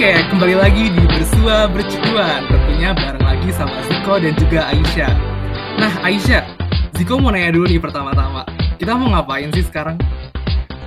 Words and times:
Oke, 0.00 0.16
kembali 0.32 0.56
lagi 0.56 0.88
di 0.96 1.04
Bersua 1.12 1.68
Bercuan. 1.68 2.48
Tentunya 2.48 2.96
bareng 2.96 3.20
lagi 3.20 3.52
sama 3.52 3.84
Ziko 3.84 4.16
dan 4.16 4.32
juga 4.32 4.72
Aisyah. 4.72 5.12
Nah, 5.76 5.92
Aisyah, 6.00 6.40
Ziko 6.96 7.20
mau 7.20 7.28
nanya 7.28 7.52
dulu 7.52 7.68
nih 7.68 7.76
pertama-tama. 7.76 8.48
Kita 8.80 8.96
mau 8.96 9.12
ngapain 9.12 9.52
sih 9.52 9.60
sekarang? 9.60 10.00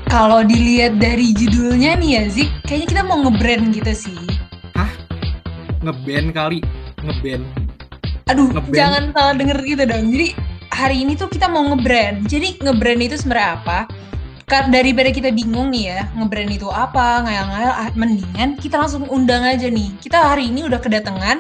Kalau 0.09 0.41
dilihat 0.41 0.97
dari 0.97 1.29
judulnya 1.29 1.93
nih 2.01 2.09
ya, 2.09 2.23
Zik, 2.25 2.49
kayaknya 2.65 2.87
kita 2.89 3.01
mau 3.05 3.21
nge-brand 3.21 3.69
gitu 3.77 3.93
sih. 3.93 4.17
Hah? 4.73 4.89
Ngeband 5.85 6.33
kali? 6.33 6.59
Ngeband? 7.05 7.45
Aduh, 8.33 8.49
Nge-brand? 8.49 8.73
jangan 8.73 9.03
salah 9.13 9.33
denger 9.37 9.57
gitu 9.61 9.83
dong. 9.85 10.09
Jadi 10.09 10.27
hari 10.73 11.05
ini 11.05 11.13
tuh 11.13 11.29
kita 11.29 11.45
mau 11.53 11.61
nge-brand. 11.69 12.25
Jadi 12.25 12.57
nge-brand 12.65 12.97
itu 13.05 13.21
sebenarnya 13.21 13.61
apa? 13.61 13.85
Daripada 14.47 15.09
kita 15.09 15.31
bingung 15.31 15.71
nih 15.71 15.83
ya, 15.89 15.99
nge-brand 16.19 16.51
itu 16.51 16.67
apa, 16.67 17.23
ngayal-ngayal, 17.25 17.73
ah, 17.73 17.89
mendingan 17.95 18.59
kita 18.59 18.75
langsung 18.75 19.07
undang 19.07 19.41
aja 19.47 19.71
nih. 19.71 19.89
Kita 20.03 20.19
hari 20.19 20.51
ini 20.51 20.67
udah 20.67 20.77
kedatangan 20.83 21.39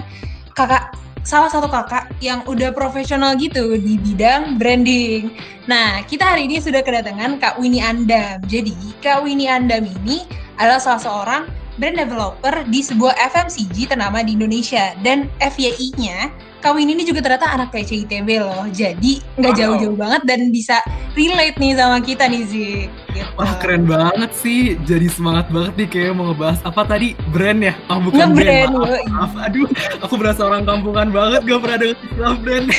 kakak, 0.55 0.95
salah 1.23 1.51
satu 1.51 1.67
kakak 1.67 2.11
yang 2.23 2.43
udah 2.47 2.71
profesional 2.71 3.35
gitu 3.35 3.75
di 3.75 3.99
bidang 3.99 4.55
branding. 4.55 5.35
Nah, 5.67 6.03
kita 6.07 6.35
hari 6.35 6.47
ini 6.47 6.59
sudah 6.59 6.83
kedatangan 6.83 7.39
Kak 7.39 7.55
Winnie 7.59 7.83
Andam. 7.83 8.43
Jadi, 8.47 8.75
Kak 8.99 9.23
Winnie 9.23 9.51
Andam 9.51 9.87
ini 9.87 10.27
adalah 10.59 10.79
salah 10.79 11.01
seorang 11.01 11.43
brand 11.79 11.97
developer 11.97 12.67
di 12.67 12.83
sebuah 12.83 13.15
FMCG 13.31 13.95
ternama 13.95 14.19
di 14.23 14.35
Indonesia. 14.35 14.91
Dan 14.99 15.31
FYI-nya, 15.39 16.31
Kak 16.63 16.71
Winnie 16.73 16.95
ini 16.95 17.03
juga 17.03 17.19
ternyata 17.19 17.51
anak 17.51 17.75
PCITB 17.75 18.39
loh. 18.39 18.63
Jadi, 18.71 19.19
nggak 19.35 19.51
Wow. 19.51 19.59
jauh-jauh 19.59 19.97
banget 19.99 20.21
dan 20.23 20.47
bisa 20.47 20.79
relate 21.11 21.59
nih 21.59 21.75
sama 21.75 21.99
kita 21.99 22.23
nih, 22.23 22.41
Zik. 22.47 22.87
Gitu. 23.11 23.27
Wah, 23.35 23.51
keren 23.59 23.83
banget 23.83 24.31
sih. 24.31 24.79
Jadi 24.79 25.11
semangat 25.11 25.51
banget 25.51 25.75
nih 25.75 25.87
kayak 25.87 26.11
mau 26.15 26.31
ngebahas 26.31 26.63
apa 26.63 26.87
tadi? 26.87 27.19
Brand 27.29 27.59
ya? 27.59 27.75
Oh, 27.85 27.99
bukan 27.99 28.31
Nge-brand, 28.31 28.71
brand. 28.71 28.71
Maaf, 28.71 28.87
yoi. 28.89 29.03
maaf. 29.11 29.33
Aduh, 29.43 29.67
aku 29.99 30.13
berasa 30.15 30.41
orang 30.41 30.63
kampungan 30.63 31.11
banget 31.11 31.43
gak 31.43 31.59
pernah 31.59 31.77
dengar 31.77 31.97
istilah 31.99 32.35
brand. 32.39 32.67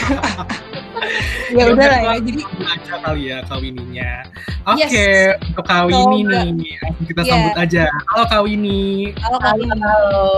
Ya 1.53 1.69
udah 1.69 1.87
lah 1.87 2.01
ya. 2.01 2.13
Jadi, 2.19 2.41
aja 2.65 2.95
kali 2.99 3.23
ya 3.29 3.39
kawininya. 3.45 4.11
Oke, 4.65 4.89
Yes. 4.89 5.37
untuk 5.45 5.67
Kawini 5.69 6.19
Semoga. 6.25 6.41
nih, 6.49 6.77
kita 7.05 7.21
Iya. 7.21 7.31
sambut 7.31 7.55
aja. 7.55 7.83
Halo 8.09 8.25
Kawini. 8.27 9.13
Halo, 9.21 9.37
Winnie. 9.53 9.69
halo 9.77 10.29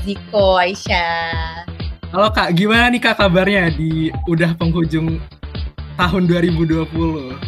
Ziko, 0.00 0.46
Aisyah. 0.56 1.68
Halo 2.12 2.28
Kak, 2.28 2.52
gimana 2.52 2.92
nih 2.92 3.00
Kak 3.00 3.16
kabarnya 3.16 3.72
di 3.72 4.12
udah 4.28 4.52
penghujung 4.60 5.16
tahun 5.96 6.22
2020? 6.28 6.84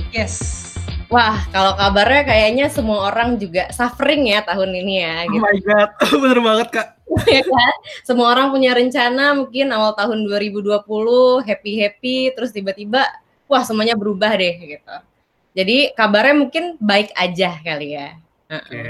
Yes. 0.09 0.65
Wah, 1.13 1.45
kalau 1.53 1.77
kabarnya 1.77 2.25
kayaknya 2.25 2.67
semua 2.73 3.13
orang 3.13 3.37
juga 3.37 3.69
suffering 3.71 4.33
ya 4.33 4.41
tahun 4.41 4.73
ini 4.73 4.95
ya. 5.05 5.15
Oh 5.29 5.37
Gitu. 5.37 5.45
my 5.45 5.57
god, 5.61 5.89
bener 6.25 6.39
banget 6.41 6.69
Kak. 6.73 6.89
ya 7.29 7.43
kan? 7.45 7.75
Semua 8.03 8.33
orang 8.33 8.49
punya 8.49 8.73
rencana 8.73 9.37
mungkin 9.37 9.69
awal 9.69 9.93
tahun 9.95 10.25
2020 10.25 10.81
happy-happy, 11.45 12.33
terus 12.33 12.51
tiba-tiba 12.51 13.05
wah 13.45 13.63
semuanya 13.63 13.95
berubah 13.95 14.33
deh 14.33 14.81
gitu. 14.81 14.97
Jadi 15.55 15.93
kabarnya 15.93 16.35
mungkin 16.41 16.65
baik 16.81 17.13
aja 17.15 17.61
kali 17.61 18.01
ya. 18.01 18.17
Oke. 18.49 18.81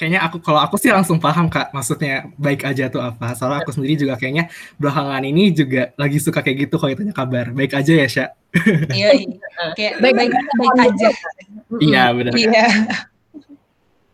Kayaknya 0.00 0.24
aku 0.24 0.40
kalau 0.40 0.64
aku 0.64 0.80
sih 0.80 0.88
langsung 0.88 1.20
paham 1.20 1.52
Kak, 1.52 1.76
maksudnya 1.76 2.24
baik 2.40 2.64
aja 2.64 2.88
tuh 2.88 3.04
apa. 3.04 3.36
Soalnya 3.36 3.60
aku 3.60 3.76
sendiri 3.76 4.00
juga 4.00 4.16
kayaknya 4.16 4.48
belakangan 4.80 5.20
ini 5.28 5.52
juga 5.52 5.92
lagi 6.00 6.16
suka 6.16 6.40
kayak 6.40 6.64
gitu 6.64 6.80
kalau 6.80 6.96
ditanya 6.96 7.12
kabar. 7.12 7.52
Baik 7.52 7.76
aja 7.76 7.92
ya, 7.92 8.08
Sya? 8.08 8.26
Iya, 8.96 9.12
iya. 9.12 9.36
Kayak 9.76 10.00
Baik- 10.00 10.16
baik, 10.16 10.32
baik, 10.56 10.72
aja. 10.88 11.08
Iya, 11.84 12.02
bener. 12.16 12.32
Kak. 12.32 12.40
Iya. 12.40 12.66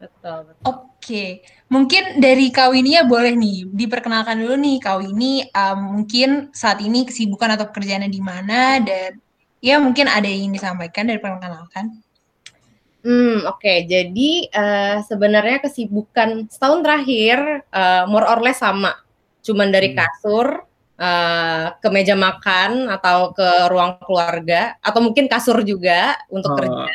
Betul. 0.03 0.39
betul. 0.51 0.62
Oke, 0.67 1.25
mungkin 1.71 2.19
dari 2.19 2.50
Kak 2.50 2.75
Winnie 2.75 2.99
ya 2.99 3.06
boleh 3.06 3.39
nih 3.39 3.71
diperkenalkan 3.71 4.43
dulu 4.43 4.59
nih 4.59 4.83
Kak 4.83 5.06
Winnie 5.06 5.47
um, 5.55 6.03
mungkin 6.03 6.50
saat 6.50 6.83
ini 6.83 7.06
kesibukan 7.06 7.55
atau 7.55 7.71
pekerjaannya 7.71 8.10
di 8.10 8.19
mana 8.19 8.83
dan 8.83 9.22
ya 9.62 9.78
mungkin 9.78 10.10
ada 10.10 10.27
yang 10.27 10.50
ingin 10.50 10.59
disampaikan 10.59 11.06
dari 11.06 11.22
perkenalkan. 11.22 12.03
Hmm, 13.06 13.47
oke. 13.47 13.87
Jadi 13.87 14.50
eh, 14.50 14.99
sebenarnya 15.06 15.62
kesibukan 15.62 16.50
setahun 16.50 16.83
terakhir 16.83 17.62
eh, 17.71 18.05
more 18.11 18.27
or 18.27 18.43
less 18.43 18.59
sama. 18.59 18.99
Cuman 19.47 19.71
dari 19.71 19.94
Hmm. 19.94 20.03
kasur 20.03 20.47
eh, 20.99 21.66
ke 21.78 21.89
meja 21.95 22.19
makan 22.19 22.91
atau 22.91 23.31
ke 23.31 23.71
ruang 23.71 24.00
keluarga 24.03 24.75
atau 24.83 24.99
mungkin 25.05 25.31
kasur 25.31 25.62
juga 25.62 26.19
untuk 26.34 26.50
Oh, 26.50 26.59
kerja. 26.59 26.95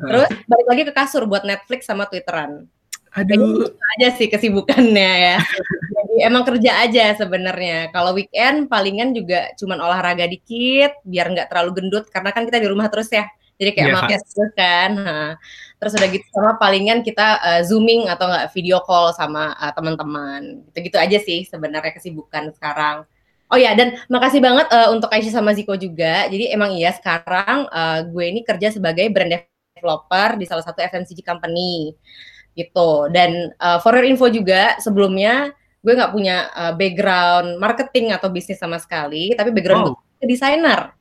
Terus 0.00 0.28
balik 0.48 0.66
lagi 0.70 0.82
ke 0.86 0.92
kasur 0.94 1.26
buat 1.26 1.42
Netflix 1.44 1.84
sama 1.90 2.06
Twitteran. 2.06 2.64
aduh, 3.10 3.66
Itu 3.66 3.74
aja 3.98 4.08
sih 4.14 4.30
kesibukannya 4.30 5.10
ya. 5.18 5.36
Jadi 5.98 6.14
emang 6.22 6.46
kerja 6.46 6.86
aja 6.86 7.18
sebenarnya. 7.18 7.90
Kalau 7.90 8.14
weekend 8.14 8.70
palingan 8.70 9.10
juga 9.18 9.50
cuman 9.58 9.82
olahraga 9.82 10.30
dikit 10.30 10.94
biar 11.02 11.26
nggak 11.34 11.50
terlalu 11.50 11.70
gendut 11.82 12.06
karena 12.14 12.30
kan 12.30 12.46
kita 12.46 12.62
di 12.62 12.68
rumah 12.70 12.86
terus 12.86 13.10
ya. 13.10 13.26
Jadi 13.60 13.70
kayak 13.76 13.88
makan 13.92 14.08
Kak. 14.08 14.24
terus 14.24 14.52
kan. 14.56 14.90
Nah, 14.96 15.30
terus 15.76 15.92
udah 16.00 16.08
gitu 16.08 16.26
sama 16.32 16.56
palingan 16.56 17.04
kita 17.04 17.26
eh, 17.44 17.62
zooming 17.68 18.08
atau 18.08 18.24
nggak 18.24 18.48
video 18.56 18.80
call 18.80 19.12
sama 19.12 19.52
eh, 19.60 19.72
teman-teman. 19.76 20.64
Gitu-gitu 20.72 20.96
aja 20.96 21.18
sih 21.20 21.44
sebenarnya 21.44 21.92
kesibukan 21.92 22.56
sekarang. 22.56 23.04
Oh 23.52 23.58
ya, 23.60 23.76
dan 23.76 24.00
makasih 24.08 24.40
banget 24.40 24.64
eh, 24.72 24.88
untuk 24.88 25.12
Aisyah 25.12 25.44
sama 25.44 25.52
Ziko 25.52 25.76
juga. 25.76 26.24
Jadi 26.32 26.48
emang 26.48 26.72
iya 26.72 26.96
sekarang 26.96 27.68
eh, 27.68 27.98
gue 28.08 28.24
ini 28.24 28.40
kerja 28.40 28.72
sebagai 28.72 29.04
brand 29.12 29.44
developer 29.76 30.40
di 30.40 30.48
salah 30.48 30.64
satu 30.64 30.80
FMCG 30.80 31.20
company 31.20 31.92
gitu. 32.54 33.08
Dan 33.08 33.54
uh, 33.56 33.78
for 33.80 33.94
your 33.96 34.06
info 34.06 34.28
juga 34.28 34.76
sebelumnya 34.82 35.54
gue 35.80 35.96
nggak 35.96 36.12
punya 36.12 36.52
uh, 36.52 36.72
background 36.76 37.56
marketing 37.56 38.12
atau 38.12 38.28
bisnis 38.28 38.60
sama 38.60 38.76
sekali, 38.76 39.32
tapi 39.32 39.48
background 39.54 39.96
Wow. 39.96 40.20
gue 40.20 40.26
desainer. 40.28 40.92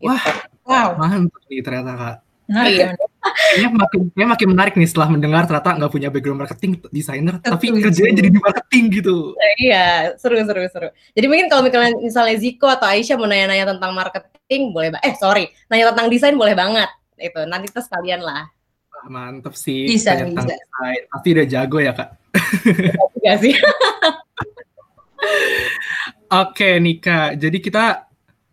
Gitu. 0.00 0.08
Wah. 0.08 0.22
Wow, 0.66 0.88
mantap 0.98 1.42
nih 1.46 1.62
ternyata 1.62 1.92
Kak. 1.94 2.16
menarik 2.46 2.74
Iya. 2.78 2.86
ya. 2.86 2.94
Kayaknya 3.26 3.70
makin, 3.74 4.00
kayaknya 4.14 4.28
makin 4.30 4.48
menarik 4.54 4.74
nih 4.78 4.86
setelah 4.86 5.08
mendengar 5.10 5.42
ternyata 5.50 5.70
nggak 5.82 5.90
punya 5.90 6.08
background 6.14 6.40
marketing, 6.46 6.78
desainer, 6.94 7.34
tapi 7.42 7.74
kerjanya 7.74 8.14
jadi 8.22 8.30
di 8.30 8.38
marketing 8.38 8.84
gitu. 9.02 9.34
Iya, 9.58 10.14
seru 10.14 10.38
seru 10.46 10.62
seru. 10.70 10.88
Jadi 10.94 11.26
mungkin 11.26 11.50
kalau 11.50 11.66
misalnya, 11.66 11.98
misalnya 11.98 12.36
Ziko 12.38 12.70
atau 12.70 12.86
Aisyah 12.86 13.18
mau 13.18 13.26
nanya-nanya 13.26 13.74
tentang 13.74 13.90
marketing 13.98 14.70
boleh 14.70 14.94
eh 15.02 15.14
sorry, 15.18 15.50
nanya 15.66 15.90
tentang 15.90 16.06
desain 16.06 16.38
boleh 16.38 16.54
banget. 16.54 16.86
Itu 17.18 17.42
nanti 17.50 17.66
kita 17.66 17.82
sekalian 17.82 18.22
lah. 18.22 18.46
Wah, 18.94 19.06
Mantep 19.10 19.58
sih. 19.58 19.90
Bisa, 19.90 20.14
tanya 20.14 20.30
bisa. 20.30 20.46
desain. 20.54 21.02
Pasti 21.10 21.28
udah 21.34 21.46
jago 21.50 21.78
ya 21.82 21.92
Kak. 21.98 22.08
Iya 23.26 23.34
sih. 23.42 23.54
Oke 26.26 26.78
Nika, 26.78 27.34
jadi 27.34 27.58
kita 27.58 28.05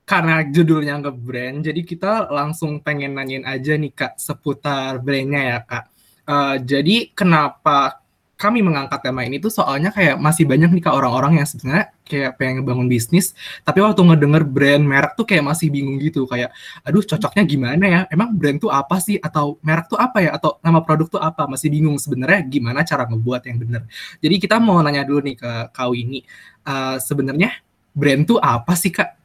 karena 0.03 0.43
judulnya 0.43 0.99
nge-brand, 0.99 1.63
jadi 1.63 1.81
kita 1.83 2.27
langsung 2.27 2.83
pengen 2.83 3.15
nanyain 3.15 3.47
aja 3.47 3.79
nih 3.79 3.91
Kak 3.95 4.19
seputar 4.19 4.99
brandnya 4.99 5.41
ya 5.41 5.59
Kak. 5.63 5.83
Eh, 6.23 6.55
jadi 6.63 6.95
kenapa 7.15 8.03
kami 8.35 8.59
mengangkat 8.59 8.99
tema 8.99 9.23
ini 9.23 9.39
tuh 9.39 9.47
soalnya 9.47 9.87
kayak 9.95 10.19
masih 10.19 10.43
banyak 10.43 10.67
nih 10.75 10.83
Kak 10.83 10.91
orang-orang 10.99 11.39
yang 11.39 11.47
sebenarnya 11.47 11.95
kayak 12.03 12.35
pengen 12.35 12.59
ngebangun 12.59 12.91
bisnis, 12.91 13.31
tapi 13.63 13.79
waktu 13.79 14.03
ngedenger 14.03 14.43
brand 14.43 14.83
merek 14.83 15.15
tuh 15.15 15.23
kayak 15.23 15.47
masih 15.47 15.71
bingung 15.71 15.95
gitu 16.03 16.27
kayak, 16.27 16.51
aduh 16.83 16.99
cocoknya 16.99 17.43
gimana 17.47 17.85
ya? 17.87 18.01
Emang 18.11 18.35
brand 18.35 18.59
tuh 18.59 18.67
apa 18.75 18.99
sih? 18.99 19.15
Atau 19.23 19.55
merek 19.63 19.87
tuh 19.87 19.95
apa 19.95 20.19
ya? 20.19 20.35
Atau 20.35 20.59
nama 20.59 20.83
produk 20.83 21.07
tuh 21.07 21.21
apa? 21.23 21.47
Masih 21.47 21.71
bingung 21.71 21.95
sebenarnya 21.95 22.43
gimana 22.43 22.83
cara 22.83 23.07
ngebuat 23.07 23.47
yang 23.47 23.57
bener. 23.63 23.81
Jadi 24.19 24.35
kita 24.35 24.59
mau 24.59 24.83
nanya 24.83 25.07
dulu 25.07 25.23
nih 25.23 25.35
ke 25.39 25.51
Kak 25.71 25.87
Winnie, 25.87 26.27
eh, 26.67 26.97
sebenarnya 26.99 27.55
brand 27.95 28.27
tuh 28.27 28.43
apa 28.43 28.75
sih 28.75 28.91
Kak? 28.91 29.22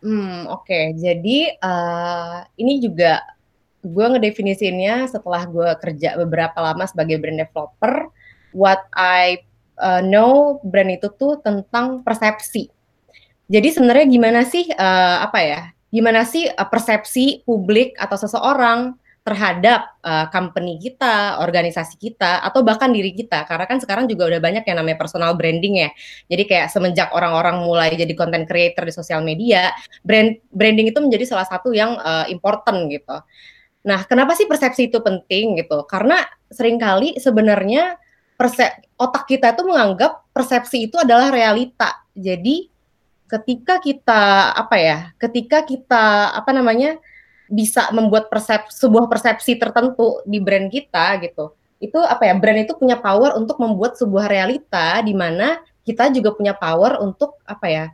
Hmm, 0.00 0.48
oke. 0.48 0.96
Jadi 0.96 1.52
eh, 1.52 2.38
ini 2.56 2.80
juga 2.80 3.20
gue 3.80 4.06
ngedefinisinnya 4.12 5.08
setelah 5.08 5.48
gue 5.48 5.68
kerja 5.80 6.16
beberapa 6.20 6.60
lama 6.60 6.84
sebagai 6.84 7.16
brand 7.16 7.40
developer. 7.40 8.12
What 8.52 8.84
I 8.92 9.46
uh, 9.80 10.04
know 10.04 10.60
brand 10.60 10.92
itu 10.92 11.08
tuh 11.16 11.40
tentang 11.40 12.04
persepsi. 12.04 12.68
Jadi 13.50 13.68
sebenarnya 13.74 14.06
gimana 14.06 14.40
sih 14.46 14.68
eh, 14.70 15.16
apa 15.18 15.38
ya? 15.42 15.62
Gimana 15.90 16.22
sih 16.22 16.46
eh, 16.46 16.68
persepsi 16.70 17.42
publik 17.42 17.98
atau 17.98 18.14
seseorang 18.14 18.94
terhadap 19.20 20.00
eh, 20.00 20.26
company 20.32 20.80
kita, 20.80 21.38
organisasi 21.44 22.00
kita, 22.00 22.40
atau 22.40 22.64
bahkan 22.64 22.88
diri 22.88 23.12
kita? 23.12 23.44
Karena 23.44 23.68
kan 23.68 23.78
sekarang 23.78 24.08
juga 24.08 24.32
udah 24.32 24.40
banyak 24.40 24.64
yang 24.64 24.76
namanya 24.80 24.98
personal 24.98 25.36
branding 25.36 25.84
ya. 25.86 25.90
Jadi 26.26 26.42
kayak 26.48 26.68
semenjak 26.72 27.12
orang-orang 27.12 27.60
mulai 27.62 27.92
jadi 27.94 28.12
content 28.16 28.48
creator 28.48 28.88
di 28.88 28.94
sosial 28.96 29.20
media, 29.20 29.70
brand 30.00 30.40
branding 30.50 30.88
itu 30.88 30.98
menjadi 30.98 31.24
salah 31.36 31.46
satu 31.46 31.70
yang 31.76 31.96
eh, 32.00 32.32
important 32.32 32.88
gitu. 32.88 33.16
Nah, 33.80 34.04
kenapa 34.04 34.36
sih 34.36 34.44
persepsi 34.44 34.92
itu 34.92 35.00
penting 35.00 35.56
gitu? 35.56 35.84
Karena 35.88 36.20
sering 36.52 36.76
kali 36.76 37.16
sebenarnya 37.16 37.96
perse- 38.36 38.76
otak 39.00 39.24
kita 39.24 39.56
itu 39.56 39.64
menganggap 39.64 40.28
persepsi 40.36 40.88
itu 40.88 40.96
adalah 41.00 41.32
realita. 41.32 42.04
Jadi 42.12 42.68
ketika 43.24 43.80
kita 43.80 44.52
apa 44.52 44.76
ya? 44.76 44.98
Ketika 45.16 45.64
kita 45.64 46.36
apa 46.36 46.50
namanya? 46.52 47.00
Bisa 47.50 47.90
membuat 47.90 48.30
persep 48.30 48.70
sebuah 48.70 49.10
persepsi 49.10 49.58
tertentu 49.58 50.22
di 50.22 50.38
brand 50.38 50.70
kita 50.70 51.18
gitu. 51.26 51.52
itu 51.80 51.96
apa 51.96 52.28
ya 52.28 52.36
brand 52.36 52.60
itu 52.60 52.76
punya 52.76 53.00
power 53.00 53.40
untuk 53.40 53.56
membuat 53.56 53.96
sebuah 53.96 54.28
realita 54.28 55.00
di 55.00 55.16
mana 55.16 55.64
kita 55.80 56.12
juga 56.12 56.36
punya 56.36 56.52
power 56.52 57.00
untuk 57.00 57.40
apa 57.48 57.66
ya 57.72 57.84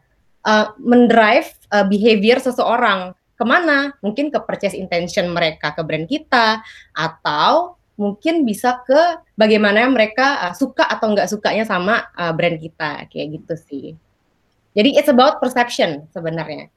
uh, 0.47 0.67
mendrive 0.79 1.51
uh, 1.75 1.87
behavior 1.87 2.39
seseorang. 2.39 3.15
Ke 3.37 3.45
mana? 3.45 3.93
Mungkin 4.01 4.33
ke 4.33 4.39
purchase 4.43 4.73
intention 4.73 5.29
mereka 5.29 5.73
ke 5.77 5.83
brand 5.85 6.09
kita 6.09 6.65
atau 6.97 7.77
mungkin 7.97 8.45
bisa 8.45 8.81
ke 8.85 9.21
bagaimana 9.37 9.89
mereka 9.89 10.51
uh, 10.51 10.55
suka 10.57 10.85
atau 10.85 11.13
nggak 11.13 11.29
sukanya 11.29 11.65
sama 11.69 12.11
uh, 12.17 12.33
brand 12.33 12.57
kita. 12.57 13.07
Kayak 13.09 13.43
gitu 13.43 13.55
sih. 13.69 13.87
Jadi 14.77 15.01
it's 15.01 15.09
about 15.09 15.41
perception 15.41 16.05
sebenarnya 16.13 16.69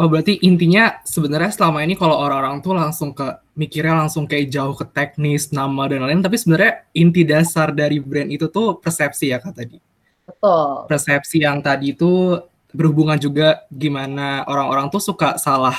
Oh 0.00 0.08
berarti 0.08 0.40
intinya 0.40 0.96
sebenarnya 1.04 1.52
selama 1.52 1.84
ini 1.84 1.92
kalau 1.92 2.16
orang-orang 2.16 2.64
tuh 2.64 2.72
langsung 2.72 3.12
ke 3.12 3.36
mikirnya 3.52 4.00
langsung 4.00 4.24
kayak 4.24 4.48
jauh 4.48 4.72
ke 4.72 4.88
teknis 4.88 5.52
nama 5.52 5.92
dan 5.92 6.00
lain-lain, 6.00 6.24
tapi 6.24 6.40
sebenarnya 6.40 6.88
inti 6.96 7.20
dasar 7.20 7.68
dari 7.68 8.00
brand 8.00 8.32
itu 8.32 8.48
tuh 8.48 8.80
persepsi 8.80 9.28
ya 9.28 9.36
kak 9.36 9.52
tadi. 9.52 9.76
Betul. 10.24 10.88
Persepsi 10.88 11.44
yang 11.44 11.60
tadi 11.60 11.92
itu 11.92 12.40
berhubungan 12.72 13.20
juga 13.20 13.68
gimana 13.68 14.48
orang-orang 14.48 14.88
tuh 14.88 15.04
suka 15.04 15.36
salah 15.36 15.76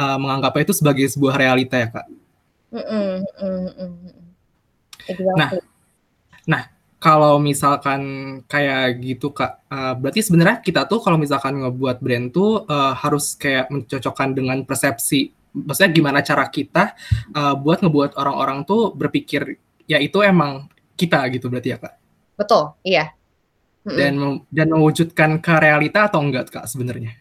uh, 0.00 0.16
menganggapnya 0.16 0.72
itu 0.72 0.74
sebagai 0.80 1.04
sebuah 1.12 1.36
realita 1.36 1.76
ya 1.76 1.88
kak. 1.92 2.06
Mm 2.72 2.80
-mm, 2.88 3.12
mm 3.36 3.68
-mm. 3.68 3.92
Exactly. 5.12 5.36
Nah, 5.36 5.50
nah 6.48 6.62
kalau 7.02 7.42
misalkan 7.42 8.02
kayak 8.46 9.02
gitu 9.02 9.34
kak, 9.34 9.58
uh, 9.66 9.98
berarti 9.98 10.22
sebenarnya 10.22 10.62
kita 10.62 10.86
tuh 10.86 11.02
kalau 11.02 11.18
misalkan 11.18 11.58
ngebuat 11.58 11.98
brand 11.98 12.30
tuh 12.30 12.62
uh, 12.62 12.94
harus 12.94 13.34
kayak 13.34 13.74
mencocokkan 13.74 14.38
dengan 14.38 14.62
persepsi. 14.62 15.34
Maksudnya 15.50 15.90
gimana 15.90 16.22
cara 16.22 16.46
kita 16.46 16.94
uh, 17.34 17.58
buat 17.58 17.82
ngebuat 17.82 18.14
orang-orang 18.14 18.62
tuh 18.62 18.94
berpikir 18.94 19.58
ya 19.90 19.98
itu 19.98 20.22
emang 20.22 20.70
kita 20.94 21.26
gitu 21.34 21.50
berarti 21.50 21.74
ya 21.74 21.78
kak? 21.82 21.94
Betul, 22.38 22.70
iya. 22.86 23.10
Dan 23.82 24.46
dan 24.54 24.70
mewujudkan 24.70 25.42
ke 25.42 25.58
realita 25.58 26.06
atau 26.06 26.22
enggak 26.22 26.54
kak 26.54 26.70
sebenarnya? 26.70 27.18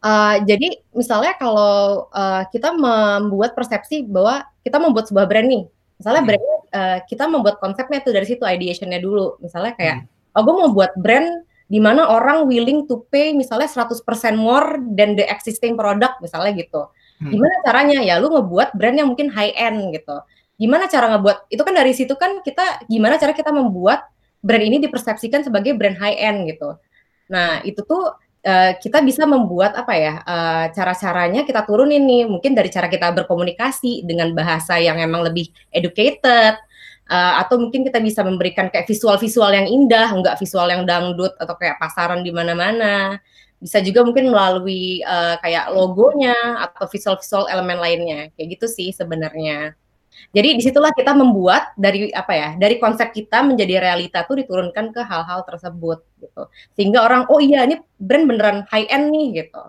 Uh, 0.00 0.40
jadi 0.48 0.80
misalnya 0.96 1.36
kalau 1.36 2.08
uh, 2.08 2.42
kita 2.48 2.72
membuat 2.72 3.52
persepsi 3.52 4.08
bahwa 4.08 4.48
kita 4.64 4.80
membuat 4.80 5.12
sebuah 5.12 5.28
brand 5.28 5.46
nih, 5.46 5.62
misalnya 6.00 6.24
hmm. 6.24 6.30
Uh, 6.72 6.98
kita 7.04 7.28
membuat 7.28 7.60
konsepnya 7.60 8.00
tuh 8.02 8.16
dari 8.16 8.26
situ 8.26 8.42
ideationnya 8.42 8.98
dulu. 8.98 9.38
Misalnya 9.38 9.76
kayak, 9.76 9.96
hmm. 10.02 10.36
oh 10.36 10.42
gue 10.42 10.54
mau 10.56 10.70
buat 10.72 10.92
brand 10.98 11.44
di 11.72 11.80
mana 11.80 12.04
orang 12.04 12.44
willing 12.44 12.84
to 12.84 13.00
pay 13.08 13.32
misalnya 13.32 13.64
100% 13.64 14.04
more 14.36 14.76
than 14.92 15.16
the 15.16 15.24
existing 15.28 15.72
product 15.72 16.20
misalnya 16.20 16.52
gitu. 16.60 16.88
Hmm. 17.22 17.32
Gimana 17.32 17.54
caranya? 17.64 17.98
Ya 18.04 18.20
lu 18.20 18.28
ngebuat 18.28 18.76
brand 18.76 18.96
yang 18.98 19.08
mungkin 19.08 19.32
high 19.32 19.56
end 19.56 19.92
gitu. 19.96 20.20
Gimana 20.60 20.84
cara 20.90 21.16
ngebuat? 21.16 21.48
Itu 21.48 21.62
kan 21.64 21.72
dari 21.72 21.92
situ 21.96 22.12
kan 22.18 22.44
kita 22.44 22.84
gimana 22.90 23.16
cara 23.16 23.32
kita 23.32 23.48
membuat 23.54 24.04
brand 24.44 24.64
ini 24.64 24.82
dipersepsikan 24.82 25.46
sebagai 25.46 25.72
brand 25.72 25.96
high 25.96 26.18
end 26.18 26.50
gitu. 26.50 26.76
Nah, 27.32 27.64
itu 27.64 27.80
tuh 27.86 28.12
uh, 28.46 28.72
kita 28.78 29.00
bisa 29.02 29.24
membuat 29.24 29.74
apa 29.78 29.94
ya 29.94 30.14
uh, 30.22 30.66
cara-caranya 30.74 31.46
kita 31.46 31.62
turunin 31.66 32.02
nih. 32.02 32.24
Mungkin 32.28 32.52
dari 32.54 32.68
cara 32.68 32.86
kita 32.90 33.14
berkomunikasi 33.14 34.06
dengan 34.06 34.34
bahasa 34.34 34.78
yang 34.78 34.98
emang 34.98 35.26
lebih 35.26 35.50
educated 35.70 36.58
uh, 37.10 37.34
atau 37.42 37.58
mungkin 37.58 37.86
kita 37.86 37.98
bisa 38.02 38.20
memberikan 38.26 38.68
kayak 38.68 38.86
visual-visual 38.86 39.50
yang 39.50 39.66
indah 39.66 40.10
enggak 40.10 40.38
visual 40.38 40.66
yang 40.68 40.82
dangdut 40.86 41.34
atau 41.38 41.54
kayak 41.58 41.78
pasaran 41.78 42.22
di 42.26 42.30
mana-mana. 42.34 43.18
Bisa 43.62 43.78
juga 43.78 44.02
mungkin 44.02 44.34
melalui 44.34 45.06
uh, 45.06 45.38
kayak 45.38 45.70
logonya 45.70 46.34
atau 46.66 46.90
visual-visual 46.90 47.46
elemen 47.46 47.78
lainnya. 47.78 48.20
Kayak 48.34 48.58
gitu 48.58 48.66
sih 48.66 48.88
sebenarnya 48.90 49.78
jadi 50.32 50.56
di 50.56 50.62
situlah 50.64 50.96
kita 50.96 51.12
membuat 51.12 51.76
dari 51.76 52.08
apa 52.08 52.32
ya, 52.32 52.48
dari 52.56 52.80
konsep 52.80 53.12
kita 53.12 53.44
menjadi 53.44 53.84
realita 53.84 54.24
tuh 54.24 54.40
diturunkan 54.40 54.94
ke 54.94 55.00
hal-hal 55.04 55.44
tersebut 55.44 56.00
gitu. 56.20 56.42
Sehingga 56.72 57.04
orang 57.04 57.28
oh 57.28 57.36
iya 57.36 57.68
ini 57.68 57.82
brand 58.00 58.24
beneran 58.24 58.58
high 58.72 58.88
end 58.88 59.12
nih 59.12 59.44
gitu. 59.44 59.62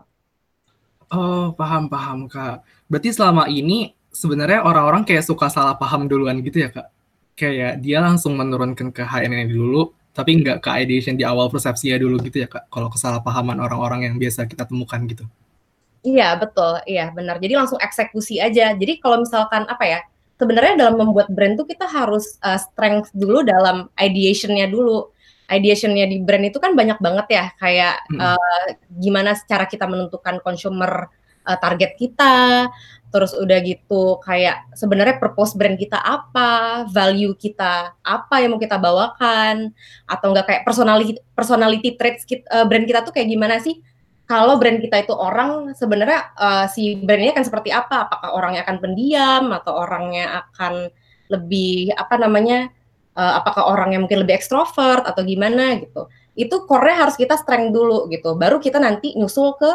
Oh 1.11 1.51
paham 1.51 1.91
paham 1.91 2.31
kak. 2.31 2.63
Berarti 2.87 3.11
selama 3.11 3.51
ini 3.51 3.91
sebenarnya 4.13 4.63
orang-orang 4.63 5.03
kayak 5.03 5.27
suka 5.27 5.51
salah 5.51 5.75
paham 5.75 6.07
duluan 6.07 6.39
gitu 6.39 6.63
ya 6.63 6.71
kak? 6.71 6.87
Kayak 7.35 7.83
dia 7.83 7.99
langsung 7.99 8.39
menurunkan 8.39 8.95
ke 8.95 9.03
high 9.03 9.27
end 9.27 9.51
dulu, 9.51 9.91
tapi 10.15 10.39
nggak 10.39 10.63
ke 10.63 10.69
ideation 10.79 11.19
di 11.19 11.27
awal 11.27 11.51
persepsinya 11.51 11.99
dulu 11.99 12.23
gitu 12.23 12.39
ya 12.39 12.47
kak? 12.47 12.71
Kalau 12.71 12.87
kesalahpahaman 12.87 13.59
orang-orang 13.59 14.07
yang 14.07 14.15
biasa 14.15 14.47
kita 14.47 14.63
temukan 14.63 15.01
gitu. 15.11 15.27
Iya 16.03 16.35
betul, 16.35 16.83
iya 16.83 17.11
benar. 17.15 17.39
Jadi 17.39 17.55
langsung 17.55 17.79
eksekusi 17.79 18.35
aja. 18.39 18.75
Jadi 18.75 18.99
kalau 18.99 19.23
misalkan 19.23 19.63
apa 19.71 19.83
ya, 19.87 19.99
sebenarnya 20.37 20.87
dalam 20.87 20.99
membuat 20.99 21.31
brand 21.31 21.55
tuh 21.55 21.67
kita 21.67 21.85
harus 21.85 22.37
uh, 22.41 22.59
strength 22.59 23.13
dulu 23.13 23.45
dalam 23.45 23.89
ideationnya 23.95 24.67
dulu. 24.67 25.09
Ideationnya 25.43 26.07
di 26.07 26.23
brand 26.23 26.47
itu 26.47 26.57
kan 26.57 26.71
banyak 26.71 27.03
banget 27.03 27.27
ya, 27.29 27.45
kayak 27.59 28.07
hmm. 28.09 28.17
uh, 28.17 28.65
gimana 28.95 29.35
cara 29.43 29.67
kita 29.67 29.85
menentukan 29.85 30.39
consumer 30.39 31.11
uh, 31.43 31.57
target 31.59 31.99
kita, 31.99 32.71
terus 33.11 33.35
udah 33.35 33.59
gitu 33.61 34.23
kayak 34.23 34.71
sebenarnya 34.73 35.19
purpose 35.19 35.53
brand 35.53 35.75
kita 35.77 35.99
apa, 35.99 36.87
value 36.89 37.35
kita 37.35 37.91
apa 38.01 38.35
yang 38.39 38.55
mau 38.55 38.61
kita 38.63 38.79
bawakan, 38.79 39.75
atau 40.09 40.27
enggak 40.31 40.47
kayak 40.47 40.61
personality 40.63 41.19
personality 41.35 41.89
traits 41.99 42.23
kita, 42.23 42.47
uh, 42.49 42.65
brand 42.65 42.87
kita 42.87 43.03
tuh 43.03 43.13
kayak 43.13 43.27
gimana 43.29 43.59
sih? 43.59 43.83
Kalau 44.33 44.57
brand 44.57 44.81
kita 44.81 45.05
itu 45.05 45.13
orang 45.13 45.77
sebenarnya 45.77 46.33
uh, 46.33 46.65
si 46.65 46.97
brand 46.97 47.21
ini 47.21 47.29
akan 47.37 47.45
seperti 47.45 47.69
apa? 47.69 48.09
Apakah 48.09 48.33
orangnya 48.33 48.65
akan 48.65 48.77
pendiam 48.81 49.53
atau 49.53 49.77
orangnya 49.77 50.41
akan 50.41 50.89
lebih 51.29 51.93
apa 51.93 52.17
namanya? 52.17 52.73
Uh, 53.13 53.37
apakah 53.37 53.69
orangnya 53.69 54.01
mungkin 54.01 54.25
lebih 54.25 54.33
ekstrovert 54.33 55.05
atau 55.05 55.21
gimana 55.21 55.77
gitu? 55.77 56.09
Itu 56.33 56.65
core 56.65 56.97
harus 56.97 57.13
kita 57.13 57.37
strength 57.37 57.77
dulu 57.77 58.09
gitu. 58.09 58.33
Baru 58.33 58.57
kita 58.57 58.81
nanti 58.81 59.13
nyusul 59.13 59.53
ke 59.53 59.69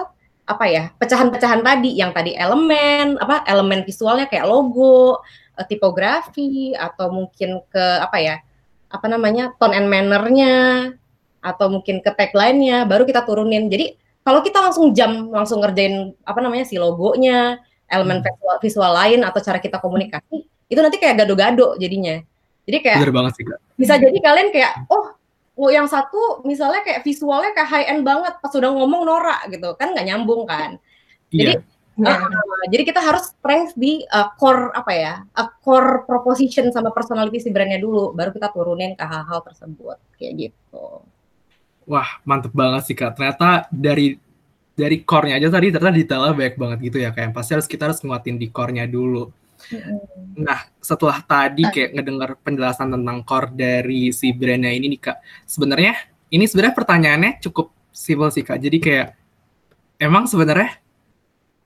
apa 0.50 0.64
ya? 0.66 0.90
pecahan-pecahan 0.99 1.62
tadi 1.62 1.94
yang 1.94 2.10
tadi 2.10 2.34
elemen 2.34 3.14
apa? 3.22 3.46
elemen 3.46 3.87
visualnya 3.87 4.26
kayak 4.26 4.43
logo, 4.43 5.22
uh, 5.55 5.66
tipografi 5.70 6.75
atau 6.75 7.14
mungkin 7.14 7.62
ke 7.70 7.87
apa 8.02 8.19
ya? 8.19 8.37
apa 8.90 9.06
namanya? 9.06 9.55
tone 9.62 9.78
and 9.78 9.87
manner-nya 9.87 10.90
atau 11.46 11.70
mungkin 11.70 12.02
ke 12.02 12.10
tagline-nya 12.10 12.90
baru 12.90 13.06
kita 13.06 13.22
turunin. 13.22 13.70
Jadi 13.70 14.07
kalau 14.29 14.45
kita 14.45 14.61
langsung 14.61 14.93
jam 14.93 15.33
langsung 15.33 15.65
ngerjain 15.65 16.13
apa 16.21 16.45
namanya 16.45 16.69
si 16.69 16.77
logonya, 16.77 17.57
elemen 17.89 18.20
hmm. 18.20 18.29
visual, 18.29 18.56
visual 18.61 18.93
lain 18.93 19.25
atau 19.25 19.41
cara 19.41 19.56
kita 19.56 19.81
komunikasi, 19.81 20.44
itu 20.44 20.81
nanti 20.85 21.01
kayak 21.01 21.25
gado-gado 21.25 21.81
jadinya. 21.81 22.20
Jadi 22.69 22.79
kayak 22.85 23.01
Bener 23.01 23.17
banget 23.17 23.32
sih, 23.41 23.44
Kak. 23.49 23.58
Bisa 23.81 23.97
jadi 23.97 24.19
kalian 24.20 24.53
kayak 24.53 24.85
oh 24.93 25.17
oh 25.56 25.70
yang 25.73 25.89
satu 25.89 26.44
misalnya 26.44 26.85
kayak 26.85 27.01
visualnya 27.08 27.56
kayak 27.56 27.73
high 27.73 27.89
end 27.89 28.05
banget 28.05 28.37
pas 28.37 28.53
sudah 28.53 28.69
ngomong 28.69 29.08
norak 29.08 29.49
gitu 29.49 29.73
kan 29.81 29.97
nggak 29.97 30.05
nyambung 30.05 30.44
kan. 30.44 30.77
Jadi 31.32 31.56
yeah. 31.56 31.77
Uh, 31.99 32.70
jadi 32.70 32.94
kita 32.94 33.03
harus 33.03 33.35
strength 33.35 33.75
di 33.75 34.06
uh, 34.15 34.31
core 34.39 34.70
apa 34.70 34.93
ya, 34.94 35.15
uh, 35.35 35.51
core 35.67 36.06
proposition 36.06 36.70
sama 36.70 36.94
personality 36.94 37.43
si 37.43 37.51
brandnya 37.51 37.82
dulu, 37.82 38.15
baru 38.15 38.31
kita 38.31 38.55
turunin 38.55 38.94
ke 38.94 39.03
hal-hal 39.03 39.43
tersebut 39.43 39.99
kayak 40.15 40.47
gitu. 40.47 41.03
Wah, 41.89 42.21
mantep 42.29 42.53
banget 42.53 42.85
sih 42.85 42.97
Kak. 42.97 43.17
Ternyata 43.17 43.65
dari 43.73 44.21
dari 44.79 45.03
core-nya 45.03 45.41
aja 45.41 45.49
tadi 45.51 45.73
ternyata 45.73 45.97
detailnya 45.97 46.35
banyak 46.37 46.57
banget 46.61 46.79
gitu 46.85 46.99
ya. 47.01 47.11
Kayak 47.17 47.33
pasti 47.33 47.51
harus 47.57 47.67
kita 47.67 47.89
harus 47.89 47.99
nguatin 48.05 48.37
di 48.37 48.53
core-nya 48.53 48.85
dulu. 48.85 49.33
Nah, 50.39 50.71
setelah 50.79 51.19
tadi 51.25 51.67
ah. 51.67 51.73
kayak 51.73 51.91
ngedengar 51.99 52.31
penjelasan 52.45 52.95
tentang 52.95 53.25
core 53.27 53.51
dari 53.57 54.13
si 54.15 54.31
brandnya 54.37 54.71
ini 54.71 54.95
nih 54.95 55.01
Kak. 55.01 55.19
Sebenarnya 55.49 55.97
ini 56.29 56.45
sebenarnya 56.45 56.77
pertanyaannya 56.77 57.33
cukup 57.43 57.73
simpel 57.91 58.29
sih 58.31 58.45
Kak. 58.45 58.61
Jadi 58.61 58.79
kayak 58.79 59.09
emang 59.99 60.29
sebenarnya 60.29 60.79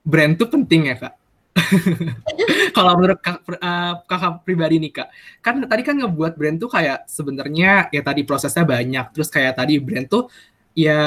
brand 0.07 0.39
tuh 0.39 0.49
penting 0.49 0.89
ya 0.89 0.97
Kak? 1.03 1.15
Kalau 2.77 2.93
menurut 2.97 3.21
kak, 3.21 3.45
uh, 3.61 4.01
kakak 4.09 4.41
pribadi 4.45 4.81
nih 4.81 4.93
kak, 5.03 5.09
kan 5.45 5.61
tadi 5.69 5.83
kan 5.85 6.01
ngebuat 6.01 6.33
brand 6.37 6.57
tuh 6.57 6.73
kayak 6.73 7.05
sebenarnya 7.05 7.93
ya 7.93 8.01
tadi 8.01 8.25
prosesnya 8.25 8.65
banyak, 8.65 9.13
terus 9.13 9.29
kayak 9.29 9.61
tadi 9.61 9.77
brand 9.77 10.09
tuh 10.09 10.33
ya 10.73 11.01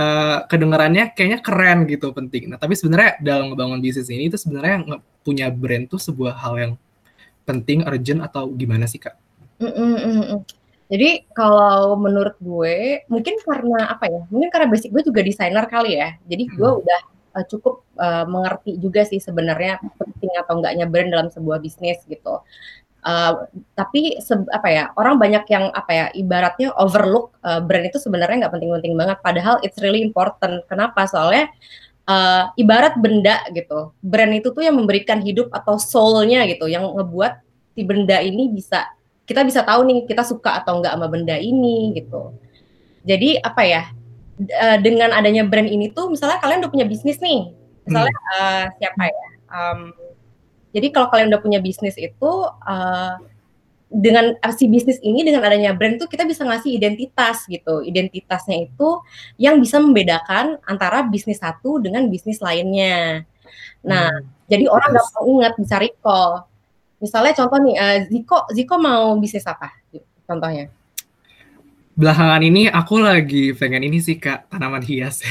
kedengarannya 0.46 1.18
kayaknya 1.18 1.40
keren 1.42 1.90
gitu 1.90 2.14
penting. 2.14 2.54
Nah 2.54 2.62
tapi 2.62 2.78
sebenarnya 2.78 3.18
dalam 3.22 3.54
ngebangun 3.54 3.82
bisnis 3.82 4.10
ini 4.14 4.30
itu 4.30 4.38
sebenarnya 4.38 5.02
punya 5.26 5.50
brand 5.50 5.90
tuh 5.90 5.98
sebuah 5.98 6.38
hal 6.38 6.54
yang 6.62 6.74
penting, 7.46 7.82
urgent 7.86 8.22
atau 8.22 8.50
gimana 8.54 8.86
sih 8.86 9.02
kak? 9.02 9.18
Mm 9.58 9.74
-mm. 9.74 10.40
Jadi 10.86 11.26
kalau 11.34 11.98
menurut 11.98 12.38
gue 12.38 13.02
mungkin 13.10 13.42
karena 13.42 13.90
apa 13.90 14.06
ya? 14.06 14.22
Mungkin 14.30 14.54
karena 14.54 14.70
basic 14.70 14.94
gue 14.94 15.02
juga 15.02 15.26
desainer 15.26 15.66
kali 15.66 15.98
ya. 15.98 16.14
Jadi 16.30 16.44
gue 16.46 16.70
hmm. 16.70 16.82
udah 16.86 17.02
uh, 17.36 17.46
cukup 17.46 17.84
uh, 18.00 18.24
mengerti 18.26 18.80
juga 18.80 19.04
sih 19.04 19.20
sebenarnya 19.20 19.84
penting 20.00 20.32
atau 20.40 20.64
enggaknya 20.64 20.88
brand 20.88 21.12
dalam 21.12 21.28
sebuah 21.28 21.60
bisnis 21.60 22.00
gitu. 22.08 22.40
Uh, 23.06 23.46
tapi 23.78 24.18
apa 24.50 24.68
ya 24.74 24.84
orang 24.98 25.22
banyak 25.22 25.46
yang 25.54 25.70
apa 25.78 25.92
ya 25.94 26.06
ibaratnya 26.18 26.74
overlook 26.74 27.38
uh, 27.46 27.62
brand 27.62 27.86
itu 27.86 28.02
sebenarnya 28.02 28.48
nggak 28.48 28.54
penting-penting 28.58 28.98
banget 28.98 29.22
padahal 29.22 29.62
it's 29.62 29.78
really 29.78 30.02
important 30.02 30.66
kenapa 30.66 31.06
soalnya 31.06 31.54
uh, 32.10 32.50
ibarat 32.58 32.98
benda 32.98 33.46
gitu 33.54 33.94
brand 34.02 34.34
itu 34.34 34.50
tuh 34.50 34.66
yang 34.66 34.74
memberikan 34.82 35.22
hidup 35.22 35.54
atau 35.54 35.78
soulnya 35.78 36.50
gitu 36.50 36.66
yang 36.66 36.82
ngebuat 36.98 37.46
si 37.78 37.86
benda 37.86 38.18
ini 38.26 38.50
bisa 38.50 38.90
kita 39.26 39.42
bisa 39.42 39.66
tahu 39.66 39.86
nih 39.86 40.06
kita 40.06 40.22
suka 40.22 40.62
atau 40.62 40.80
enggak 40.80 40.94
sama 40.98 41.06
benda 41.10 41.36
ini 41.36 41.94
gitu. 41.98 42.34
Jadi 43.06 43.38
apa 43.42 43.62
ya? 43.66 43.84
Uh, 44.36 44.78
dengan 44.84 45.16
adanya 45.16 45.48
brand 45.48 45.64
ini 45.64 45.96
tuh 45.96 46.12
misalnya 46.12 46.44
kalian 46.44 46.60
udah 46.60 46.72
punya 46.72 46.84
bisnis 46.84 47.24
nih. 47.24 47.56
Misalnya 47.88 48.12
hmm. 48.12 48.36
uh, 48.36 48.66
siapa 48.76 49.04
ya? 49.08 49.26
Um, 49.48 49.80
jadi 50.76 50.92
kalau 50.92 51.08
kalian 51.08 51.32
udah 51.32 51.40
punya 51.40 51.60
bisnis 51.64 51.96
itu 51.96 52.32
uh, 52.68 53.16
dengan 53.88 54.36
si 54.52 54.68
bisnis 54.68 55.00
ini 55.00 55.24
dengan 55.24 55.40
adanya 55.48 55.72
brand 55.72 55.96
tuh 55.96 56.12
kita 56.12 56.28
bisa 56.28 56.44
ngasih 56.44 56.68
identitas 56.68 57.48
gitu. 57.48 57.80
Identitasnya 57.80 58.68
itu 58.68 59.00
yang 59.40 59.64
bisa 59.64 59.80
membedakan 59.80 60.60
antara 60.68 61.08
bisnis 61.08 61.40
satu 61.40 61.80
dengan 61.80 62.12
bisnis 62.12 62.44
lainnya. 62.44 63.24
Nah, 63.88 64.12
hmm. 64.12 64.52
jadi 64.52 64.68
orang 64.68 64.90
nggak 64.92 65.08
mau 65.16 65.26
ingat 65.32 65.54
bisa 65.56 65.76
recall. 65.80 66.44
Misalnya 67.00 67.34
contoh 67.40 67.60
nih, 67.64 67.76
uh, 67.80 67.98
Ziko 68.12 68.38
Ziko 68.52 68.76
mau 68.84 69.16
bisnis 69.16 69.48
apa? 69.48 69.72
Contohnya. 70.28 70.68
Belakangan 71.96 72.44
ini 72.44 72.68
aku 72.68 73.00
lagi 73.00 73.56
pengen 73.56 73.88
ini 73.88 74.04
sih 74.04 74.20
kak 74.20 74.52
tanaman 74.52 74.84
hias. 74.84 75.24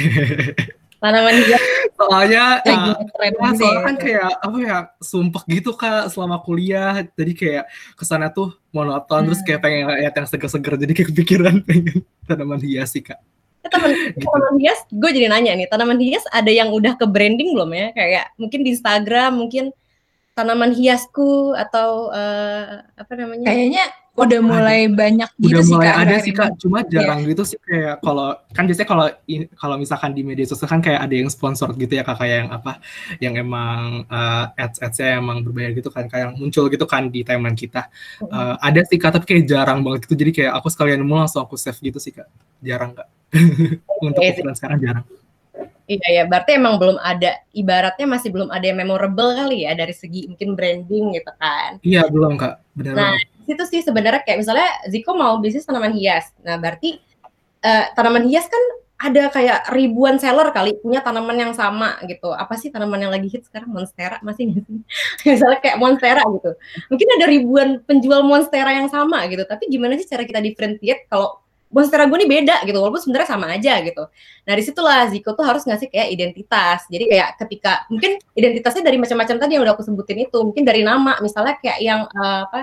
tanaman 1.05 1.37
hias. 1.45 1.61
Soalnya 1.93 2.65
uh, 2.65 2.97
ya, 3.21 3.53
soalnya 3.53 3.83
kan 3.85 3.97
kayak 4.01 4.31
apa 4.41 4.57
ya 4.65 4.77
sumpah 4.97 5.45
gitu 5.45 5.77
kak 5.77 6.09
selama 6.09 6.41
kuliah. 6.41 7.05
Jadi 7.05 7.33
kayak 7.37 7.65
ke 7.69 8.05
sana 8.09 8.33
tuh 8.33 8.57
monoton 8.73 9.21
hmm. 9.21 9.27
terus 9.29 9.41
kayak 9.45 9.61
pengen 9.61 9.93
lihat 9.93 10.17
yang 10.17 10.25
seger-seger. 10.25 10.75
Jadi 10.81 10.93
kayak 10.97 11.09
kepikiran 11.13 11.55
pengen 11.69 12.01
tanaman 12.25 12.61
hias 12.65 12.97
sih 12.97 13.05
kak. 13.05 13.21
Eh, 13.61 13.69
Teman, 13.69 13.93
gitu. 14.17 14.25
tanaman 14.25 14.57
hias 14.57 14.81
gue 14.89 15.11
jadi 15.13 15.27
nanya 15.29 15.53
nih 15.57 15.69
tanaman 15.69 16.01
hias 16.01 16.25
ada 16.33 16.49
yang 16.49 16.73
udah 16.73 16.97
ke 16.97 17.05
branding 17.05 17.53
belum 17.53 17.77
ya? 17.77 17.93
Kayak 17.93 18.25
mungkin 18.41 18.65
di 18.65 18.73
Instagram 18.73 19.37
mungkin 19.37 19.69
tanaman 20.33 20.73
hiasku 20.73 21.53
atau 21.53 22.09
uh, 22.09 22.81
apa 22.97 23.13
namanya? 23.21 23.53
Kayaknya 23.53 23.85
udah 24.15 24.41
mulai 24.47 24.87
ada. 24.87 24.95
banyak 24.95 25.31
gitu 25.43 25.51
udah 25.51 25.63
sih 25.67 25.73
mulai 25.75 25.89
kak, 25.91 25.99
ada 25.99 26.17
sih 26.23 26.33
kak. 26.33 26.51
Cuma 26.63 26.79
iya. 26.87 26.91
jarang 26.91 27.21
yeah. 27.27 27.31
gitu 27.35 27.43
sih 27.43 27.59
kayak 27.59 27.95
kalau 27.99 28.29
kan 28.55 28.65
biasanya 28.71 28.89
kalau 28.89 29.07
kalau 29.59 29.77
misalkan 29.77 30.11
di 30.15 30.23
media 30.23 30.47
sosial 30.47 30.71
kan 30.71 30.79
kayak 30.79 31.01
ada 31.03 31.15
yang 31.19 31.27
sponsor 31.27 31.75
gitu 31.75 31.93
ya 31.99 32.07
kak 32.07 32.23
kayak 32.23 32.47
yang 32.47 32.51
apa 32.55 32.73
yang 33.19 33.35
emang 33.35 34.07
uh, 34.07 34.55
ads 34.55 34.79
adsnya 34.79 35.19
emang 35.19 35.43
berbayar 35.43 35.75
gitu 35.75 35.91
kan 35.91 36.07
kayak 36.07 36.39
muncul 36.39 36.71
gitu 36.71 36.87
kan 36.87 37.11
di 37.11 37.27
timeline 37.27 37.59
kita. 37.59 37.91
Uh, 38.23 38.55
ada 38.63 38.87
sih 38.87 39.03
kak 39.03 39.19
tapi 39.19 39.27
kayak 39.27 39.45
jarang 39.51 39.83
banget 39.83 40.07
gitu. 40.07 40.15
Jadi 40.15 40.31
kayak 40.31 40.53
aku 40.63 40.71
sekalian 40.71 41.03
mau 41.03 41.19
langsung 41.27 41.43
aku 41.43 41.59
save 41.59 41.79
gitu 41.83 41.99
sih 41.99 42.15
kak. 42.15 42.31
Jarang 42.63 42.95
kak. 42.95 43.11
Untuk 44.07 44.23
ukuran 44.23 44.55
sekarang 44.55 44.79
jarang 44.79 45.07
Iya 45.85 46.09
ya, 46.09 46.23
berarti 46.25 46.57
emang 46.57 46.81
belum 46.81 46.97
ada 46.97 47.45
ibaratnya 47.53 48.09
masih 48.09 48.33
belum 48.33 48.49
ada 48.49 48.65
yang 48.65 48.81
memorable 48.81 49.37
kali 49.37 49.69
ya 49.69 49.77
dari 49.77 49.93
segi 49.93 50.25
mungkin 50.33 50.57
branding 50.57 51.13
gitu 51.21 51.33
kan. 51.37 51.77
Iya, 51.85 52.09
belum 52.09 52.41
Kak. 52.41 52.55
Benar 52.73 52.95
nah, 52.97 53.15
itu 53.45 53.63
sih 53.69 53.85
sebenarnya 53.85 54.25
kayak 54.25 54.41
misalnya 54.41 54.69
Ziko 54.89 55.13
mau 55.13 55.37
bisnis 55.45 55.69
tanaman 55.69 55.93
hias. 55.93 56.33
Nah, 56.41 56.57
berarti 56.57 56.97
uh, 57.61 57.85
tanaman 57.93 58.25
hias 58.25 58.49
kan 58.49 58.65
ada 59.05 59.29
kayak 59.29 59.69
ribuan 59.77 60.17
seller 60.17 60.49
kali 60.57 60.81
punya 60.81 61.05
tanaman 61.05 61.37
yang 61.37 61.53
sama 61.53 62.01
gitu. 62.09 62.33
Apa 62.33 62.57
sih 62.57 62.73
tanaman 62.73 63.05
yang 63.05 63.13
lagi 63.13 63.29
hit 63.29 63.45
sekarang? 63.45 63.69
Monstera 63.69 64.17
masih 64.25 64.57
nggak 64.57 64.65
sih? 64.65 64.81
Misalnya 65.37 65.61
kayak 65.61 65.77
Monstera 65.77 66.25
gitu. 66.25 66.57
Mungkin 66.89 67.09
ada 67.21 67.27
ribuan 67.29 67.69
penjual 67.85 68.25
Monstera 68.25 68.73
yang 68.73 68.89
sama 68.89 69.29
gitu. 69.29 69.45
Tapi 69.45 69.69
gimana 69.69 70.01
sih 70.01 70.09
cara 70.09 70.25
kita 70.25 70.41
differentiate 70.41 71.05
kalau 71.13 71.44
monstera 71.75 72.07
gue 72.07 72.19
nih 72.23 72.31
beda 72.31 72.57
gitu 72.67 72.79
walaupun 72.79 73.03
sebenarnya 73.03 73.29
sama 73.29 73.47
aja 73.51 73.83
gitu. 73.83 74.07
Nah 74.47 74.53
di 74.55 74.63
situlah 74.63 75.11
Ziko 75.11 75.35
tuh 75.35 75.43
harus 75.43 75.67
ngasih 75.67 75.91
kayak 75.91 76.09
identitas. 76.15 76.87
Jadi 76.87 77.05
kayak 77.11 77.29
ketika 77.43 77.83
mungkin 77.91 78.23
identitasnya 78.39 78.83
dari 78.87 78.97
macam-macam 79.01 79.37
tadi 79.43 79.53
yang 79.59 79.63
udah 79.67 79.75
aku 79.75 79.83
sebutin 79.83 80.23
itu. 80.23 80.39
Mungkin 80.39 80.63
dari 80.63 80.87
nama 80.87 81.19
misalnya 81.19 81.59
kayak 81.59 81.79
yang 81.83 82.07
uh, 82.07 82.47
apa 82.47 82.61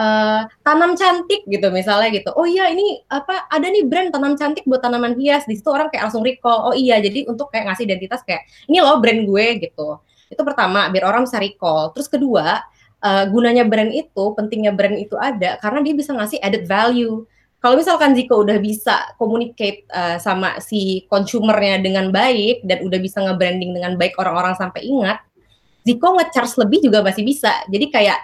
uh, 0.00 0.42
tanam 0.64 0.96
cantik 0.96 1.44
gitu 1.44 1.68
misalnya 1.68 2.08
gitu. 2.16 2.32
Oh 2.32 2.48
iya 2.48 2.72
ini 2.72 3.04
apa 3.12 3.44
ada 3.52 3.66
nih 3.68 3.84
brand 3.84 4.08
tanam 4.08 4.32
cantik 4.40 4.64
buat 4.64 4.80
tanaman 4.80 5.20
hias. 5.20 5.44
Di 5.44 5.60
situ 5.60 5.68
orang 5.68 5.92
kayak 5.92 6.08
langsung 6.08 6.24
recall 6.24 6.72
oh 6.72 6.74
iya 6.74 6.96
jadi 6.96 7.28
untuk 7.28 7.52
kayak 7.52 7.68
ngasih 7.68 7.84
identitas 7.84 8.24
kayak 8.24 8.48
ini 8.72 8.80
loh 8.80 8.96
brand 9.04 9.20
gue 9.28 9.46
gitu. 9.68 10.00
Itu 10.32 10.40
pertama 10.48 10.88
biar 10.88 11.04
orang 11.04 11.28
bisa 11.28 11.36
recall. 11.36 11.92
Terus 11.92 12.08
kedua 12.08 12.64
uh, 13.04 13.24
gunanya 13.28 13.68
brand 13.68 13.92
itu 13.92 14.24
pentingnya 14.32 14.72
brand 14.72 14.96
itu 14.96 15.16
ada 15.20 15.60
karena 15.60 15.84
dia 15.84 15.94
bisa 15.96 16.16
ngasih 16.16 16.40
added 16.40 16.64
value 16.64 17.24
kalau 17.60 17.76
misalkan 17.76 18.16
Ziko 18.16 18.40
udah 18.40 18.56
bisa 18.56 19.12
communicate 19.20 19.84
uh, 19.92 20.16
sama 20.16 20.56
si 20.64 21.04
consumernya 21.12 21.84
dengan 21.84 22.08
baik 22.08 22.64
dan 22.64 22.88
udah 22.88 22.96
bisa 22.96 23.20
nge-branding 23.20 23.76
dengan 23.76 24.00
baik 24.00 24.16
orang-orang 24.16 24.56
sampai 24.56 24.80
ingat, 24.80 25.20
Ziko 25.84 26.16
nge-charge 26.16 26.56
lebih 26.64 26.88
juga 26.88 27.04
masih 27.04 27.20
bisa. 27.20 27.52
Jadi 27.68 27.92
kayak 27.92 28.16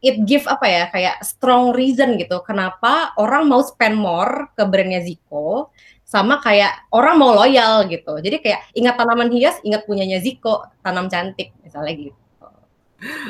it 0.00 0.16
give 0.24 0.48
apa 0.48 0.66
ya 0.66 0.84
kayak 0.88 1.20
strong 1.26 1.74
reason 1.74 2.14
gitu 2.16 2.38
kenapa 2.46 3.12
orang 3.18 3.50
mau 3.50 3.60
spend 3.66 3.98
more 3.98 4.46
ke 4.54 4.62
brandnya 4.62 5.02
Ziko 5.02 5.74
sama 6.08 6.40
kayak 6.40 6.88
orang 6.88 7.20
mau 7.20 7.36
loyal 7.36 7.84
gitu. 7.92 8.16
Jadi 8.24 8.40
kayak 8.40 8.72
ingat 8.72 8.96
tanaman 8.96 9.28
hias, 9.28 9.60
ingat 9.60 9.84
punyanya 9.84 10.16
Ziko, 10.24 10.64
tanam 10.80 11.12
cantik 11.12 11.52
misalnya 11.60 12.08
gitu. 12.08 12.27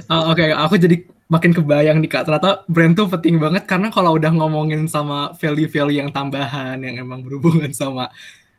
Oh, 0.09 0.33
Oke, 0.33 0.49
okay. 0.49 0.57
aku 0.57 0.81
jadi 0.81 1.05
makin 1.29 1.53
kebayang 1.53 2.01
nih 2.01 2.09
kak. 2.09 2.25
Ternyata 2.25 2.65
brand 2.67 2.97
tuh 2.97 3.07
penting 3.13 3.37
banget 3.37 3.69
karena 3.69 3.93
kalau 3.93 4.17
udah 4.17 4.33
ngomongin 4.33 4.89
sama 4.89 5.37
value-value 5.37 6.01
yang 6.01 6.09
tambahan 6.09 6.81
yang 6.81 6.97
emang 7.05 7.21
berhubungan 7.21 7.69
sama 7.77 8.09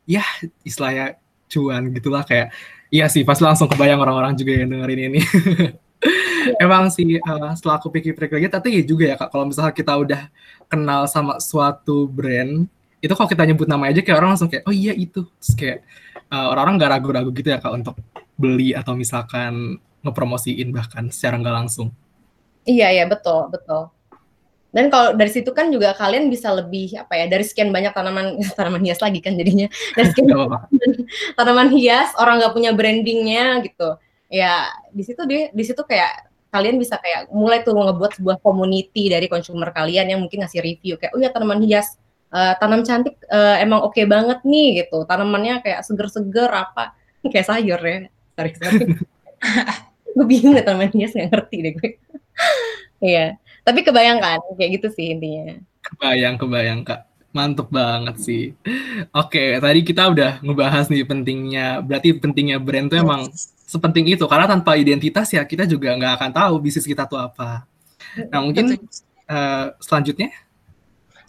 ya 0.05 0.21
istilahnya 0.61 1.17
cuan 1.49 1.89
gitulah 1.93 2.21
kayak 2.25 2.53
iya 2.93 3.09
sih 3.09 3.25
pasti 3.25 3.41
langsung 3.41 3.65
kebayang 3.65 3.97
orang-orang 4.01 4.37
juga 4.37 4.53
yang 4.53 4.69
dengerin 4.69 5.01
ini. 5.13 5.19
Emang 6.63 6.87
sih 6.93 7.19
uh, 7.19 7.51
setelah 7.57 7.81
aku 7.81 7.91
pikir-pikir 7.91 8.39
lagi 8.39 8.47
tapi 8.47 8.79
ya 8.79 8.83
juga 8.85 9.03
ya 9.11 9.15
kak 9.19 9.29
kalau 9.33 9.49
misalnya 9.49 9.73
kita 9.75 9.93
udah 9.97 10.21
kenal 10.71 11.03
sama 11.09 11.41
suatu 11.41 12.07
brand 12.07 12.69
itu 13.03 13.13
kalau 13.17 13.27
kita 13.27 13.43
nyebut 13.43 13.67
nama 13.67 13.91
aja 13.91 13.99
kayak 13.99 14.17
orang 14.17 14.37
langsung 14.37 14.47
kayak 14.47 14.63
oh 14.69 14.73
iya 14.73 14.93
itu. 14.93 15.25
Terus 15.41 15.53
kayak 15.57 15.79
uh, 16.29 16.53
orang-orang 16.53 16.75
nggak 16.77 16.91
ragu-ragu 16.93 17.29
gitu 17.33 17.49
ya 17.49 17.57
kak 17.57 17.73
untuk 17.73 17.97
beli 18.39 18.71
atau 18.77 18.93
misalkan 18.95 19.81
ngepromosiin 20.03 20.69
bahkan 20.71 21.07
secara 21.11 21.39
nggak 21.39 21.55
langsung. 21.65 21.89
Iya 22.67 22.91
ya 22.93 23.05
betul 23.07 23.51
betul. 23.51 23.91
Dan 24.69 24.93
kalau 24.93 25.17
dari 25.17 25.33
situ 25.33 25.49
kan 25.49 25.73
juga 25.73 25.97
kalian 25.97 26.29
bisa 26.29 26.53
lebih 26.53 26.93
apa 26.93 27.17
ya 27.17 27.25
dari 27.25 27.41
sekian 27.41 27.73
banyak 27.73 27.89
tanaman 27.89 28.37
tanaman 28.57 28.81
hias 28.85 29.01
lagi 29.01 29.19
kan 29.19 29.33
jadinya. 29.35 29.67
Dari 29.97 30.07
sekian 30.13 30.29
tanaman 31.37 31.69
hias 31.73 32.13
orang 32.21 32.41
nggak 32.43 32.53
punya 32.53 32.71
brandingnya 32.73 33.65
gitu. 33.65 33.97
Ya 34.29 34.69
di 34.93 35.01
situ 35.01 35.25
deh 35.25 35.49
di 35.49 35.63
situ 35.65 35.81
kayak 35.81 36.29
kalian 36.49 36.81
bisa 36.81 36.97
kayak 36.97 37.29
mulai 37.29 37.61
tuh 37.61 37.77
ngebuat 37.77 38.17
sebuah 38.21 38.37
community 38.41 39.09
dari 39.09 39.29
consumer 39.29 39.69
kalian 39.69 40.09
yang 40.09 40.19
mungkin 40.21 40.41
ngasih 40.41 40.65
review 40.65 40.97
kayak 40.97 41.13
oh 41.13 41.21
ya 41.21 41.29
tanaman 41.29 41.61
hias 41.61 41.97
uh, 42.33 42.57
tanam 42.57 42.81
cantik 42.81 43.21
uh, 43.29 43.57
emang 43.61 43.85
oke 43.85 43.97
okay 43.97 44.05
banget 44.05 44.41
nih 44.45 44.85
gitu. 44.85 45.01
Tanamannya 45.09 45.65
kayak 45.65 45.81
seger-seger 45.81 46.49
apa 46.49 46.93
kayak 47.25 47.47
sayur 47.49 47.81
ya. 47.81 47.97
Sorry 48.37 48.51
sorry 48.53 48.85
gue 50.19 50.27
bingung 50.27 50.51
ya 50.59 50.67
tanaman 50.67 50.91
hias 50.91 51.15
nggak 51.15 51.31
ngerti 51.31 51.55
deh 51.63 51.73
gue 51.79 51.89
Iya, 52.99 53.39
tapi 53.63 53.79
kebayangkan 53.87 54.59
kayak 54.59 54.71
gitu 54.79 54.87
sih 54.91 55.15
intinya. 55.15 55.55
Kebayang, 55.79 56.35
kebayang 56.35 56.83
kak. 56.83 57.07
Mantep 57.31 57.71
banget 57.71 58.15
sih. 58.19 58.43
Oke, 59.15 59.55
tadi 59.61 59.79
kita 59.85 60.11
udah 60.11 60.43
ngebahas 60.43 60.91
nih 60.91 61.07
pentingnya, 61.07 61.79
berarti 61.79 62.17
pentingnya 62.17 62.57
brand 62.59 62.91
tuh 62.91 62.99
emang 62.99 63.31
sepenting 63.63 64.11
itu. 64.11 64.25
Karena 64.27 64.49
tanpa 64.51 64.75
identitas 64.75 65.31
ya 65.31 65.45
kita 65.47 65.63
juga 65.63 65.95
nggak 65.95 66.13
akan 66.19 66.31
tahu 66.35 66.53
bisnis 66.59 66.83
kita 66.83 67.07
tuh 67.07 67.21
apa. 67.21 67.63
Nah 68.33 68.39
mungkin 68.43 68.75
uh, 69.29 69.71
selanjutnya 69.79 70.33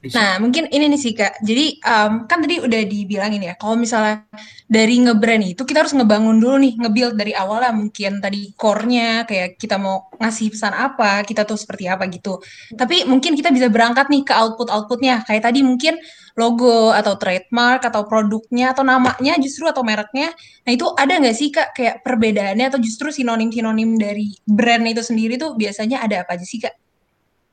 Nah, 0.00 0.40
mungkin 0.40 0.64
ini 0.72 0.88
nih 0.96 1.00
sih 1.00 1.12
Kak. 1.12 1.44
Jadi 1.44 1.76
um, 1.84 2.24
kan 2.24 2.40
tadi 2.40 2.56
udah 2.56 2.80
dibilangin 2.88 3.52
ya, 3.52 3.54
kalau 3.60 3.76
misalnya 3.76 4.24
dari 4.64 4.96
ngebrand 4.96 5.44
itu 5.52 5.62
kita 5.68 5.84
harus 5.84 5.92
ngebangun 5.92 6.40
dulu 6.40 6.56
nih, 6.56 6.72
ngebuild 6.80 7.14
dari 7.20 7.36
awal 7.36 7.60
lah 7.60 7.72
mungkin 7.76 8.16
tadi 8.16 8.56
core-nya 8.56 9.28
kayak 9.28 9.60
kita 9.60 9.76
mau 9.76 10.08
ngasih 10.16 10.56
pesan 10.56 10.72
apa, 10.72 11.20
kita 11.28 11.44
tuh 11.44 11.60
seperti 11.60 11.84
apa 11.84 12.08
gitu. 12.08 12.40
Tapi 12.72 13.04
mungkin 13.04 13.36
kita 13.36 13.52
bisa 13.52 13.68
berangkat 13.68 14.08
nih 14.08 14.24
ke 14.24 14.32
output-outputnya. 14.32 15.28
Kayak 15.28 15.52
tadi 15.52 15.60
mungkin 15.60 16.00
logo 16.32 16.96
atau 16.96 17.20
trademark 17.20 17.84
atau 17.84 18.08
produknya 18.08 18.72
atau 18.72 18.80
namanya 18.80 19.36
justru 19.36 19.68
atau 19.68 19.84
mereknya. 19.84 20.32
Nah, 20.64 20.72
itu 20.72 20.88
ada 20.96 21.12
nggak 21.20 21.36
sih 21.36 21.52
Kak 21.52 21.76
kayak 21.76 22.00
perbedaannya 22.00 22.72
atau 22.72 22.80
justru 22.80 23.12
sinonim-sinonim 23.12 24.00
dari 24.00 24.32
brand 24.48 24.88
itu 24.88 25.04
sendiri 25.04 25.36
tuh 25.36 25.52
biasanya 25.60 26.00
ada 26.00 26.24
apa 26.24 26.40
aja 26.40 26.46
sih 26.48 26.56
Kak? 26.64 26.89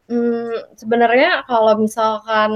Hmm, 0.07 0.55
sebenarnya 0.79 1.43
kalau 1.43 1.75
misalkan 1.83 2.51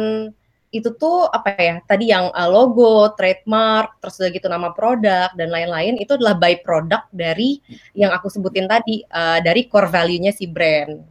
itu 0.71 0.87
tuh 0.95 1.27
apa 1.27 1.51
ya, 1.59 1.75
tadi 1.83 2.15
yang, 2.15 2.31
uh, 2.31 2.47
logo, 2.47 3.11
trademark, 3.19 3.99
terus 3.99 4.23
udah 4.23 4.31
gitu 4.31 4.47
nama 4.47 4.71
produk 4.71 5.27
dan 5.35 5.51
lain-lain 5.51 5.99
itu 5.99 6.15
adalah 6.15 6.39
by 6.39 6.63
product 6.63 7.11
dari 7.11 7.59
yang 7.91 8.15
aku 8.15 8.31
sebutin 8.31 8.71
tadi, 8.71 9.03
uh, 9.11 9.43
dari 9.43 9.67
core 9.67 9.91
value-nya 9.91 10.31
si 10.31 10.47
brand. 10.47 11.03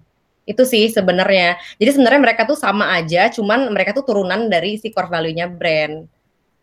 Itu 0.49 0.65
sih 0.65 0.89
sebenarnya. 0.89 1.61
Jadi 1.77 1.91
sebenarnya 1.93 2.21
mereka 2.25 2.49
tuh 2.49 2.57
sama 2.57 2.89
aja, 2.97 3.29
cuman 3.29 3.69
mereka 3.69 3.93
tuh 3.93 4.09
turunan 4.09 4.49
dari 4.49 4.81
si 4.81 4.89
core 4.89 5.13
value-nya 5.13 5.53
brand. 5.53 6.09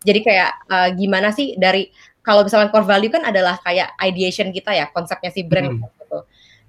Jadi 0.02 0.18
kayak, 0.18 0.50
uh, 0.66 0.90
gimana 0.90 1.30
sih 1.30 1.54
dari 1.54 1.94
kalau 2.18 2.42
misalnya 2.42 2.74
core 2.74 2.82
value 2.82 3.14
kan 3.14 3.22
adalah 3.30 3.62
kayak 3.62 3.94
ideation 4.02 4.50
kita 4.50 4.74
ya, 4.74 4.90
konsepnya 4.90 5.30
si 5.30 5.46
brand 5.46 5.70
hmm. 5.70 5.86
gitu. 5.86 6.18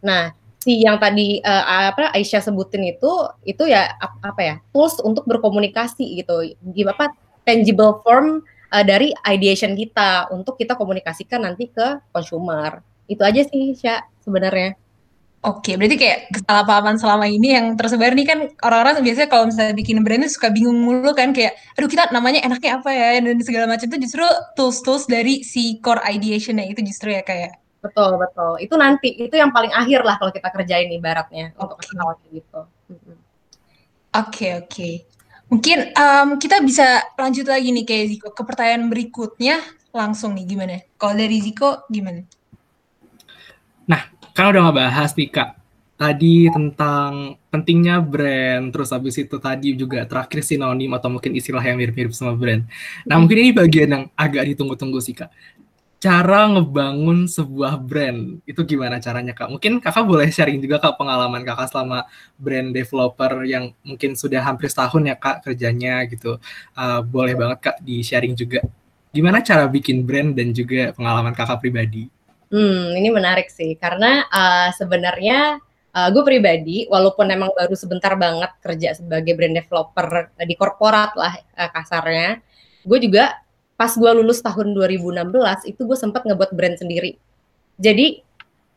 Nah, 0.06 0.30
si 0.70 0.86
yang 0.86 1.02
tadi 1.02 1.42
uh, 1.42 1.90
apa 1.90 2.14
Aisyah 2.14 2.46
sebutin 2.46 2.86
itu 2.94 3.10
itu 3.42 3.66
ya 3.66 3.90
apa 4.22 4.38
ya 4.38 4.56
tools 4.70 5.02
untuk 5.02 5.26
berkomunikasi 5.26 6.22
gitu. 6.22 6.54
Gimana 6.78 7.10
tangible 7.42 8.06
form 8.06 8.46
uh, 8.70 8.86
dari 8.86 9.10
ideation 9.26 9.74
kita 9.74 10.30
untuk 10.30 10.62
kita 10.62 10.78
komunikasikan 10.78 11.42
nanti 11.42 11.74
ke 11.74 11.98
consumer. 12.14 12.86
Itu 13.10 13.26
aja 13.26 13.42
sih 13.42 13.74
Syah 13.74 14.06
sebenarnya. 14.22 14.78
Oke, 15.40 15.80
berarti 15.80 15.96
kayak 15.96 16.36
kesalahpahaman 16.36 17.00
selama 17.00 17.24
ini 17.24 17.56
yang 17.56 17.80
tersebar 17.80 18.12
nih 18.12 18.28
kan 18.28 18.40
orang-orang 18.60 19.00
biasanya 19.00 19.32
kalau 19.32 19.48
misalnya 19.48 19.72
bikin 19.72 20.04
brand 20.04 20.28
suka 20.28 20.52
bingung 20.52 20.76
mulu 20.84 21.16
kan 21.16 21.32
kayak, 21.32 21.56
aduh 21.80 21.88
kita 21.88 22.12
namanya 22.12 22.44
enaknya 22.44 22.76
apa 22.76 22.92
ya? 22.92 23.24
Dan 23.24 23.40
segala 23.40 23.66
macam. 23.72 23.88
Itu 23.88 24.04
justru 24.04 24.28
tools-tools 24.60 25.08
dari 25.08 25.42
si 25.48 25.80
core 25.80 26.04
ideationnya 26.04 26.68
itu 26.68 26.84
justru 26.84 27.16
ya 27.16 27.24
kayak. 27.24 27.56
Betul 27.80 28.20
betul. 28.20 28.54
Itu 28.60 28.76
nanti 28.76 29.16
itu 29.16 29.36
yang 29.36 29.56
paling 29.56 29.72
akhir 29.72 30.04
lah 30.04 30.20
kalau 30.20 30.32
kita 30.36 30.52
kerjain 30.52 30.92
ibaratnya 30.92 31.56
okay. 31.56 31.64
untuk 31.64 31.80
hal 31.96 32.10
gitu. 32.32 32.62
Oke 32.92 33.08
okay, 34.12 34.52
oke. 34.60 34.68
Okay. 34.68 34.94
Mungkin 35.50 35.78
um, 35.98 36.30
kita 36.38 36.62
bisa 36.62 37.02
lanjut 37.18 37.50
lagi 37.50 37.74
nih 37.74 37.86
kayak 37.88 38.06
Ziko 38.14 38.30
ke 38.38 38.44
pertanyaan 38.46 38.86
berikutnya 38.86 39.58
langsung 39.90 40.38
nih 40.38 40.46
gimana? 40.46 40.78
Kalau 41.00 41.18
dari 41.18 41.42
Ziko 41.42 41.90
gimana? 41.90 42.22
Nah, 43.90 44.06
kan 44.38 44.54
udah 44.54 44.70
ngebahas 44.70 45.18
nih 45.18 45.30
kak 45.34 45.50
tadi 46.00 46.48
tentang 46.48 47.36
pentingnya 47.52 48.00
brand, 48.00 48.72
terus 48.72 48.96
habis 48.96 49.20
itu 49.20 49.36
tadi 49.36 49.76
juga 49.76 50.08
terakhir 50.08 50.48
sinonim 50.48 50.96
atau 50.96 51.12
mungkin 51.12 51.36
istilah 51.36 51.60
yang 51.60 51.76
mirip-mirip 51.76 52.16
sama 52.16 52.40
brand. 52.40 52.64
Nah 53.04 53.20
mungkin 53.20 53.36
ini 53.36 53.52
bagian 53.52 53.90
yang 53.92 54.04
agak 54.16 54.48
ditunggu-tunggu 54.48 55.04
sih 55.04 55.12
kak. 55.12 55.28
Cara 56.00 56.48
ngebangun 56.48 57.28
sebuah 57.28 57.76
brand 57.76 58.40
itu 58.48 58.64
gimana 58.64 59.04
caranya 59.04 59.36
kak? 59.36 59.52
Mungkin 59.52 59.84
kakak 59.84 60.08
boleh 60.08 60.32
sharing 60.32 60.64
juga 60.64 60.80
kak 60.80 60.96
pengalaman 60.96 61.44
kakak 61.44 61.76
selama 61.76 62.08
brand 62.40 62.72
developer 62.72 63.44
yang 63.44 63.76
mungkin 63.84 64.16
sudah 64.16 64.40
hampir 64.40 64.72
setahun 64.72 65.04
ya 65.04 65.20
kak 65.20 65.44
kerjanya 65.44 66.08
gitu. 66.08 66.40
Uh, 66.72 67.04
boleh 67.04 67.36
banget 67.36 67.60
kak 67.60 67.78
di 67.84 68.00
sharing 68.00 68.32
juga. 68.32 68.64
Gimana 69.12 69.44
cara 69.44 69.68
bikin 69.68 70.08
brand 70.08 70.32
dan 70.32 70.56
juga 70.56 70.96
pengalaman 70.96 71.36
kakak 71.36 71.60
pribadi? 71.60 72.08
Hmm, 72.48 72.96
ini 72.96 73.12
menarik 73.12 73.52
sih 73.52 73.76
karena 73.76 74.24
uh, 74.32 74.72
sebenarnya 74.80 75.60
uh, 75.92 76.08
gue 76.16 76.24
pribadi 76.24 76.88
walaupun 76.88 77.28
emang 77.28 77.52
baru 77.52 77.76
sebentar 77.76 78.16
banget 78.16 78.56
kerja 78.64 78.96
sebagai 78.96 79.36
brand 79.36 79.52
developer 79.52 80.32
di 80.48 80.56
korporat 80.56 81.12
lah 81.20 81.36
uh, 81.60 81.70
kasarnya, 81.76 82.40
gue 82.88 83.00
juga 83.04 83.36
pas 83.80 83.96
gue 83.96 84.12
lulus 84.12 84.44
tahun 84.44 84.76
2016 84.76 85.72
itu 85.72 85.82
gue 85.88 85.96
sempat 85.96 86.28
ngebuat 86.28 86.52
brand 86.52 86.76
sendiri. 86.76 87.16
Jadi 87.80 88.20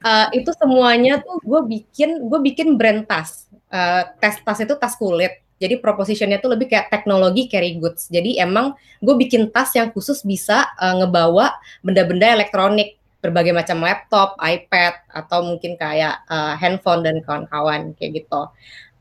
uh, 0.07 0.31
itu 0.31 0.55
semuanya 0.55 1.19
tuh 1.19 1.43
gue 1.43 1.61
bikin 1.67 2.31
gue 2.31 2.39
bikin 2.39 2.79
brand 2.79 3.03
tas. 3.03 3.51
Uh, 3.67 4.07
tas 4.23 4.39
tas 4.39 4.63
itu 4.63 4.79
tas 4.79 4.95
kulit. 4.95 5.43
Jadi 5.59 5.83
propositionnya 5.83 6.39
tuh 6.39 6.55
lebih 6.55 6.71
kayak 6.71 6.87
teknologi 6.95 7.51
carry 7.51 7.83
goods. 7.83 8.07
Jadi 8.15 8.39
emang 8.39 8.79
gue 9.03 9.15
bikin 9.19 9.51
tas 9.51 9.75
yang 9.75 9.91
khusus 9.91 10.23
bisa 10.23 10.71
uh, 10.79 11.03
ngebawa 11.03 11.59
benda-benda 11.83 12.31
elektronik 12.39 13.03
berbagai 13.19 13.55
macam 13.55 13.83
laptop, 13.83 14.39
iPad 14.39 15.03
atau 15.11 15.47
mungkin 15.47 15.75
kayak 15.79 16.27
uh, 16.31 16.55
handphone 16.59 17.03
dan 17.03 17.19
kawan-kawan 17.27 17.91
kayak 17.99 18.23
gitu. 18.23 18.51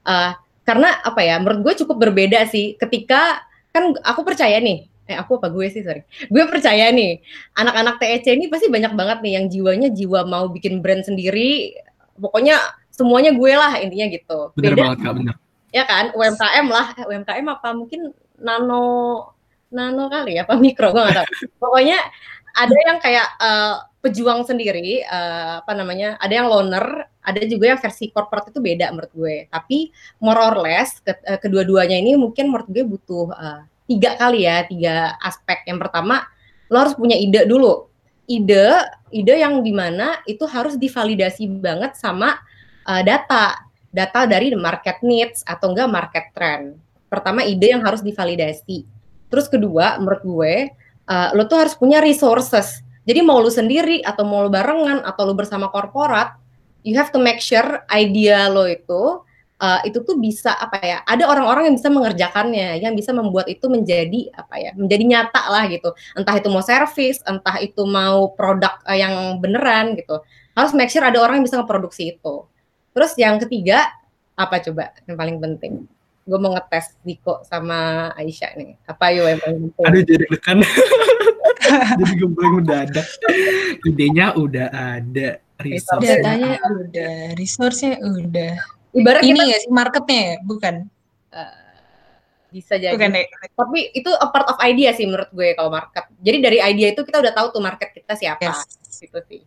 Uh, 0.02 0.34
karena 0.66 0.98
apa 1.06 1.22
ya? 1.22 1.38
Menurut 1.38 1.62
gue 1.62 1.86
cukup 1.86 2.10
berbeda 2.10 2.46
sih 2.50 2.74
ketika 2.78 3.46
kan 3.70 3.94
aku 4.02 4.22
percaya 4.26 4.58
nih 4.62 4.91
eh 5.10 5.18
aku 5.18 5.42
apa 5.42 5.48
gue 5.50 5.68
sih 5.68 5.82
sorry. 5.82 6.06
Gue 6.30 6.46
percaya 6.48 6.90
nih 6.94 7.20
anak-anak 7.58 7.98
TEC 7.98 8.38
ini 8.38 8.46
pasti 8.48 8.70
banyak 8.70 8.94
banget 8.94 9.18
nih 9.26 9.34
yang 9.42 9.46
jiwanya 9.50 9.90
jiwa 9.90 10.24
mau 10.28 10.48
bikin 10.48 10.80
brand 10.80 11.02
sendiri. 11.04 11.76
Pokoknya 12.16 12.60
semuanya 12.94 13.34
gue 13.34 13.52
lah 13.56 13.82
intinya 13.82 14.08
gitu. 14.12 14.40
Bener 14.54 14.74
Beda, 14.78 14.82
banget 14.86 15.00
kak 15.02 15.14
bener. 15.18 15.36
Ya 15.72 15.84
kan 15.88 16.06
UMKM 16.14 16.68
lah. 16.70 16.88
UMKM 17.08 17.46
apa? 17.50 17.70
Mungkin 17.74 18.14
nano 18.42 18.84
nano 19.72 20.12
kali 20.12 20.36
ya 20.38 20.44
apa 20.44 20.60
mikro 20.60 20.92
gue 20.92 21.02
gak 21.02 21.18
tahu. 21.24 21.28
Pokoknya 21.64 22.00
ada 22.52 22.76
yang 22.76 22.98
kayak 23.00 23.28
uh, 23.40 23.76
pejuang 24.04 24.44
sendiri 24.44 25.08
uh, 25.08 25.64
apa 25.64 25.72
namanya 25.72 26.20
ada 26.20 26.34
yang 26.36 26.52
loner 26.52 27.08
ada 27.22 27.40
juga 27.46 27.72
yang 27.72 27.80
versi 27.80 28.10
corporate 28.12 28.52
itu 28.52 28.60
beda 28.60 28.92
menurut 28.92 29.14
gue. 29.16 29.36
Tapi 29.48 29.94
more 30.20 30.42
or 30.42 30.56
less 30.60 31.00
ke, 31.00 31.16
uh, 31.16 31.40
kedua-duanya 31.40 31.96
ini 31.96 32.20
mungkin 32.20 32.52
menurut 32.52 32.68
gue 32.68 32.84
butuh 32.84 33.32
uh, 33.32 33.64
tiga 33.92 34.16
kali 34.16 34.48
ya 34.48 34.64
tiga 34.64 35.20
aspek. 35.20 35.68
Yang 35.68 35.88
pertama 35.88 36.24
lo 36.72 36.78
harus 36.80 36.96
punya 36.96 37.20
ide 37.20 37.44
dulu. 37.44 37.92
Ide 38.32 38.88
ide 39.12 39.36
yang 39.44 39.60
di 39.60 39.76
mana 39.76 40.24
itu 40.24 40.48
harus 40.48 40.80
divalidasi 40.80 41.52
banget 41.60 42.00
sama 42.00 42.40
uh, 42.88 43.04
data. 43.04 43.68
Data 43.92 44.24
dari 44.24 44.56
market 44.56 45.04
needs 45.04 45.44
atau 45.44 45.76
enggak 45.76 45.92
market 45.92 46.26
trend. 46.32 46.80
Pertama 47.12 47.44
ide 47.44 47.76
yang 47.76 47.84
harus 47.84 48.00
divalidasi. 48.00 48.88
Terus 49.28 49.52
kedua 49.52 50.00
menurut 50.00 50.24
gue 50.24 50.54
uh, 51.12 51.30
lo 51.36 51.44
tuh 51.52 51.60
harus 51.60 51.76
punya 51.76 52.00
resources. 52.00 52.80
Jadi 53.04 53.20
mau 53.20 53.44
lu 53.44 53.52
sendiri 53.52 54.00
atau 54.00 54.24
mau 54.24 54.48
lu 54.48 54.52
barengan 54.54 55.04
atau 55.04 55.28
lu 55.28 55.36
bersama 55.36 55.68
korporat, 55.68 56.40
you 56.88 56.96
have 56.96 57.12
to 57.12 57.20
make 57.20 57.44
sure 57.44 57.84
idea 57.92 58.48
lo 58.48 58.64
itu 58.64 59.20
uh, 59.62 59.80
itu 59.86 60.02
tuh 60.02 60.18
bisa 60.18 60.58
apa 60.58 60.82
ya? 60.82 60.98
Ada 61.06 61.30
orang-orang 61.30 61.70
yang 61.70 61.76
bisa 61.78 61.94
mengerjakannya, 61.94 62.82
yang 62.82 62.98
bisa 62.98 63.14
membuat 63.14 63.46
itu 63.46 63.70
menjadi 63.70 64.34
apa 64.34 64.56
ya? 64.58 64.72
Menjadi 64.74 65.04
nyata 65.06 65.42
lah 65.48 65.70
gitu. 65.70 65.94
Entah 66.18 66.36
itu 66.42 66.50
mau 66.50 66.66
service, 66.66 67.22
entah 67.30 67.62
itu 67.62 67.86
mau 67.86 68.34
produk 68.34 68.82
uh, 68.90 68.98
yang 68.98 69.38
beneran 69.38 69.94
gitu. 69.94 70.20
Harus 70.58 70.74
make 70.74 70.90
sure 70.90 71.06
ada 71.06 71.22
orang 71.22 71.40
yang 71.40 71.46
bisa 71.46 71.62
ngeproduksi 71.62 72.18
itu. 72.18 72.50
Terus 72.92 73.14
yang 73.16 73.40
ketiga 73.40 73.88
apa 74.36 74.60
coba 74.60 74.92
yang 75.06 75.16
paling 75.16 75.38
penting? 75.38 75.86
Gue 76.26 76.38
mau 76.42 76.54
ngetes 76.58 76.98
Diko 77.06 77.46
sama 77.46 78.12
Aisyah 78.18 78.52
nih. 78.58 78.76
Apa 78.90 79.14
yuk 79.14 79.26
yang 79.30 79.40
paling 79.40 79.60
penting? 79.70 79.86
Aduh 79.86 80.02
jadi 80.04 80.26
dekan. 80.28 80.58
jadi 81.72 82.14
gembleng 82.20 82.54
mendadak 82.62 83.08
idenya 83.88 84.36
udah 84.36 84.68
ada 84.72 85.40
resource 85.62 86.04
datanya 86.04 86.58
udah 86.68 87.16
resource-nya 87.38 88.02
udah 88.02 88.56
ibarat 88.96 89.22
ini 89.24 89.42
ya 89.52 89.58
sih 89.62 89.72
marketnya 89.72 90.20
ya 90.20 90.36
bukan 90.44 90.76
uh, 91.32 91.56
bisa 92.52 92.76
jadi 92.76 92.96
bukan, 92.96 93.16
ya. 93.16 93.24
tapi 93.56 93.80
itu 93.96 94.12
a 94.12 94.28
part 94.28 94.48
of 94.52 94.60
idea 94.60 94.92
sih 94.92 95.08
menurut 95.08 95.32
gue 95.32 95.56
kalau 95.56 95.72
market 95.72 96.12
jadi 96.20 96.38
dari 96.44 96.58
idea 96.60 96.92
itu 96.92 97.02
kita 97.08 97.24
udah 97.24 97.32
tahu 97.32 97.48
tuh 97.56 97.62
market 97.64 97.96
kita 97.96 98.14
siapa 98.20 98.44
yes. 98.44 98.68
gitu 99.00 99.20
sih 99.28 99.42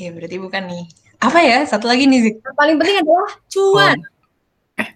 ya 0.00 0.08
berarti 0.14 0.36
bukan 0.40 0.62
nih 0.64 0.84
apa 1.18 1.38
ya 1.42 1.58
satu 1.66 1.90
lagi 1.90 2.06
nih 2.06 2.30
Zik. 2.30 2.34
Yang 2.38 2.56
paling 2.56 2.76
penting 2.78 2.96
adalah 3.02 3.30
cuan 3.50 3.98
oh. 3.98 4.17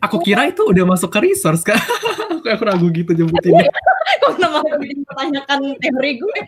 Aku 0.03 0.19
kira 0.19 0.51
itu 0.51 0.67
udah 0.67 0.83
masuk 0.83 1.15
ke 1.15 1.31
resource 1.31 1.63
kan? 1.63 1.79
aku, 2.43 2.47
aku 2.51 2.63
ragu 2.67 2.87
gitu 2.91 3.15
nyebutinnya. 3.15 3.71
Kok 4.23 4.35
nama 4.43 4.59
mempertanyakan 4.67 5.79
teori 5.79 6.13
gue? 6.19 6.39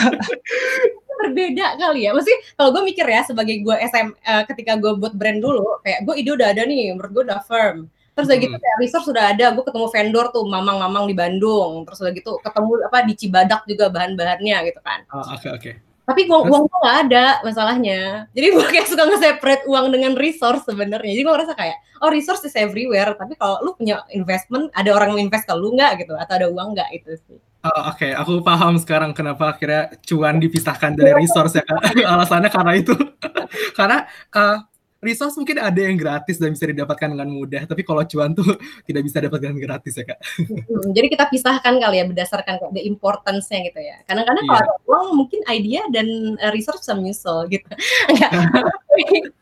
Berbeda 1.20 1.80
kali 1.80 2.04
ya. 2.04 2.12
Maksudnya 2.12 2.40
kalau 2.60 2.70
gue 2.76 2.82
mikir 2.84 3.06
ya 3.08 3.24
sebagai 3.24 3.56
gue 3.64 3.76
SM 3.76 4.08
uh, 4.12 4.30
eh, 4.40 4.42
ketika 4.52 4.76
gue 4.76 4.92
buat 5.00 5.16
brand 5.16 5.40
dulu, 5.40 5.80
kayak 5.80 6.04
gue 6.04 6.14
ide 6.20 6.30
udah 6.36 6.48
ada 6.52 6.62
nih, 6.68 6.92
menurut 6.92 7.10
gue 7.12 7.24
udah 7.32 7.40
firm. 7.44 7.88
Terus 8.12 8.26
udah 8.28 8.38
gitu 8.40 8.56
hmm. 8.56 8.62
kayak 8.62 8.76
resource 8.84 9.06
sudah 9.08 9.24
ada, 9.32 9.46
gue 9.56 9.64
ketemu 9.64 9.86
vendor 9.88 10.26
tuh 10.28 10.44
mamang-mamang 10.44 11.08
di 11.08 11.16
Bandung. 11.16 11.88
Terus 11.88 11.98
udah 12.04 12.12
gitu 12.12 12.32
ketemu 12.44 12.70
apa 12.84 12.98
di 13.08 13.14
Cibadak 13.16 13.60
juga 13.64 13.88
bahan-bahannya 13.88 14.56
gitu 14.68 14.80
kan. 14.84 15.08
Oh, 15.08 15.24
oke 15.24 15.40
okay, 15.40 15.50
oke. 15.56 15.60
Okay 15.60 15.89
tapi 16.10 16.26
uang 16.26 16.44
uang 16.50 16.62
tuh 16.66 16.78
nggak 16.82 16.98
ada 17.06 17.24
masalahnya. 17.46 18.26
Jadi 18.34 18.46
gue 18.50 18.66
kayak 18.66 18.86
suka 18.90 19.06
nge-separate 19.06 19.64
uang 19.70 19.94
dengan 19.94 20.12
resource 20.18 20.66
sebenarnya. 20.66 21.14
Jadi 21.14 21.22
gue 21.22 21.34
ngerasa 21.38 21.54
kayak 21.54 21.78
oh 22.02 22.10
resource 22.10 22.42
is 22.50 22.58
everywhere. 22.58 23.14
Tapi 23.14 23.38
kalau 23.38 23.62
lu 23.62 23.78
punya 23.78 24.02
investment 24.10 24.74
ada 24.74 24.90
orang 24.90 25.14
yang 25.14 25.30
invest 25.30 25.46
ke 25.46 25.54
lu 25.54 25.70
nggak 25.78 26.02
gitu? 26.02 26.18
Atau 26.18 26.34
ada 26.42 26.46
uang 26.50 26.74
nggak 26.74 26.90
itu 26.98 27.14
sih? 27.30 27.38
Oh, 27.60 27.92
Oke, 27.92 28.08
okay. 28.08 28.12
aku 28.16 28.40
paham 28.40 28.80
sekarang 28.80 29.12
kenapa 29.12 29.52
akhirnya 29.52 29.92
cuan 30.08 30.40
dipisahkan 30.40 30.96
dari 30.96 31.12
resource 31.12 31.60
ya 31.60 31.64
kak. 31.64 31.92
Alasannya 32.16 32.48
karena 32.48 32.72
itu, 32.72 32.96
karena 33.78 34.08
uh, 34.32 34.64
resource 35.00 35.36
mungkin 35.40 35.56
ada 35.56 35.80
yang 35.80 35.96
gratis 35.96 36.36
dan 36.36 36.52
bisa 36.52 36.68
didapatkan 36.68 37.08
dengan 37.12 37.28
mudah, 37.28 37.64
tapi 37.64 37.82
kalau 37.82 38.04
cuan 38.04 38.36
tuh 38.36 38.44
tidak 38.88 39.02
bisa 39.04 39.18
dapatkan 39.24 39.56
gratis 39.56 39.96
ya 39.96 40.04
kak. 40.04 40.18
Hmm, 40.44 40.92
jadi 40.92 41.06
kita 41.08 41.24
pisahkan 41.32 41.74
kali 41.80 41.96
ya 42.00 42.04
berdasarkan 42.06 42.72
the 42.76 42.84
importance-nya 42.84 43.72
gitu 43.72 43.80
ya. 43.80 43.96
Kadang-kadang 44.04 44.44
yeah. 44.44 44.54
kalau 44.60 44.74
uang 44.92 45.06
mungkin 45.24 45.40
idea 45.48 45.82
dan 45.88 46.06
eh, 46.36 46.52
resource 46.52 46.84
bisa 46.84 46.94
menyusul 46.94 47.48
gitu. 47.48 47.68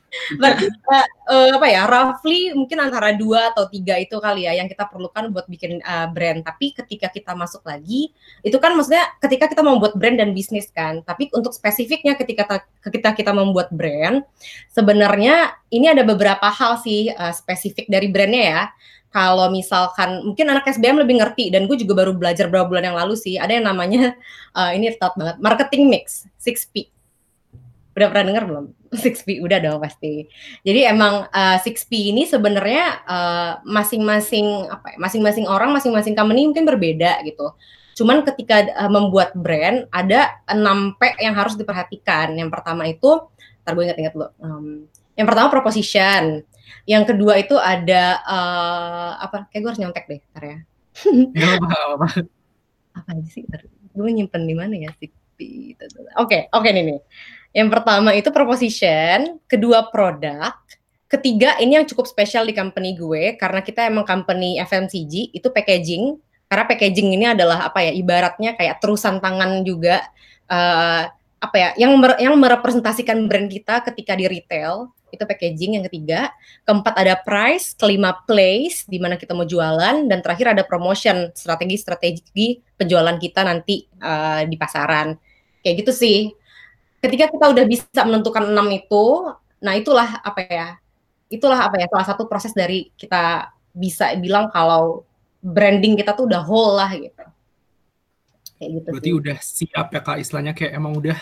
Uh, 1.29 1.53
apa 1.53 1.69
ya, 1.69 1.85
roughly 1.85 2.57
mungkin 2.57 2.81
antara 2.81 3.13
dua 3.13 3.53
atau 3.53 3.69
tiga 3.69 4.01
itu 4.01 4.17
kali 4.17 4.49
ya 4.49 4.57
yang 4.57 4.65
kita 4.65 4.89
perlukan 4.89 5.29
buat 5.29 5.45
bikin 5.45 5.85
uh, 5.85 6.09
brand. 6.09 6.41
Tapi 6.41 6.73
ketika 6.73 7.13
kita 7.13 7.37
masuk 7.37 7.61
lagi, 7.69 8.09
itu 8.41 8.57
kan 8.57 8.73
maksudnya 8.73 9.05
ketika 9.21 9.53
kita 9.53 9.61
membuat 9.61 9.93
brand 10.01 10.17
dan 10.17 10.33
bisnis 10.33 10.73
kan. 10.73 11.05
Tapi 11.05 11.29
untuk 11.37 11.53
spesifiknya 11.53 12.17
ketika 12.17 12.65
kita 12.89 13.13
kita 13.13 13.33
membuat 13.37 13.69
brand, 13.69 14.25
sebenarnya 14.73 15.53
ini 15.69 15.93
ada 15.93 16.01
beberapa 16.09 16.49
hal 16.49 16.81
sih 16.81 17.13
uh, 17.13 17.35
spesifik 17.37 17.85
dari 17.93 18.09
brandnya 18.09 18.45
ya. 18.49 18.63
Kalau 19.09 19.49
misalkan 19.53 20.21
mungkin 20.25 20.53
anak 20.53 20.69
SBM 20.69 21.05
lebih 21.05 21.21
ngerti 21.21 21.49
dan 21.49 21.65
gue 21.65 21.77
juga 21.81 22.05
baru 22.05 22.13
belajar 22.13 22.49
beberapa 22.49 22.77
bulan 22.77 22.93
yang 22.93 22.97
lalu 22.97 23.17
sih 23.17 23.41
ada 23.41 23.57
yang 23.57 23.65
namanya 23.65 24.13
uh, 24.53 24.69
ini 24.69 24.93
top 25.01 25.17
banget 25.17 25.41
marketing 25.41 25.89
mix 25.89 26.29
6P 26.45 26.98
Udah 27.99 28.09
pernah 28.15 28.27
dengar 28.31 28.45
belum? 28.47 28.65
6P 29.03 29.43
udah 29.43 29.59
dong 29.59 29.83
pasti. 29.83 30.31
Jadi 30.63 30.87
emang 30.87 31.27
uh, 31.29 31.59
6P 31.59 32.15
ini 32.15 32.23
sebenarnya 32.25 33.03
uh, 33.03 33.53
masing-masing 33.67 34.71
apa 34.71 34.95
ya? 34.95 34.97
Masing-masing 35.03 35.51
orang, 35.51 35.75
masing-masing 35.75 36.15
company 36.15 36.47
mungkin 36.47 36.65
berbeda 36.65 37.27
gitu. 37.27 37.53
Cuman 37.99 38.23
ketika 38.23 38.71
uh, 38.79 38.87
membuat 38.87 39.35
brand 39.35 39.91
ada 39.91 40.39
6 40.47 40.95
P 40.97 41.03
yang 41.19 41.35
harus 41.35 41.59
diperhatikan. 41.59 42.39
Yang 42.39 42.55
pertama 42.55 42.87
itu, 42.87 43.27
ntar 43.67 43.75
gue 43.75 43.85
ingat-ingat 43.91 44.15
dulu. 44.15 44.29
Um, 44.39 44.87
yang 45.19 45.27
pertama 45.27 45.51
proposition. 45.51 46.47
Yang 46.87 47.05
kedua 47.13 47.43
itu 47.43 47.59
ada 47.59 48.23
uh, 48.23 49.11
apa? 49.19 49.51
Kayak 49.51 49.61
gue 49.61 49.71
harus 49.75 49.83
nyontek 49.83 50.05
deh, 50.07 50.21
ntar 50.31 50.43
ya. 50.47 50.59
apa 52.99 53.11
aja 53.19 53.27
sih? 53.27 53.43
Gue 53.93 54.11
nyimpen 54.15 54.47
di 54.47 54.55
mana 54.55 54.79
ya 54.79 54.95
6P? 54.95 55.43
Oke, 55.43 55.75
okay, 56.19 56.41
oke 56.55 56.67
okay, 56.67 56.71
nih 56.71 56.85
nih. 56.95 56.99
Yang 57.57 57.69
pertama 57.73 58.13
itu 58.13 58.29
proposition, 58.29 59.41
kedua 59.49 59.89
produk, 59.89 60.53
ketiga 61.09 61.57
ini 61.59 61.81
yang 61.81 61.89
cukup 61.89 62.05
spesial 62.05 62.45
di 62.45 62.53
company 62.53 62.93
gue 62.93 63.35
karena 63.41 63.65
kita 63.65 63.89
emang 63.89 64.05
company 64.05 64.61
FMCG 64.61 65.33
itu 65.33 65.49
packaging. 65.49 66.21
Karena 66.49 66.65
packaging 66.65 67.09
ini 67.13 67.27
adalah 67.29 67.69
apa 67.69 67.85
ya 67.85 67.93
ibaratnya 67.93 68.57
kayak 68.57 68.81
terusan 68.81 69.21
tangan 69.21 69.65
juga 69.65 70.01
uh, 70.49 71.09
apa 71.39 71.57
ya 71.57 71.71
yang 71.77 71.93
mer 72.01 72.17
yang 72.19 72.35
merepresentasikan 72.41 73.29
brand 73.29 73.53
kita 73.53 73.85
ketika 73.85 74.17
di 74.17 74.27
retail 74.27 74.93
itu 75.09 75.25
packaging 75.25 75.81
yang 75.81 75.85
ketiga. 75.89 76.33
Keempat 76.65 76.95
ada 77.01 77.17
price 77.21 77.73
kelima 77.77 78.17
place 78.29 78.85
di 78.85 79.01
mana 79.01 79.17
kita 79.17 79.33
mau 79.33 79.49
jualan 79.49 80.09
dan 80.09 80.19
terakhir 80.21 80.57
ada 80.57 80.65
promotion 80.65 81.33
strategi 81.33 81.77
strategi 81.81 82.49
penjualan 82.77 83.17
kita 83.17 83.41
nanti 83.45 83.85
uh, 84.01 84.45
di 84.45 84.57
pasaran. 84.57 85.17
Kayak 85.65 85.85
gitu 85.85 85.93
sih 85.97 86.19
ketika 87.03 87.31
kita 87.31 87.47
udah 87.51 87.65
bisa 87.65 88.01
menentukan 88.07 88.45
enam 88.49 88.67
itu, 88.75 89.33
nah 89.63 89.75
itulah 89.75 90.19
apa 90.23 90.41
ya? 90.47 90.69
Itulah 91.31 91.69
apa 91.69 91.77
ya? 91.79 91.87
Salah 91.91 92.07
satu 92.07 92.27
proses 92.27 92.55
dari 92.55 92.91
kita 92.99 93.53
bisa 93.75 94.11
bilang 94.19 94.51
kalau 94.51 95.07
branding 95.39 95.95
kita 95.95 96.15
tuh 96.15 96.27
udah 96.27 96.43
whole 96.43 96.75
lah 96.75 96.91
gitu. 96.95 97.25
Kayak 98.59 98.71
gitu. 98.83 98.89
Berarti 98.91 99.11
sih. 99.11 99.19
udah 99.19 99.37
siap 99.39 99.87
ya 99.95 100.01
kak 100.03 100.19
istilahnya 100.19 100.53
kayak 100.53 100.73
emang 100.75 100.99
udah 100.99 101.19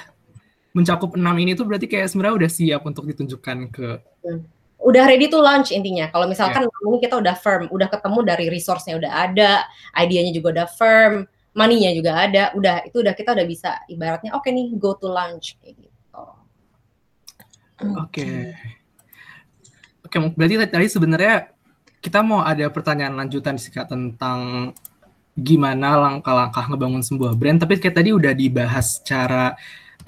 mencakup 0.72 1.16
enam 1.16 1.36
ini 1.40 1.56
tuh 1.56 1.64
berarti 1.64 1.88
kayak 1.88 2.08
sebenarnya 2.12 2.36
udah 2.44 2.50
siap 2.52 2.82
untuk 2.84 3.08
ditunjukkan 3.08 3.56
ke 3.72 3.88
hmm. 4.28 4.40
udah 4.84 5.04
ready 5.08 5.28
to 5.28 5.40
launch 5.40 5.72
intinya. 5.72 6.08
Kalau 6.12 6.28
misalkan 6.28 6.68
yeah. 6.68 6.88
ini 6.88 6.98
kita 7.00 7.16
udah 7.20 7.36
firm, 7.36 7.68
udah 7.68 7.88
ketemu 7.88 8.20
dari 8.24 8.46
resource-nya 8.52 8.96
udah 8.96 9.12
ada, 9.12 9.52
idenya 9.96 10.32
juga 10.32 10.48
udah 10.52 10.68
firm, 10.68 11.24
money-nya 11.56 11.96
juga 11.96 12.12
ada, 12.20 12.52
udah 12.52 12.84
itu 12.84 13.00
udah 13.00 13.16
kita 13.16 13.32
udah 13.32 13.46
bisa 13.48 13.80
ibaratnya 13.88 14.36
oke 14.36 14.44
okay 14.44 14.52
nih 14.52 14.76
go 14.76 14.92
to 14.92 15.08
lunch 15.08 15.56
kayak 15.64 15.80
gitu. 15.80 16.22
Oke. 17.96 18.12
Okay. 18.12 18.36
Oke, 20.06 20.22
okay, 20.22 20.30
berarti 20.38 20.54
tadi 20.70 20.86
sebenarnya 20.86 21.50
kita 21.98 22.22
mau 22.22 22.44
ada 22.44 22.70
pertanyaan 22.70 23.18
lanjutan 23.18 23.58
sih 23.58 23.74
Kak 23.74 23.90
tentang 23.90 24.70
gimana 25.36 25.98
langkah-langkah 25.98 26.70
ngebangun 26.70 27.02
sebuah 27.04 27.34
brand, 27.36 27.60
tapi 27.60 27.76
kayak 27.76 27.96
tadi 28.00 28.14
udah 28.14 28.32
dibahas 28.32 29.00
secara 29.00 29.52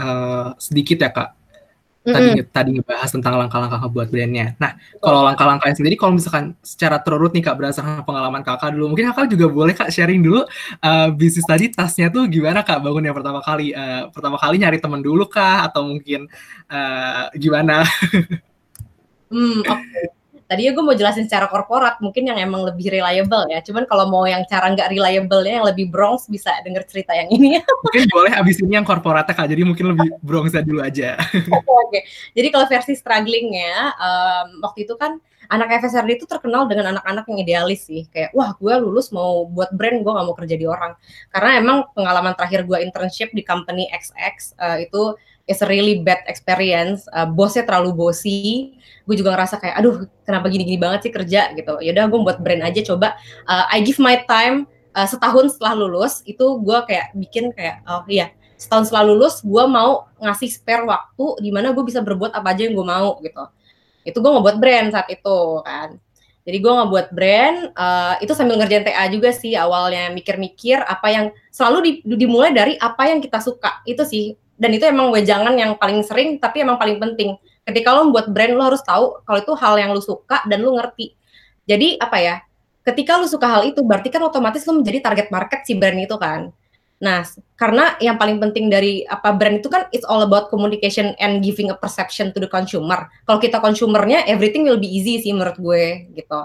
uh, 0.00 0.54
sedikit 0.56 1.04
ya 1.04 1.10
Kak 1.10 1.28
tadi 2.08 2.28
mm 2.28 2.36
-hmm. 2.40 2.52
tadi 2.52 2.70
ngebahas 2.78 3.10
tentang 3.12 3.34
langkah-langkah 3.36 3.80
buat 3.92 4.08
brandnya. 4.08 4.56
Nah, 4.56 4.76
kalau 4.98 5.20
langkah-langkahnya 5.28 5.76
sendiri, 5.76 5.94
kalau 6.00 6.16
misalkan 6.16 6.56
secara 6.64 6.98
terurut 7.04 7.32
nih 7.36 7.44
kak 7.44 7.56
berdasarkan 7.56 8.02
pengalaman 8.02 8.42
kakak 8.42 8.74
dulu, 8.74 8.94
mungkin 8.94 9.12
kakak 9.12 9.26
juga 9.32 9.46
boleh 9.48 9.74
kak 9.76 9.90
sharing 9.92 10.20
dulu 10.20 10.44
uh, 10.82 11.08
bisnis 11.14 11.46
tadi 11.46 11.70
tasnya 11.70 12.08
tuh 12.08 12.26
gimana 12.26 12.66
kak 12.66 12.80
bangun 12.80 13.06
yang 13.06 13.16
pertama 13.16 13.40
kali? 13.44 13.72
Uh, 13.72 14.10
pertama 14.10 14.36
kali 14.36 14.56
nyari 14.60 14.78
temen 14.80 15.00
dulu 15.00 15.28
kah 15.28 15.68
atau 15.68 15.86
mungkin 15.86 16.26
uh, 16.68 17.30
gimana? 17.36 17.84
hmm, 19.32 19.62
oke. 19.62 19.72
Okay 19.72 20.17
tadinya 20.48 20.72
gue 20.72 20.84
mau 20.84 20.96
jelasin 20.96 21.28
secara 21.28 21.44
korporat 21.46 22.00
mungkin 22.00 22.24
yang 22.24 22.40
emang 22.40 22.64
lebih 22.64 22.88
reliable 22.88 23.44
ya. 23.52 23.60
Cuman 23.60 23.84
kalau 23.84 24.08
mau 24.08 24.24
yang 24.24 24.42
cara 24.48 24.72
nggak 24.72 24.88
reliable 24.88 25.44
ya 25.44 25.60
yang 25.60 25.66
lebih 25.68 25.92
bronx 25.92 26.24
bisa 26.26 26.56
denger 26.64 26.88
cerita 26.88 27.12
yang 27.12 27.28
ini. 27.28 27.60
Mungkin 27.84 28.08
boleh 28.08 28.32
abis 28.32 28.56
ini 28.64 28.80
yang 28.80 28.88
korporatnya 28.88 29.36
kak. 29.36 29.46
Jadi 29.46 29.62
mungkin 29.62 29.92
lebih 29.92 30.08
bronxnya 30.24 30.64
dulu 30.64 30.80
aja. 30.80 31.20
Oke 31.52 31.62
okay, 31.92 32.02
jadi 32.32 32.48
kalau 32.48 32.66
versi 32.66 32.96
strugglingnya 32.96 33.92
um, 34.00 34.64
waktu 34.64 34.88
itu 34.88 34.96
kan 34.96 35.20
anak 35.48 35.80
FSRD 35.80 36.20
itu 36.20 36.26
terkenal 36.28 36.68
dengan 36.68 36.96
anak-anak 36.96 37.24
yang 37.28 37.38
idealis 37.44 37.84
sih. 37.84 38.08
Kayak 38.08 38.32
wah 38.32 38.56
gue 38.56 38.74
lulus 38.80 39.12
mau 39.12 39.44
buat 39.48 39.68
brand 39.72 40.00
gue 40.00 40.12
nggak 40.12 40.26
mau 40.26 40.36
kerja 40.36 40.56
di 40.56 40.64
orang. 40.64 40.96
Karena 41.28 41.50
emang 41.60 41.78
pengalaman 41.92 42.32
terakhir 42.36 42.64
gue 42.64 42.78
internship 42.80 43.32
di 43.36 43.44
company 43.44 43.88
XX 43.92 44.36
uh, 44.56 44.78
itu 44.80 45.16
is 45.48 45.64
a 45.64 45.66
really 45.66 46.04
bad 46.04 46.20
experience. 46.28 47.08
Uh, 47.10 47.26
bosnya 47.26 47.64
terlalu 47.64 47.96
bossy 47.96 48.76
gue 49.08 49.16
juga 49.16 49.32
ngerasa 49.32 49.56
kayak 49.56 49.80
aduh 49.80 50.04
kenapa 50.28 50.52
gini-gini 50.52 50.76
banget 50.76 51.08
sih 51.08 51.12
kerja? 51.12 51.56
Gitu. 51.56 51.74
Ya 51.80 51.90
udah 51.96 52.04
gue 52.12 52.20
buat 52.20 52.38
brand 52.44 52.60
aja 52.60 52.84
coba 52.84 53.16
uh, 53.48 53.64
I 53.72 53.80
give 53.80 53.96
my 53.96 54.20
time 54.28 54.68
uh, 54.92 55.08
setahun 55.08 55.56
setelah 55.56 55.74
lulus 55.80 56.20
itu 56.28 56.44
gue 56.60 56.78
kayak 56.84 57.16
bikin 57.16 57.56
kayak 57.56 57.80
oh 57.88 58.04
iya 58.04 58.36
setahun 58.60 58.92
setelah 58.92 59.14
lulus 59.14 59.40
gue 59.40 59.64
mau 59.64 60.10
ngasih 60.20 60.50
spare 60.50 60.84
waktu 60.84 61.40
di 61.40 61.50
mana 61.54 61.72
gue 61.72 61.84
bisa 61.86 62.04
berbuat 62.04 62.36
apa 62.36 62.52
aja 62.52 62.68
yang 62.68 62.76
gue 62.76 62.86
mau 62.86 63.16
gitu. 63.24 63.44
Itu 64.04 64.18
gue 64.20 64.30
ngebuat 64.30 64.56
brand 64.60 64.88
saat 64.92 65.08
itu 65.08 65.38
kan. 65.64 65.96
Jadi 66.48 66.58
gue 66.64 66.72
ngebuat 66.72 67.06
brand 67.12 67.58
uh, 67.76 68.14
itu 68.24 68.32
sambil 68.32 68.56
ngerjain 68.56 68.80
TA 68.80 69.04
juga 69.12 69.36
sih 69.36 69.52
awalnya 69.52 70.08
mikir-mikir 70.16 70.80
apa 70.80 71.06
yang 71.12 71.26
selalu 71.52 71.78
di, 71.84 71.92
dimulai 72.16 72.56
dari 72.56 72.74
apa 72.80 73.08
yang 73.08 73.20
kita 73.20 73.38
suka. 73.40 73.84
Itu 73.84 74.08
sih 74.08 74.32
dan 74.58 74.70
itu 74.74 74.84
emang 74.84 75.14
wejangan 75.14 75.54
yang 75.54 75.78
paling 75.78 76.02
sering 76.02 76.36
tapi 76.42 76.66
emang 76.66 76.76
paling 76.76 76.98
penting. 76.98 77.38
Ketika 77.62 77.94
lo 77.94 78.10
membuat 78.10 78.34
brand 78.34 78.58
lo 78.58 78.74
harus 78.74 78.82
tahu 78.82 79.22
kalau 79.22 79.38
itu 79.38 79.52
hal 79.54 79.74
yang 79.78 79.90
lo 79.94 80.02
suka 80.02 80.42
dan 80.50 80.66
lo 80.66 80.74
ngerti. 80.74 81.14
Jadi 81.64 81.96
apa 81.96 82.18
ya 82.18 82.36
ketika 82.82 83.16
lo 83.16 83.30
suka 83.30 83.46
hal 83.46 83.62
itu 83.70 83.80
berarti 83.86 84.10
kan 84.10 84.20
otomatis 84.26 84.66
lo 84.66 84.82
menjadi 84.82 84.98
target 84.98 85.28
market 85.30 85.62
si 85.62 85.78
brand 85.78 85.96
itu 85.96 86.18
kan. 86.18 86.50
Nah 86.98 87.22
karena 87.54 87.94
yang 88.02 88.18
paling 88.18 88.42
penting 88.42 88.66
dari 88.66 89.06
apa 89.06 89.30
brand 89.30 89.62
itu 89.62 89.70
kan 89.70 89.86
it's 89.94 90.02
all 90.02 90.26
about 90.26 90.50
communication 90.50 91.14
and 91.22 91.38
giving 91.46 91.70
a 91.70 91.76
perception 91.78 92.34
to 92.34 92.42
the 92.42 92.50
consumer. 92.50 93.06
Kalau 93.22 93.38
kita 93.38 93.62
consumernya 93.62 94.26
everything 94.26 94.66
will 94.66 94.80
be 94.80 94.90
easy 94.90 95.22
sih 95.22 95.30
menurut 95.30 95.54
gue 95.54 96.10
gitu. 96.18 96.40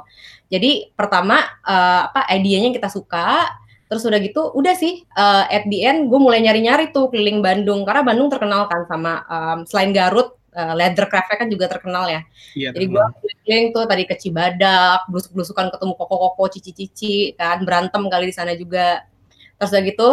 Jadi 0.54 0.94
pertama 0.94 1.42
uh, 1.66 2.14
apa 2.14 2.30
idenya 2.30 2.70
kita 2.70 2.94
suka 2.94 3.50
terus 3.92 4.04
udah 4.08 4.20
gitu 4.24 4.52
udah 4.58 4.74
sih 4.74 5.04
uh, 5.14 5.46
at 5.48 5.68
the 5.70 5.86
end 5.86 6.10
gue 6.10 6.20
mulai 6.20 6.42
nyari-nyari 6.42 6.90
tuh 6.96 7.12
keliling 7.14 7.44
Bandung 7.44 7.84
karena 7.84 8.02
Bandung 8.02 8.32
terkenal 8.32 8.66
kan 8.72 8.88
sama 8.90 9.22
um, 9.28 9.58
selain 9.70 9.92
Garut 9.94 10.34
uh, 10.56 10.74
leather 10.78 11.10
craft 11.10 11.34
kan 11.34 11.50
juga 11.50 11.66
terkenal 11.70 12.06
ya. 12.08 12.22
Iya, 12.54 12.70
Jadi 12.74 12.86
gue 12.94 13.06
keliling 13.44 13.66
tuh 13.74 13.84
tadi 13.90 14.04
ke 14.06 14.16
Cibadak, 14.16 15.10
blusuk-blusukan 15.10 15.74
ketemu 15.74 15.94
koko-koko, 15.98 16.44
cici-cici, 16.54 17.34
kan 17.36 17.66
berantem 17.66 18.06
kali 18.08 18.30
di 18.30 18.36
sana 18.36 18.54
juga. 18.54 19.04
Terus 19.58 19.70
udah 19.74 19.84
gitu, 19.84 20.10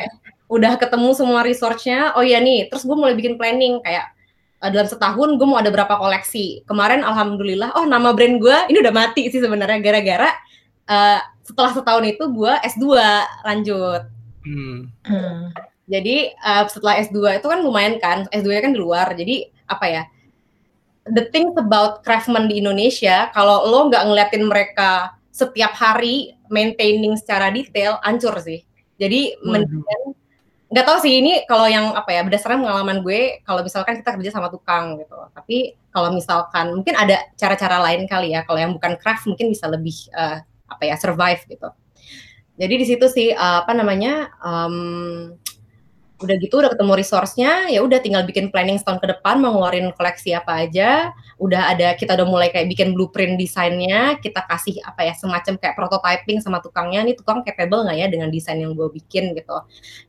udah 0.56 0.72
ketemu 0.76 1.08
semua 1.14 1.40
resource-nya. 1.46 2.14
Oh 2.18 2.24
iya 2.26 2.42
nih, 2.42 2.68
terus 2.68 2.82
gue 2.84 2.96
mulai 2.96 3.14
bikin 3.14 3.38
planning 3.38 3.80
kayak 3.80 4.12
uh, 4.60 4.70
dalam 4.70 4.90
setahun 4.90 5.38
gue 5.38 5.46
mau 5.46 5.58
ada 5.58 5.70
berapa 5.70 5.94
koleksi. 5.96 6.66
Kemarin 6.66 7.06
alhamdulillah, 7.06 7.78
oh 7.78 7.86
nama 7.86 8.12
brand 8.12 8.42
gue 8.42 8.56
ini 8.70 8.78
udah 8.82 8.94
mati 8.94 9.30
sih 9.30 9.40
sebenarnya 9.40 9.78
gara-gara 9.80 10.30
uh, 10.90 11.20
setelah 11.44 11.70
setahun 11.76 12.04
itu 12.08 12.24
gue 12.32 12.52
S2 12.74 12.84
lanjut. 13.44 14.02
Hmm. 14.44 14.88
Hmm. 15.04 15.52
Jadi 15.84 16.32
uh, 16.40 16.64
setelah 16.66 16.98
S2 17.04 17.38
itu 17.38 17.46
kan 17.46 17.60
lumayan 17.60 18.00
kan, 18.00 18.24
S2 18.32 18.48
kan 18.64 18.72
di 18.72 18.80
luar. 18.80 19.12
Jadi 19.12 19.52
apa 19.68 19.86
ya 19.88 20.02
the 21.08 21.28
thing 21.28 21.52
about 21.60 22.00
craftsman 22.00 22.48
di 22.48 22.60
Indonesia 22.60 23.28
kalau 23.36 23.68
lo 23.68 23.92
nggak 23.92 24.04
ngeliatin 24.08 24.44
mereka 24.48 25.12
setiap 25.28 25.76
hari 25.76 26.32
maintaining 26.48 27.18
secara 27.20 27.52
detail 27.52 28.00
ancur 28.00 28.32
sih 28.40 28.64
jadi 28.96 29.36
mendingan 29.44 30.16
nggak 30.72 30.86
tahu 30.88 30.98
sih 31.04 31.20
ini 31.20 31.44
kalau 31.44 31.68
yang 31.68 31.92
apa 31.92 32.08
ya 32.10 32.24
berdasarkan 32.24 32.64
pengalaman 32.64 33.04
gue 33.04 33.44
kalau 33.44 33.60
misalkan 33.60 34.00
kita 34.00 34.10
kerja 34.16 34.30
sama 34.32 34.48
tukang 34.48 34.96
gitu 34.96 35.14
tapi 35.36 35.76
kalau 35.92 36.10
misalkan 36.10 36.72
mungkin 36.72 36.96
ada 36.96 37.20
cara-cara 37.36 37.78
lain 37.84 38.08
kali 38.08 38.32
ya 38.32 38.42
kalau 38.48 38.58
yang 38.58 38.72
bukan 38.72 38.96
craft 38.98 39.28
mungkin 39.28 39.52
bisa 39.52 39.68
lebih 39.68 40.08
uh, 40.16 40.40
apa 40.74 40.82
ya 40.90 40.98
survive 40.98 41.42
gitu. 41.46 41.70
Jadi 42.54 42.74
di 42.78 42.86
situ 42.86 43.06
sih 43.10 43.28
uh, 43.34 43.66
apa 43.66 43.74
namanya 43.74 44.30
um, 44.42 45.34
udah 46.22 46.36
gitu 46.38 46.62
udah 46.62 46.70
ketemu 46.70 46.92
resource-nya 46.94 47.68
ya 47.68 47.82
udah 47.82 47.98
tinggal 47.98 48.22
bikin 48.22 48.48
planning 48.48 48.78
setahun 48.80 49.02
ke 49.02 49.10
depan 49.12 49.42
mau 49.42 49.66
koleksi 49.98 50.30
apa 50.32 50.62
aja. 50.62 51.10
Udah 51.42 51.74
ada 51.74 51.98
kita 51.98 52.14
udah 52.14 52.26
mulai 52.30 52.48
kayak 52.54 52.70
bikin 52.70 52.94
blueprint 52.94 53.34
desainnya 53.34 54.16
kita 54.22 54.46
kasih 54.46 54.78
apa 54.86 55.04
ya 55.04 55.12
semacam 55.18 55.58
kayak 55.58 55.74
prototyping 55.74 56.38
sama 56.38 56.62
tukangnya. 56.62 57.02
Nih 57.02 57.18
tukang 57.18 57.42
capable 57.42 57.84
nggak 57.84 57.98
ya 57.98 58.06
dengan 58.06 58.30
desain 58.30 58.62
yang 58.62 58.72
gue 58.78 58.86
bikin 58.94 59.34
gitu. 59.34 59.58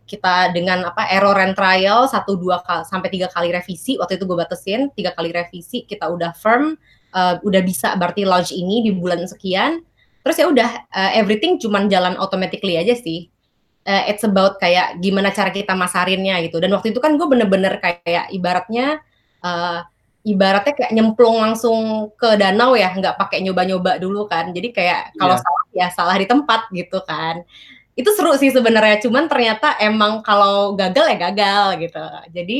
Kita 0.05 0.53
dengan 0.53 0.93
apa 0.93 1.09
error 1.09 1.35
and 1.41 1.57
trial 1.57 2.05
satu 2.05 2.37
dua 2.37 2.61
kali 2.61 2.85
sampai 2.85 3.09
tiga 3.09 3.27
kali 3.33 3.49
revisi 3.49 3.97
waktu 3.97 4.21
itu 4.21 4.29
gue 4.29 4.37
batasin 4.37 4.93
tiga 4.93 5.11
kali 5.17 5.33
revisi 5.33 5.83
kita 5.89 6.05
udah 6.05 6.37
firm 6.37 6.77
uh, 7.17 7.41
udah 7.41 7.61
bisa 7.65 7.97
berarti 7.97 8.23
launch 8.23 8.53
ini 8.53 8.85
di 8.85 8.93
bulan 8.93 9.25
sekian 9.25 9.81
terus 10.25 10.41
ya 10.41 10.49
udah 10.49 10.89
uh, 10.89 11.11
everything 11.13 11.61
cuman 11.61 11.85
jalan 11.85 12.17
automatically 12.17 12.81
aja 12.81 12.97
sih 12.97 13.29
uh, 13.85 14.03
it's 14.09 14.25
about 14.25 14.57
kayak 14.57 14.97
gimana 14.99 15.29
cara 15.31 15.53
kita 15.53 15.77
masarinnya 15.77 16.41
gitu. 16.43 16.57
Dan 16.57 16.73
waktu 16.73 16.91
itu 16.91 16.99
kan 16.99 17.15
gue 17.15 17.27
bener-bener 17.29 17.77
kayak 17.79 18.33
ibaratnya 18.33 18.99
uh, 19.45 19.85
ibaratnya 20.25 20.73
kayak 20.73 20.91
nyemplung 20.91 21.37
langsung 21.37 22.11
ke 22.17 22.35
danau 22.35 22.73
ya, 22.73 22.91
nggak 22.91 23.15
pakai 23.15 23.45
nyoba-nyoba 23.45 24.01
dulu 24.01 24.25
kan. 24.25 24.51
Jadi 24.51 24.73
kayak 24.73 25.13
kalau 25.15 25.37
yeah. 25.37 25.45
salah 25.45 25.63
ya 25.71 25.87
salah 25.93 26.15
di 26.17 26.27
tempat 26.27 26.61
gitu 26.73 26.99
kan. 27.05 27.45
Itu 27.95 28.11
seru 28.11 28.35
sih 28.35 28.51
sebenarnya, 28.51 28.99
cuman 29.07 29.31
ternyata 29.31 29.79
emang 29.79 30.19
kalau 30.19 30.75
gagal 30.75 31.15
ya 31.15 31.17
gagal 31.31 31.65
gitu. 31.87 32.03
Jadi 32.35 32.59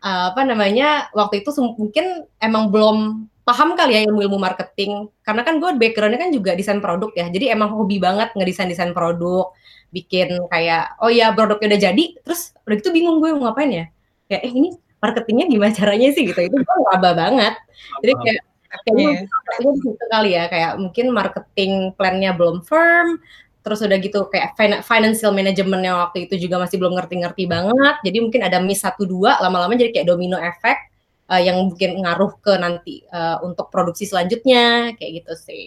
uh, 0.00 0.32
apa 0.32 0.48
namanya 0.48 1.12
waktu 1.12 1.44
itu 1.44 1.52
mungkin 1.76 2.24
emang 2.40 2.72
belum 2.72 3.28
paham 3.46 3.78
kali 3.78 3.94
ya 3.94 4.00
ilmu-ilmu 4.10 4.42
marketing. 4.42 5.06
Karena 5.22 5.46
kan 5.46 5.62
gue 5.62 5.70
backgroundnya 5.78 6.18
kan 6.18 6.30
juga 6.34 6.58
desain 6.58 6.82
produk 6.82 7.14
ya. 7.14 7.30
Jadi 7.30 7.54
emang 7.54 7.70
hobi 7.78 8.02
banget 8.02 8.34
ngedesain 8.34 8.66
desain 8.66 8.90
produk. 8.90 9.54
Bikin 9.94 10.34
kayak 10.50 10.98
oh 10.98 11.08
ya 11.08 11.30
produknya 11.30 11.78
udah 11.78 11.80
jadi 11.80 12.04
terus 12.26 12.50
udah 12.66 12.76
gitu 12.82 12.90
bingung 12.90 13.22
gue 13.22 13.30
mau 13.38 13.48
ngapain 13.48 13.70
ya? 13.70 13.86
Kayak 14.26 14.42
eh 14.50 14.52
ini 14.52 14.68
marketingnya 14.98 15.46
gimana 15.46 15.70
caranya 15.78 16.08
sih? 16.10 16.26
Gitu. 16.26 16.40
Itu 16.42 16.56
gue 16.58 16.76
ngeraba 16.82 17.10
banget. 17.14 17.54
Jadi 18.02 18.12
kayak 18.18 18.42
kayaknya 18.82 19.06
yeah. 19.22 19.74
gitu 19.78 20.04
kali 20.10 20.30
ya. 20.34 20.44
Kayak 20.50 20.72
mungkin 20.82 21.06
marketing 21.14 21.72
plannya 21.94 22.34
belum 22.34 22.66
firm 22.66 23.22
terus 23.66 23.82
udah 23.82 23.98
gitu 23.98 24.30
kayak 24.30 24.54
financial 24.86 25.34
managementnya 25.34 25.98
waktu 25.98 26.30
itu 26.30 26.46
juga 26.46 26.62
masih 26.62 26.78
belum 26.82 26.98
ngerti-ngerti 26.98 27.46
banget. 27.46 27.94
Jadi 28.02 28.18
mungkin 28.22 28.42
ada 28.42 28.58
miss 28.58 28.82
satu 28.82 29.06
dua 29.06 29.38
lama-lama 29.38 29.74
jadi 29.78 29.90
kayak 29.94 30.06
domino 30.06 30.38
effect 30.38 30.95
uh, 31.30 31.40
yang 31.40 31.70
mungkin 31.70 32.02
ngaruh 32.02 32.38
ke 32.42 32.52
nanti 32.58 33.02
uh, 33.10 33.42
untuk 33.42 33.70
produksi 33.70 34.06
selanjutnya 34.06 34.94
kayak 34.98 35.22
gitu 35.22 35.32
sih. 35.36 35.66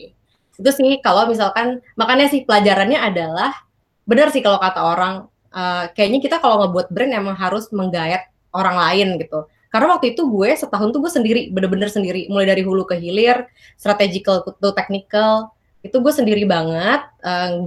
Itu 0.60 0.72
sih 0.76 1.00
kalau 1.00 1.28
misalkan 1.28 1.80
makanya 1.96 2.28
sih 2.28 2.44
pelajarannya 2.44 3.00
adalah 3.00 3.56
benar 4.04 4.34
sih 4.34 4.44
kalau 4.44 4.60
kata 4.60 4.82
orang 4.84 5.14
uh, 5.56 5.88
kayaknya 5.96 6.20
kita 6.20 6.36
kalau 6.44 6.66
ngebuat 6.66 6.92
brand 6.92 7.14
emang 7.16 7.36
harus 7.40 7.72
menggayat 7.72 8.28
orang 8.52 8.76
lain 8.76 9.22
gitu. 9.22 9.48
Karena 9.70 9.94
waktu 9.94 10.18
itu 10.18 10.26
gue 10.26 10.50
setahun 10.58 10.90
tuh 10.90 10.98
gue 10.98 11.14
sendiri, 11.14 11.42
bener-bener 11.54 11.94
sendiri, 11.94 12.26
mulai 12.26 12.50
dari 12.50 12.66
hulu 12.66 12.90
ke 12.90 12.98
hilir, 12.98 13.46
strategical 13.78 14.42
to 14.42 14.70
technical, 14.74 15.54
itu 15.86 15.94
gue 15.94 16.10
sendiri 16.10 16.42
banget, 16.50 17.06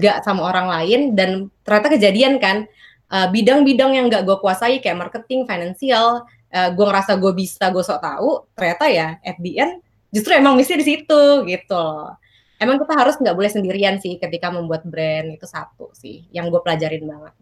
nggak 0.03 0.17
uh, 0.19 0.23
sama 0.27 0.51
orang 0.51 0.67
lain, 0.67 1.15
dan 1.15 1.47
ternyata 1.63 1.95
kejadian 1.95 2.43
kan, 2.43 2.67
bidang-bidang 3.07 3.95
uh, 3.95 3.97
yang 4.03 4.05
nggak 4.11 4.27
gue 4.27 4.35
kuasai 4.43 4.83
kayak 4.83 4.99
marketing, 4.99 5.47
financial, 5.47 6.27
uh, 6.53 6.71
gue 6.71 6.85
ngerasa 6.85 7.17
gue 7.17 7.33
bisa, 7.33 7.73
gue 7.73 7.83
sok 7.83 8.01
tahu, 8.01 8.31
ternyata 8.53 8.85
ya 8.93 9.09
at 9.25 9.41
the 9.41 9.57
end 9.57 9.81
justru 10.13 10.37
emang 10.37 10.61
misi 10.61 10.77
di 10.77 10.85
situ 10.85 11.49
gitu 11.49 11.85
Emang 12.63 12.79
kita 12.79 12.95
harus 12.95 13.19
nggak 13.19 13.35
boleh 13.35 13.51
sendirian 13.51 13.99
sih 13.99 14.23
ketika 14.23 14.47
membuat 14.55 14.87
brand 14.87 15.35
itu 15.35 15.51
satu 15.51 15.91
sih 15.99 16.31
yang 16.31 16.47
gue 16.47 16.63
pelajarin 16.63 17.03
banget. 17.03 17.35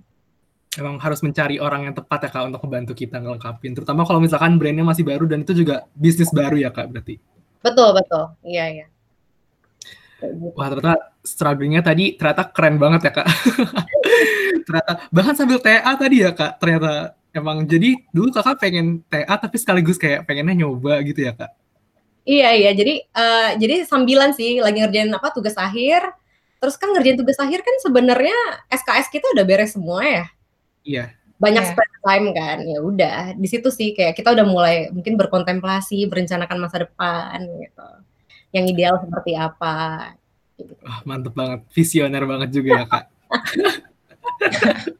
Emang 0.81 0.96
harus 0.96 1.20
mencari 1.20 1.61
orang 1.61 1.85
yang 1.85 1.92
tepat 1.92 2.25
ya 2.25 2.31
kak 2.33 2.49
untuk 2.49 2.64
membantu 2.64 2.96
kita 2.96 3.20
ngelengkapin. 3.20 3.77
Terutama 3.77 4.09
kalau 4.09 4.16
misalkan 4.16 4.57
brandnya 4.57 4.81
masih 4.81 5.05
baru 5.05 5.29
dan 5.29 5.44
itu 5.44 5.53
juga 5.53 5.85
bisnis 5.92 6.33
baru 6.33 6.57
ya 6.57 6.73
kak 6.73 6.88
berarti. 6.88 7.20
Betul 7.61 8.01
betul. 8.01 8.33
Iya 8.49 8.64
iya. 8.73 8.87
Wah 10.57 10.73
ternyata 10.73 11.12
strugglingnya 11.20 11.85
tadi 11.85 12.16
ternyata 12.16 12.49
keren 12.49 12.81
banget 12.81 13.12
ya 13.12 13.12
kak. 13.20 13.29
Ternyata 14.70 14.92
bahkan 15.11 15.35
sambil 15.35 15.59
TA 15.61 15.92
tadi 16.01 16.16
ya 16.23 16.31
kak 16.33 16.62
ternyata 16.62 17.18
emang 17.35 17.66
jadi 17.66 17.95
dulu 18.11 18.35
kakak 18.35 18.59
pengen 18.59 19.03
TA 19.07 19.35
tapi 19.38 19.57
sekaligus 19.59 19.97
kayak 19.97 20.27
pengennya 20.27 20.66
nyoba 20.66 21.01
gitu 21.07 21.27
ya 21.27 21.33
kak 21.35 21.51
iya 22.27 22.55
iya 22.55 22.71
jadi 22.75 22.95
uh, 23.14 23.51
jadi 23.59 23.87
sambilan 23.87 24.35
sih 24.35 24.59
lagi 24.59 24.83
ngerjain 24.83 25.11
apa 25.14 25.31
tugas 25.35 25.55
akhir 25.55 26.05
terus 26.61 26.77
kan 26.77 26.93
ngerjain 26.93 27.16
tugas 27.16 27.38
akhir 27.40 27.64
kan 27.64 27.77
sebenarnya 27.81 28.37
SKS 28.69 29.09
kita 29.09 29.27
udah 29.33 29.45
beres 29.47 29.73
semua 29.73 30.05
ya 30.05 30.25
Iya. 30.85 31.05
Banyak 31.40 31.64
yeah. 31.64 31.73
spend 31.73 31.95
time 32.05 32.27
kan, 32.37 32.59
ya 32.69 32.79
udah 32.85 33.19
di 33.33 33.49
situ 33.49 33.69
sih 33.73 33.97
kayak 33.97 34.12
kita 34.12 34.37
udah 34.37 34.45
mulai 34.45 34.77
mungkin 34.93 35.16
berkontemplasi, 35.16 36.05
berencanakan 36.05 36.59
masa 36.61 36.85
depan 36.85 37.40
gitu. 37.64 37.88
Yang 38.53 38.64
ideal 38.77 38.95
seperti 39.01 39.33
apa. 39.40 39.77
Gitu. 40.61 40.77
Wah, 40.85 41.01
mantep 41.09 41.33
banget, 41.33 41.64
visioner 41.73 42.25
banget 42.29 42.49
juga 42.53 42.71
ya 42.77 42.85
kak. 42.85 43.05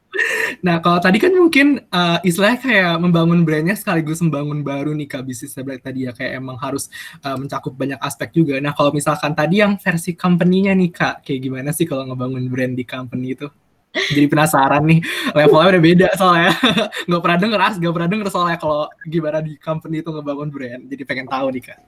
nah 0.65 0.77
kalau 0.83 0.99
tadi 1.01 1.17
kan 1.17 1.33
mungkin 1.33 1.81
uh, 1.89 2.19
istilahnya 2.21 2.59
kayak 2.61 2.95
membangun 3.01 3.41
brandnya 3.41 3.75
sekaligus 3.77 4.21
membangun 4.21 4.61
baru 4.61 4.93
nih 4.93 5.07
kak 5.09 5.23
bisnis 5.25 5.55
tadi 5.57 6.05
ya 6.05 6.11
kayak 6.13 6.37
emang 6.37 6.57
harus 6.59 6.91
uh, 7.25 7.37
mencakup 7.37 7.73
banyak 7.73 7.97
aspek 8.01 8.29
juga. 8.35 8.59
Nah 8.61 8.75
kalau 8.75 8.93
misalkan 8.93 9.33
tadi 9.33 9.63
yang 9.63 9.79
versi 9.79 10.13
company-nya 10.13 10.75
nih 10.77 10.91
kak, 10.91 11.15
kayak 11.25 11.39
gimana 11.41 11.69
sih 11.71 11.87
kalau 11.89 12.05
ngebangun 12.09 12.45
brand 12.51 12.73
di 12.77 12.85
company 12.85 13.33
itu? 13.33 13.47
jadi 13.91 14.27
penasaran 14.31 14.83
nih 14.87 15.03
levelnya 15.35 15.67
udah 15.75 15.83
beda 15.83 16.07
soalnya 16.15 16.51
nggak 17.11 17.21
pernah 17.21 17.37
denger 17.43 17.59
as 17.59 17.75
nggak 17.75 17.93
pernah 17.95 18.09
denger 18.09 18.27
soalnya 18.31 18.57
kalau 18.57 18.87
gimana 19.03 19.43
di 19.43 19.59
company 19.59 19.99
itu 19.99 20.09
ngebangun 20.15 20.47
brand 20.47 20.81
jadi 20.87 21.03
pengen 21.03 21.27
tahu 21.27 21.51
nih 21.51 21.63
kak 21.71 21.79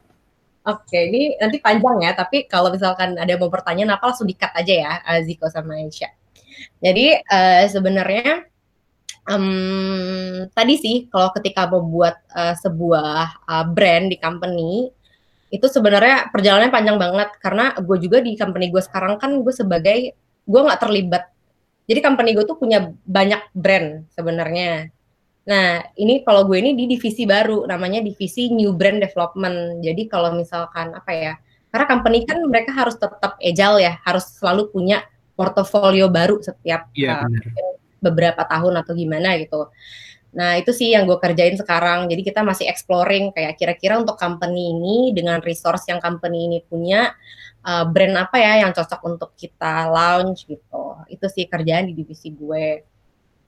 Oke, 0.63 0.95
ini 0.95 1.35
nanti 1.43 1.59
panjang 1.59 2.07
ya, 2.07 2.15
tapi 2.15 2.47
kalau 2.47 2.71
misalkan 2.71 3.19
ada 3.19 3.35
mau 3.35 3.51
pertanyaan 3.51 3.99
apa 3.99 4.07
langsung 4.07 4.23
dikat 4.23 4.47
aja 4.55 4.71
ya, 4.71 4.93
uh, 5.03 5.19
Ziko 5.19 5.51
sama 5.51 5.75
Aisyah. 5.75 6.22
Jadi 6.79 7.19
uh, 7.19 7.63
sebenarnya 7.67 8.47
um, 9.29 10.47
tadi 10.51 10.73
sih 10.79 10.95
kalau 11.07 11.31
ketika 11.35 11.67
membuat 11.67 12.21
uh, 12.31 12.55
sebuah 12.59 13.47
uh, 13.47 13.65
brand 13.67 14.11
di 14.11 14.17
company 14.19 14.91
itu 15.53 15.65
sebenarnya 15.69 16.33
perjalanannya 16.33 16.73
panjang 16.73 16.97
banget 16.97 17.29
karena 17.37 17.77
gue 17.77 17.97
juga 18.01 18.17
di 18.25 18.33
company 18.33 18.73
gue 18.73 18.81
sekarang 18.81 19.21
kan 19.21 19.37
gue 19.37 19.53
sebagai 19.53 20.17
gue 20.49 20.61
nggak 20.65 20.81
terlibat 20.81 21.33
jadi 21.83 21.99
company 21.99 22.31
gue 22.31 22.45
tuh 22.47 22.55
punya 22.55 22.95
banyak 23.03 23.51
brand 23.51 24.07
sebenarnya. 24.15 24.87
Nah, 25.43 25.83
ini 25.99 26.23
kalau 26.23 26.47
gue 26.47 26.55
ini 26.55 26.71
di 26.71 26.87
divisi 26.87 27.27
baru, 27.27 27.67
namanya 27.67 27.99
divisi 27.99 28.47
New 28.47 28.71
Brand 28.79 29.03
Development. 29.03 29.83
Jadi 29.83 30.07
kalau 30.07 30.31
misalkan 30.31 30.95
apa 30.95 31.11
ya, 31.11 31.33
karena 31.67 31.85
company 31.91 32.23
kan 32.23 32.39
mereka 32.47 32.71
harus 32.71 32.95
tetap 32.95 33.35
agile 33.43 33.83
ya, 33.83 33.99
harus 34.07 34.23
selalu 34.39 34.71
punya 34.71 35.03
portofolio 35.33 36.09
baru 36.09 36.41
setiap 36.41 36.89
yeah, 36.93 37.25
uh, 37.25 37.77
beberapa 38.01 38.45
tahun 38.45 38.83
atau 38.83 38.93
gimana 38.93 39.37
gitu. 39.41 39.69
Nah, 40.33 40.57
itu 40.57 40.73
sih 40.73 40.89
yang 40.97 41.05
gue 41.05 41.17
kerjain 41.21 41.53
sekarang. 41.53 42.09
Jadi 42.09 42.25
kita 42.25 42.41
masih 42.41 42.65
exploring 42.65 43.29
kayak 43.37 43.53
kira-kira 43.53 44.01
untuk 44.01 44.17
company 44.17 44.73
ini 44.73 44.97
dengan 45.13 45.37
resource 45.45 45.85
yang 45.85 46.01
company 46.01 46.49
ini 46.49 46.59
punya, 46.65 47.13
uh, 47.61 47.85
brand 47.85 48.17
apa 48.17 48.41
ya 48.41 48.65
yang 48.65 48.73
cocok 48.73 49.01
untuk 49.05 49.29
kita 49.37 49.93
launch 49.93 50.49
gitu. 50.49 50.97
Itu 51.05 51.29
sih 51.29 51.45
kerjaan 51.45 51.85
di 51.89 51.93
divisi 51.93 52.33
gue. 52.33 52.81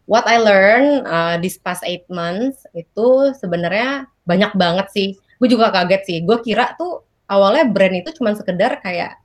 What 0.06 0.30
I 0.30 0.38
learn 0.38 1.10
uh, 1.10 1.36
this 1.42 1.58
past 1.58 1.82
eight 1.82 2.06
months 2.06 2.70
itu 2.78 3.34
sebenarnya 3.34 4.06
banyak 4.22 4.54
banget 4.54 4.88
sih. 4.94 5.10
Gue 5.42 5.50
juga 5.50 5.74
kaget 5.74 6.02
sih. 6.06 6.18
Gue 6.22 6.38
kira 6.46 6.78
tuh 6.78 7.02
awalnya 7.26 7.66
brand 7.66 7.98
itu 7.98 8.14
cuma 8.14 8.38
sekedar 8.38 8.78
kayak 8.86 9.18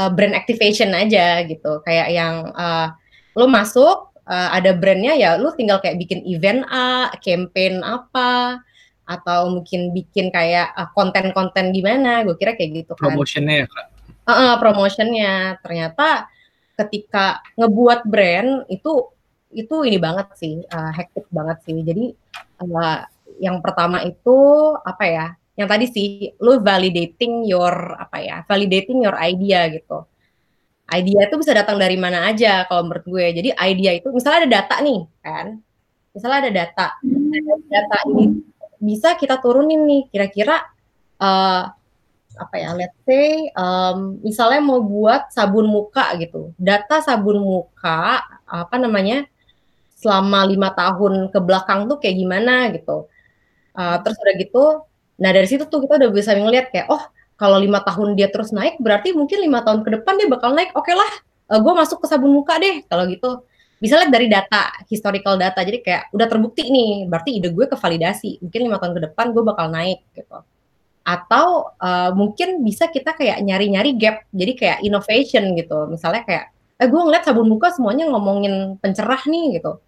uh, 0.00 0.08
brand 0.08 0.32
activation 0.32 0.96
aja 0.96 1.44
gitu. 1.44 1.84
Kayak 1.84 2.08
yang 2.16 2.34
uh, 2.56 2.96
lo 3.36 3.44
masuk 3.44 4.16
uh, 4.24 4.48
ada 4.56 4.72
brandnya 4.72 5.12
ya 5.20 5.36
lo 5.36 5.52
tinggal 5.52 5.84
kayak 5.84 6.00
bikin 6.00 6.24
event 6.24 6.64
A, 6.72 7.12
campaign 7.20 7.84
apa, 7.84 8.64
atau 9.04 9.52
mungkin 9.52 9.92
bikin 9.92 10.32
kayak 10.32 10.72
konten-konten 10.96 11.68
uh, 11.68 11.72
gimana. 11.76 12.24
Gue 12.24 12.40
kira 12.40 12.56
kayak 12.56 12.88
gitu 12.88 12.96
kan. 12.96 13.12
Promotionnya 13.12 13.64
ya 13.64 13.68
kak? 13.68 14.00
uh, 14.30 14.56
promotionnya 14.58 15.58
ternyata 15.60 16.30
ketika 16.78 17.44
ngebuat 17.58 18.06
brand 18.08 18.64
itu 18.72 19.10
itu 19.50 19.76
ini 19.82 19.98
banget 19.98 20.30
sih 20.38 20.62
uh, 20.70 20.92
hektik 20.94 21.26
banget 21.28 21.58
sih 21.66 21.76
jadi 21.82 22.14
uh, 22.62 22.98
yang 23.42 23.58
pertama 23.60 24.04
itu 24.06 24.38
apa 24.84 25.04
ya 25.06 25.26
yang 25.60 25.68
tadi 25.68 25.84
sih 25.92 26.32
lu 26.40 26.64
validating 26.64 27.44
your 27.44 27.92
apa 28.00 28.16
ya 28.24 28.36
validating 28.48 29.04
your 29.04 29.12
idea 29.20 29.68
gitu. 29.68 30.08
Idea 30.90 31.28
itu 31.28 31.36
bisa 31.36 31.52
datang 31.52 31.76
dari 31.76 32.00
mana 32.00 32.32
aja 32.32 32.64
kalau 32.64 32.88
menurut 32.88 33.04
gue. 33.04 33.26
Jadi 33.36 33.48
idea 33.52 33.92
itu 33.94 34.08
misalnya 34.10 34.48
ada 34.48 34.50
data 34.50 34.76
nih 34.80 35.00
kan? 35.20 35.46
Misalnya 36.16 36.38
ada 36.48 36.52
data. 36.64 36.86
Data 37.68 37.96
ini 38.08 38.24
bisa 38.80 39.14
kita 39.20 39.36
turunin 39.38 39.84
nih 39.84 40.02
kira-kira 40.08 40.64
uh, 41.20 41.62
apa 42.40 42.56
ya 42.56 42.72
let's 42.72 42.96
say 43.04 43.52
um, 43.52 44.16
misalnya 44.24 44.64
mau 44.64 44.80
buat 44.80 45.28
sabun 45.30 45.68
muka 45.68 46.16
gitu. 46.16 46.56
Data 46.56 47.04
sabun 47.04 47.36
muka 47.38 48.24
apa 48.48 48.76
namanya 48.80 49.28
selama 50.00 50.48
lima 50.48 50.72
tahun 50.72 51.28
ke 51.28 51.38
belakang 51.38 51.84
tuh 51.84 52.00
kayak 52.00 52.16
gimana 52.16 52.72
gitu. 52.72 53.06
Uh, 53.76 54.00
terus 54.02 54.16
udah 54.18 54.34
gitu 54.40 54.64
nah 55.20 55.30
dari 55.30 55.44
situ 55.44 55.68
tuh 55.68 55.84
kita 55.84 56.00
udah 56.00 56.10
bisa 56.10 56.32
ngeliat 56.32 56.72
kayak 56.72 56.88
oh 56.88 57.02
kalau 57.40 57.56
lima 57.56 57.80
tahun 57.80 58.20
dia 58.20 58.28
terus 58.28 58.52
naik 58.52 58.76
berarti 58.84 59.16
mungkin 59.16 59.40
lima 59.40 59.64
tahun 59.64 59.80
ke 59.80 60.00
depan 60.00 60.20
dia 60.20 60.28
bakal 60.28 60.52
naik. 60.52 60.76
Oke 60.76 60.92
lah 60.92 61.08
uh, 61.48 61.56
gue 61.56 61.72
masuk 61.72 62.04
ke 62.04 62.06
sabun 62.12 62.36
muka 62.36 62.60
deh 62.60 62.84
kalau 62.84 63.08
gitu. 63.08 63.40
Bisa 63.80 63.96
lihat 63.96 64.12
dari 64.12 64.28
data 64.28 64.68
historical 64.92 65.40
data. 65.40 65.64
Jadi 65.64 65.80
kayak 65.80 66.12
udah 66.12 66.28
terbukti 66.28 66.68
nih 66.68 67.08
berarti 67.08 67.40
ide 67.40 67.48
gue 67.48 67.64
kevalidasi. 67.64 68.44
Mungkin 68.44 68.60
lima 68.68 68.76
tahun 68.76 68.92
ke 68.92 69.00
depan 69.08 69.32
gue 69.32 69.40
bakal 69.40 69.72
naik 69.72 70.04
gitu. 70.12 70.44
Atau 71.00 71.72
uh, 71.80 72.12
mungkin 72.12 72.60
bisa 72.60 72.92
kita 72.92 73.16
kayak 73.16 73.40
nyari-nyari 73.40 73.96
gap 73.96 74.28
jadi 74.36 74.52
kayak 74.52 74.78
innovation 74.84 75.56
gitu. 75.56 75.88
Misalnya 75.88 76.28
kayak 76.28 76.44
eh 76.80 76.88
gue 76.88 77.00
ngeliat 77.00 77.24
sabun 77.24 77.48
muka 77.48 77.72
semuanya 77.72 78.08
ngomongin 78.08 78.76
pencerah 78.80 79.20
nih 79.24 79.60
gitu 79.60 79.80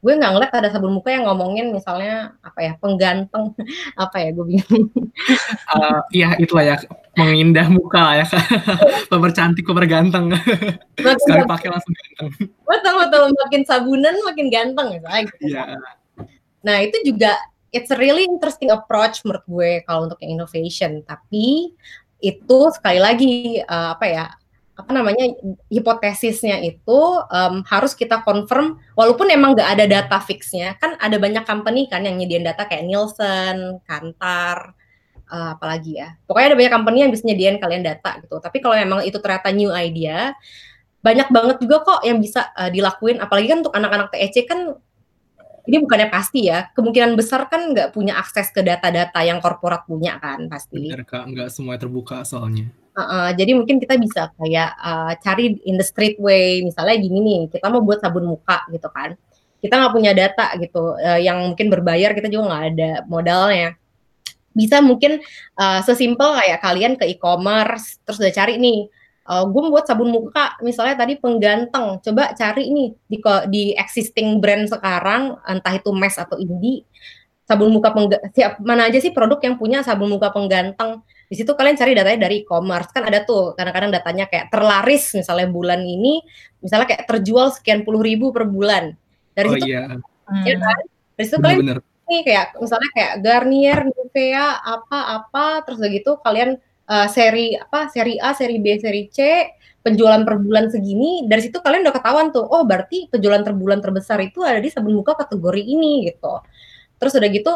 gue 0.00 0.12
nggak 0.16 0.32
ngeliat 0.32 0.52
ada 0.56 0.68
sabun 0.72 0.96
muka 0.96 1.12
yang 1.12 1.28
ngomongin 1.28 1.76
misalnya 1.76 2.32
apa 2.40 2.60
ya 2.64 2.72
pengganteng. 2.80 3.52
Apa 4.00 4.16
ya 4.16 4.28
gue 4.32 4.44
bingung. 4.48 4.88
Uh, 5.76 6.00
ya 6.08 6.32
itulah 6.40 6.64
ya 6.64 6.76
mengindah 7.20 7.68
muka 7.68 8.24
ya. 8.24 8.26
Pemercantik 9.12 9.68
pemerganteng 9.68 10.32
sekali 11.20 11.44
pakai 11.44 11.68
langsung 11.68 11.92
ganteng. 11.92 12.28
Betul 12.64 12.94
betul. 13.04 13.22
Makin 13.44 13.62
sabunan 13.68 14.16
makin 14.24 14.46
ganteng 14.48 14.88
misalnya 14.96 15.22
gitu. 15.28 15.44
Yeah. 15.52 15.76
nah 16.60 16.76
itu 16.76 16.96
juga 17.08 17.40
it's 17.72 17.88
a 17.88 17.96
really 17.96 18.28
interesting 18.28 18.68
approach 18.68 19.24
menurut 19.24 19.44
gue 19.44 19.70
kalau 19.84 20.08
untuk 20.08 20.16
yang 20.24 20.40
innovation. 20.40 21.04
Tapi 21.04 21.76
itu 22.20 22.58
sekali 22.72 23.00
lagi 23.00 23.60
uh, 23.64 23.96
apa 23.96 24.06
ya 24.08 24.24
apa 24.80 24.90
namanya 24.96 25.36
hipotesisnya 25.68 26.64
itu 26.64 26.98
um, 27.28 27.60
harus 27.68 27.92
kita 27.92 28.24
confirm 28.24 28.80
walaupun 28.96 29.28
emang 29.28 29.52
nggak 29.52 29.70
ada 29.76 29.84
data 29.84 30.18
fixnya. 30.24 30.74
Kan 30.80 30.96
ada 30.96 31.20
banyak 31.20 31.44
company 31.44 31.86
kan 31.86 32.02
yang 32.02 32.16
nyediain 32.16 32.42
data 32.42 32.64
kayak 32.64 32.88
Nielsen, 32.88 33.84
Kantar, 33.84 34.72
uh, 35.28 35.54
apalagi 35.54 36.00
ya. 36.00 36.16
Pokoknya 36.24 36.54
ada 36.54 36.58
banyak 36.58 36.72
company 36.72 36.98
yang 37.04 37.12
bisa 37.12 37.24
nyediain 37.28 37.56
kalian 37.60 37.84
data 37.84 38.10
gitu. 38.24 38.36
Tapi 38.40 38.58
kalau 38.58 38.76
memang 38.80 39.04
itu 39.04 39.20
ternyata 39.20 39.52
new 39.52 39.70
idea 39.70 40.32
banyak 41.00 41.32
banget 41.32 41.56
juga 41.64 41.76
kok 41.80 42.00
yang 42.04 42.20
bisa 42.20 42.52
uh, 42.56 42.68
dilakuin. 42.68 43.20
Apalagi 43.20 43.46
kan 43.48 43.58
untuk 43.64 43.72
anak-anak 43.76 44.12
TEC 44.12 44.48
kan 44.48 44.76
ini 45.68 45.76
bukannya 45.84 46.08
pasti 46.08 46.48
ya 46.48 46.72
kemungkinan 46.72 47.14
besar 47.14 47.46
kan 47.46 47.70
nggak 47.76 47.92
punya 47.92 48.16
akses 48.16 48.48
ke 48.50 48.64
data-data 48.64 49.20
yang 49.22 49.38
korporat 49.44 49.84
punya 49.84 50.16
kan 50.18 50.48
pasti. 50.48 50.88
Benar 50.88 51.04
kak. 51.04 51.24
Nggak 51.28 51.48
semua 51.52 51.76
terbuka 51.76 52.24
soalnya 52.24 52.79
Uh, 52.90 53.30
jadi 53.38 53.54
mungkin 53.54 53.78
kita 53.78 53.94
bisa 54.02 54.34
kayak 54.34 54.74
uh, 54.82 55.14
cari 55.22 55.62
in 55.62 55.78
the 55.78 55.86
street 55.86 56.18
way, 56.18 56.58
misalnya 56.66 56.98
gini 56.98 57.22
nih, 57.22 57.40
kita 57.46 57.70
mau 57.70 57.80
buat 57.86 58.02
sabun 58.02 58.26
muka 58.26 58.66
gitu 58.66 58.90
kan, 58.90 59.14
kita 59.62 59.78
nggak 59.78 59.94
punya 59.94 60.12
data 60.12 60.58
gitu, 60.58 60.98
uh, 60.98 61.20
yang 61.22 61.54
mungkin 61.54 61.70
berbayar 61.70 62.10
kita 62.18 62.26
juga 62.26 62.50
nggak 62.50 62.64
ada 62.74 62.90
modalnya. 63.06 63.78
Bisa 64.50 64.82
mungkin 64.82 65.22
uh, 65.54 65.80
sesimpel 65.86 66.34
kayak 66.34 66.58
kalian 66.60 66.92
ke 66.98 67.06
e-commerce, 67.14 68.02
terus 68.02 68.18
udah 68.18 68.34
cari 68.34 68.58
nih, 68.58 68.90
uh, 69.30 69.46
gue 69.46 69.62
buat 69.70 69.86
sabun 69.86 70.10
muka, 70.10 70.58
misalnya 70.58 70.98
tadi 70.98 71.14
pengganteng, 71.14 72.02
coba 72.02 72.34
cari 72.34 72.74
nih 72.74 72.90
di 73.06 73.18
di 73.48 73.62
existing 73.78 74.42
brand 74.42 74.66
sekarang, 74.66 75.38
entah 75.46 75.78
itu 75.78 75.94
Mes 75.94 76.18
atau 76.18 76.36
Indie, 76.42 76.82
sabun 77.46 77.70
muka 77.70 77.94
penggantung, 77.94 78.34
siap 78.34 78.58
mana 78.58 78.90
aja 78.90 78.98
sih 78.98 79.14
produk 79.14 79.38
yang 79.46 79.54
punya 79.54 79.86
sabun 79.86 80.10
muka 80.10 80.34
pengganteng 80.34 81.06
di 81.30 81.38
situ 81.38 81.54
kalian 81.54 81.78
cari 81.78 81.94
datanya 81.94 82.26
dari 82.26 82.42
e-commerce 82.42 82.90
kan 82.90 83.06
ada 83.06 83.22
tuh 83.22 83.54
kadang-kadang 83.54 83.94
datanya 83.94 84.26
kayak 84.26 84.50
terlaris 84.50 85.14
misalnya 85.14 85.46
bulan 85.46 85.78
ini 85.86 86.18
misalnya 86.58 86.90
kayak 86.90 87.06
terjual 87.06 87.54
sekian 87.54 87.86
puluh 87.86 88.02
ribu 88.02 88.34
per 88.34 88.50
bulan 88.50 88.98
dari 89.30 89.46
oh, 89.46 89.54
situ 89.54 89.66
iya. 89.70 89.94
ya 90.42 90.54
kan 90.58 90.78
dari 91.14 91.24
situ 91.30 91.38
kalian 91.38 91.58
bener. 91.62 91.78
nih 92.10 92.20
kayak 92.26 92.46
misalnya 92.58 92.90
kayak 92.98 93.12
Garnier 93.22 93.78
Nivea 93.86 94.58
apa-apa 94.58 95.62
terus 95.62 95.78
begitu 95.78 96.18
kalian 96.18 96.58
uh, 96.90 97.06
seri 97.06 97.54
apa 97.54 97.86
seri 97.94 98.18
A 98.18 98.34
seri 98.34 98.58
B 98.58 98.74
seri 98.82 99.06
C 99.06 99.46
penjualan 99.86 100.26
per 100.26 100.34
bulan 100.42 100.66
segini 100.66 101.30
dari 101.30 101.46
situ 101.46 101.62
kalian 101.62 101.86
udah 101.86 101.94
ketahuan 101.94 102.34
tuh 102.34 102.42
oh 102.42 102.66
berarti 102.66 103.06
penjualan 103.06 103.46
per 103.46 103.54
bulan 103.54 103.78
terbesar 103.78 104.18
itu 104.18 104.42
ada 104.42 104.58
di 104.58 104.66
sabun 104.66 104.98
muka 104.98 105.14
kategori 105.14 105.62
ini 105.62 106.10
gitu 106.10 106.42
terus 106.98 107.14
udah 107.14 107.30
gitu 107.30 107.54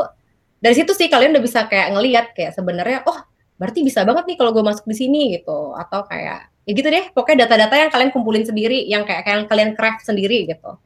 dari 0.63 0.75
situ 0.79 0.95
sih 0.95 1.11
kalian 1.11 1.35
udah 1.35 1.43
bisa 1.43 1.67
kayak 1.67 1.91
ngelihat 1.91 2.27
kayak 2.39 2.55
sebenarnya 2.55 3.03
oh 3.11 3.34
berarti 3.57 3.81
bisa 3.87 4.03
banget 4.03 4.25
nih 4.29 4.37
kalau 4.41 4.51
gue 4.51 4.65
masuk 4.65 4.85
di 4.89 4.97
sini 4.97 5.21
gitu. 5.39 5.75
Atau 5.75 6.07
kayak 6.07 6.51
ya 6.65 6.73
gitu 6.73 6.89
deh. 6.89 7.05
Pokoknya 7.13 7.47
data-data 7.47 7.75
yang 7.77 7.91
kalian 7.91 8.11
kumpulin 8.11 8.45
sendiri 8.45 8.85
yang 8.89 9.03
kayak 9.05 9.25
kalian 9.27 9.45
kalian 9.47 9.71
craft 9.79 10.07
sendiri 10.07 10.49
gitu. 10.49 10.77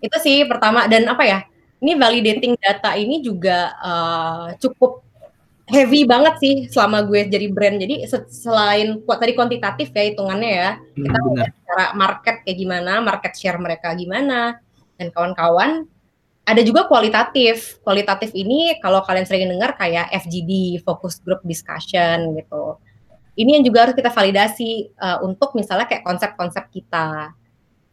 Itu 0.00 0.16
sih 0.20 0.44
pertama. 0.46 0.86
Dan 0.86 1.08
apa 1.08 1.24
ya 1.24 1.38
ini 1.78 1.94
validating 1.94 2.58
data 2.58 2.94
ini 2.98 3.22
juga 3.22 3.74
uh, 3.78 4.46
cukup 4.58 5.06
heavy 5.68 6.08
banget 6.08 6.34
sih 6.40 6.54
selama 6.72 7.04
gue 7.04 7.28
jadi 7.28 7.46
brand. 7.52 7.76
Jadi 7.78 8.08
selain 8.32 9.04
kuat 9.04 9.20
tadi 9.20 9.36
kuantitatif 9.36 9.92
ya 9.92 10.04
hitungannya 10.08 10.50
ya 10.50 10.70
hmm, 10.80 11.04
kita 11.04 11.18
cara 11.68 11.86
market 11.92 12.36
kayak 12.42 12.56
gimana 12.56 12.92
market 13.04 13.32
share 13.36 13.60
mereka 13.60 13.92
gimana 13.92 14.58
dan 14.96 15.12
kawan-kawan 15.12 15.86
ada 16.48 16.64
juga 16.64 16.88
kualitatif. 16.88 17.76
Kualitatif 17.84 18.32
ini 18.32 18.80
kalau 18.80 19.04
kalian 19.04 19.28
sering 19.28 19.52
dengar 19.52 19.76
kayak 19.76 20.08
FGD, 20.24 20.80
focus 20.80 21.20
group 21.20 21.44
discussion 21.44 22.32
gitu. 22.32 22.80
Ini 23.36 23.60
yang 23.60 23.64
juga 23.68 23.86
harus 23.86 23.94
kita 23.94 24.08
validasi 24.08 24.96
uh, 24.96 25.20
untuk 25.22 25.52
misalnya 25.52 25.84
kayak 25.84 26.02
konsep-konsep 26.02 26.72
kita. 26.72 27.36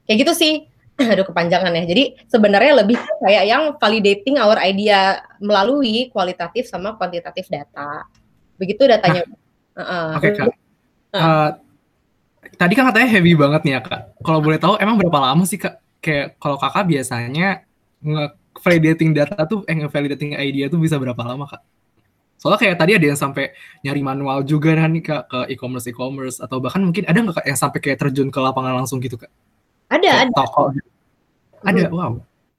Kayak 0.07 0.17
gitu 0.23 0.33
sih. 0.33 0.53
Aduh 1.11 1.27
kepanjangan 1.27 1.75
ya. 1.75 1.83
Jadi 1.83 2.15
sebenarnya 2.31 2.81
lebih 2.81 2.95
kayak 3.19 3.43
yang 3.43 3.63
validating 3.75 4.39
our 4.39 4.55
idea 4.63 5.19
melalui 5.43 6.07
kualitatif 6.15 6.71
sama 6.71 6.95
kuantitatif 6.95 7.51
data. 7.51 8.07
Begitu 8.55 8.87
datanya. 8.87 9.27
Nah, 9.75 9.83
uh, 9.83 10.11
Oke 10.17 10.31
okay, 10.31 10.39
kak. 10.39 10.47
Uh, 11.11 11.49
tadi 12.55 12.73
kan 12.73 12.87
katanya 12.87 13.07
heavy 13.11 13.35
banget 13.35 13.61
nih 13.67 13.73
ya 13.75 13.81
kak. 13.83 14.01
Kalau 14.23 14.39
boleh 14.39 14.57
tahu 14.57 14.79
emang 14.79 14.95
berapa 14.95 15.19
lama 15.19 15.43
sih 15.43 15.59
kak? 15.59 15.83
Kayak 15.99 16.39
kalau 16.39 16.55
kakak 16.55 16.87
biasanya 16.87 17.67
nge 17.99 18.44
validating 18.65 19.13
data 19.13 19.37
tuh, 19.45 19.61
eh 19.69 19.77
validating 19.85 20.33
idea 20.41 20.65
tuh 20.65 20.81
bisa 20.81 20.97
berapa 20.97 21.21
lama 21.21 21.45
kak? 21.45 21.61
Soalnya 22.41 22.59
kayak 22.65 22.77
tadi 22.81 22.91
ada 22.97 23.05
yang 23.05 23.19
sampai 23.19 23.53
nyari 23.85 24.01
manual 24.01 24.41
juga 24.41 24.73
kan 24.73 24.89
nih 24.89 25.03
kak 25.05 25.23
ke 25.29 25.39
e-commerce 25.53 25.85
e-commerce 25.85 26.37
atau 26.41 26.57
bahkan 26.57 26.81
mungkin 26.81 27.05
ada 27.05 27.15
nggak 27.21 27.37
kak 27.41 27.45
yang 27.45 27.59
sampai 27.59 27.79
kayak 27.79 27.97
terjun 28.01 28.33
ke 28.33 28.39
lapangan 28.41 28.73
langsung 28.81 28.97
gitu 28.97 29.21
kak? 29.21 29.29
Ada, 29.93 30.01
kayak 30.01 30.23
ada. 30.25 30.33
Toko. 30.33 30.63
Ada, 31.65 31.83
hmm. 31.85 31.93
wow. 31.93 32.13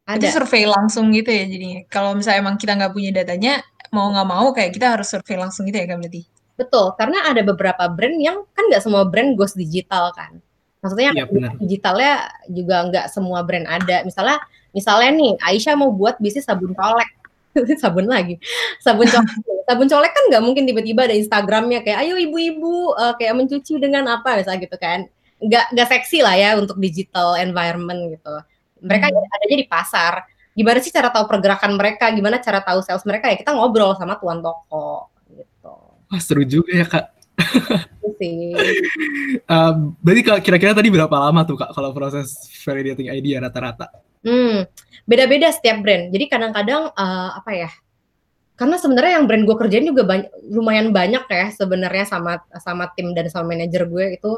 Ada. 0.06 0.22
Itu 0.22 0.26
survei 0.38 0.64
langsung 0.70 1.10
gitu 1.10 1.30
ya 1.34 1.44
jadinya. 1.50 1.80
Kalau 1.90 2.14
misalnya 2.14 2.38
emang 2.46 2.56
kita 2.56 2.78
nggak 2.78 2.92
punya 2.94 3.10
datanya, 3.10 3.66
mau 3.90 4.06
nggak 4.14 4.28
mau 4.30 4.46
kayak 4.54 4.70
kita 4.70 4.86
harus 4.94 5.10
survei 5.10 5.34
langsung 5.34 5.66
gitu 5.66 5.82
ya 5.82 5.86
kan 5.90 5.98
berarti? 5.98 6.22
Betul, 6.56 6.96
karena 6.96 7.18
ada 7.28 7.42
beberapa 7.44 7.84
brand 7.90 8.16
yang 8.16 8.46
kan 8.56 8.64
nggak 8.70 8.80
semua 8.80 9.04
brand 9.04 9.36
goes 9.36 9.52
digital 9.52 10.14
kan. 10.16 10.40
Maksudnya 10.80 11.12
ya, 11.12 11.24
digitalnya 11.58 12.14
juga 12.48 12.76
nggak 12.86 13.06
semua 13.10 13.42
brand 13.42 13.66
ada. 13.66 14.06
Misalnya 14.06 14.38
Misalnya 14.76 15.10
nih, 15.16 15.32
Aisyah 15.40 15.72
mau 15.80 15.88
buat 15.88 16.20
bisnis 16.20 16.44
sabun 16.44 16.76
colek. 16.76 17.08
sabun 17.82 18.04
lagi. 18.04 18.36
Sabun 18.84 19.08
colek. 19.08 19.32
sabun 19.64 19.88
colek 19.88 20.12
kan 20.12 20.24
nggak 20.28 20.42
mungkin 20.44 20.68
tiba-tiba 20.68 21.08
ada 21.08 21.16
Instagramnya 21.16 21.80
kayak, 21.80 22.04
ayo 22.04 22.20
ibu-ibu 22.20 22.92
uh, 22.92 23.16
kayak 23.16 23.32
mencuci 23.40 23.80
dengan 23.80 24.04
apa 24.12 24.36
misalnya 24.36 24.68
gitu 24.68 24.76
kan. 24.76 25.08
Nggak, 25.40 25.72
nggak 25.72 25.88
seksi 25.88 26.20
lah 26.20 26.36
ya 26.36 26.50
untuk 26.60 26.76
digital 26.76 27.40
environment 27.40 28.12
gitu. 28.12 28.34
Mereka 28.84 29.08
hmm. 29.08 29.34
adanya 29.40 29.56
di 29.56 29.66
pasar. 29.66 30.28
Gimana 30.52 30.78
sih 30.84 30.92
cara 30.92 31.08
tahu 31.08 31.24
pergerakan 31.24 31.72
mereka? 31.76 32.12
Gimana 32.12 32.36
cara 32.40 32.60
tahu 32.60 32.84
sales 32.84 33.04
mereka? 33.08 33.32
Ya 33.32 33.36
kita 33.40 33.56
ngobrol 33.56 33.96
sama 33.96 34.20
tuan 34.20 34.44
toko 34.44 35.08
gitu. 35.32 35.76
Wah 36.12 36.20
seru 36.20 36.44
juga 36.44 36.72
ya 36.76 36.84
kak. 36.84 37.06
uh, 39.48 39.72
berarti 40.04 40.20
kira-kira 40.44 40.72
tadi 40.72 40.88
berapa 40.88 41.12
lama 41.12 41.44
tuh 41.44 41.60
kak 41.60 41.72
kalau 41.76 41.92
proses 41.92 42.48
validating 42.64 43.08
idea 43.12 43.40
rata-rata? 43.40 44.05
Hmm, 44.26 44.66
beda-beda 45.06 45.54
setiap 45.54 45.86
brand. 45.86 46.10
Jadi 46.10 46.26
kadang-kadang 46.26 46.90
uh, 46.90 47.30
apa 47.38 47.50
ya? 47.54 47.70
Karena 48.58 48.74
sebenarnya 48.80 49.20
yang 49.20 49.30
brand 49.30 49.44
gue 49.46 49.56
kerjain 49.56 49.86
juga 49.86 50.02
banyak, 50.02 50.30
lumayan 50.50 50.90
banyak 50.90 51.24
ya 51.28 51.46
sebenarnya 51.54 52.08
sama 52.08 52.42
sama 52.58 52.90
tim 52.96 53.12
dan 53.14 53.30
sama 53.30 53.52
manajer 53.52 53.86
gue 53.86 54.16
itu 54.16 54.32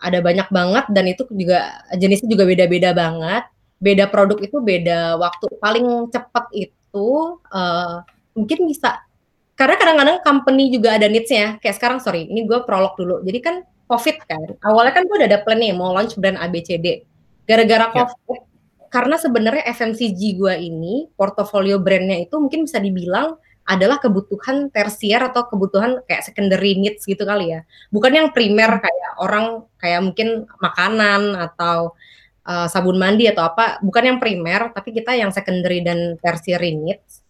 ada 0.00 0.18
banyak 0.24 0.48
banget 0.48 0.84
dan 0.88 1.04
itu 1.06 1.22
juga 1.30 1.84
jenisnya 1.94 2.32
juga 2.32 2.48
beda-beda 2.48 2.90
banget. 2.96 3.44
Beda 3.78 4.10
produk 4.10 4.42
itu 4.42 4.58
beda 4.58 5.20
waktu. 5.22 5.46
Paling 5.62 6.10
cepat 6.10 6.50
itu 6.50 7.08
uh, 7.54 8.02
mungkin 8.34 8.58
bisa 8.66 9.06
karena 9.54 9.74
kadang-kadang 9.74 10.18
company 10.22 10.70
juga 10.70 10.98
ada 10.98 11.06
needs-nya. 11.06 11.62
Kayak 11.62 11.76
sekarang 11.78 11.98
sorry, 12.02 12.26
ini 12.26 12.42
gue 12.42 12.58
prolog 12.66 12.98
dulu. 12.98 13.22
Jadi 13.22 13.38
kan 13.38 13.62
COVID 13.86 14.16
kan, 14.26 14.42
awalnya 14.64 14.92
kan 14.96 15.02
gue 15.06 15.16
udah 15.18 15.28
ada 15.28 15.40
plan 15.42 15.58
nih 15.58 15.74
mau 15.74 15.92
launch 15.94 16.14
brand 16.18 16.38
ABCD. 16.40 17.04
Gara-gara 17.48 17.90
ya. 17.90 18.04
COVID, 18.06 18.40
karena 18.88 19.16
sebenarnya 19.20 19.64
FMCG 19.70 20.20
gue 20.36 20.54
ini 20.58 21.08
portofolio 21.14 21.80
brandnya 21.80 22.20
itu 22.20 22.36
mungkin 22.40 22.64
bisa 22.64 22.80
dibilang 22.80 23.36
adalah 23.68 24.00
kebutuhan 24.00 24.72
tersier 24.72 25.20
atau 25.20 25.44
kebutuhan 25.44 26.00
kayak 26.08 26.24
secondary 26.24 26.80
needs 26.80 27.04
gitu 27.04 27.20
kali 27.28 27.52
ya. 27.52 27.60
Bukan 27.92 28.12
yang 28.16 28.28
primer 28.32 28.80
kayak 28.80 29.10
orang 29.20 29.68
kayak 29.76 30.00
mungkin 30.00 30.48
makanan 30.56 31.36
atau 31.36 31.92
uh, 32.48 32.64
sabun 32.64 32.96
mandi 32.96 33.28
atau 33.28 33.44
apa. 33.44 33.76
Bukan 33.84 34.08
yang 34.08 34.18
primer 34.18 34.72
tapi 34.72 34.96
kita 34.96 35.12
yang 35.12 35.28
secondary 35.28 35.84
dan 35.84 36.16
tertiary 36.16 36.72
needs. 36.72 37.20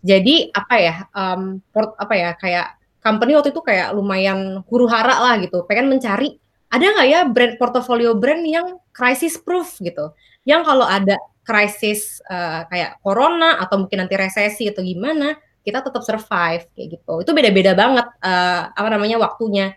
Jadi 0.00 0.48
apa 0.56 0.74
ya 0.80 0.94
um, 1.12 1.60
port, 1.70 1.92
apa 2.00 2.14
ya 2.16 2.30
kayak 2.40 2.80
company 3.04 3.36
waktu 3.36 3.52
itu 3.52 3.60
kayak 3.60 3.92
lumayan 3.92 4.64
huru 4.72 4.88
hara 4.88 5.20
lah 5.20 5.34
gitu. 5.44 5.68
Pengen 5.68 5.92
mencari 5.92 6.40
ada 6.72 6.88
nggak 6.88 7.08
ya 7.12 7.20
brand 7.28 7.54
portofolio 7.60 8.16
brand 8.16 8.48
yang 8.48 8.80
crisis 8.96 9.36
proof? 9.36 9.76
gitu 9.76 10.16
yang 10.48 10.62
kalau 10.66 10.86
ada 10.86 11.18
krisis 11.42 12.22
uh, 12.30 12.66
kayak 12.70 13.02
corona 13.02 13.58
atau 13.58 13.82
mungkin 13.82 14.06
nanti 14.06 14.14
resesi 14.14 14.70
atau 14.70 14.82
gimana 14.82 15.34
kita 15.62 15.82
tetap 15.82 16.02
survive 16.02 16.66
kayak 16.74 16.88
gitu 16.98 17.14
itu 17.22 17.30
beda-beda 17.34 17.72
banget 17.74 18.06
uh, 18.22 18.70
apa 18.70 18.88
namanya 18.90 19.18
waktunya 19.18 19.74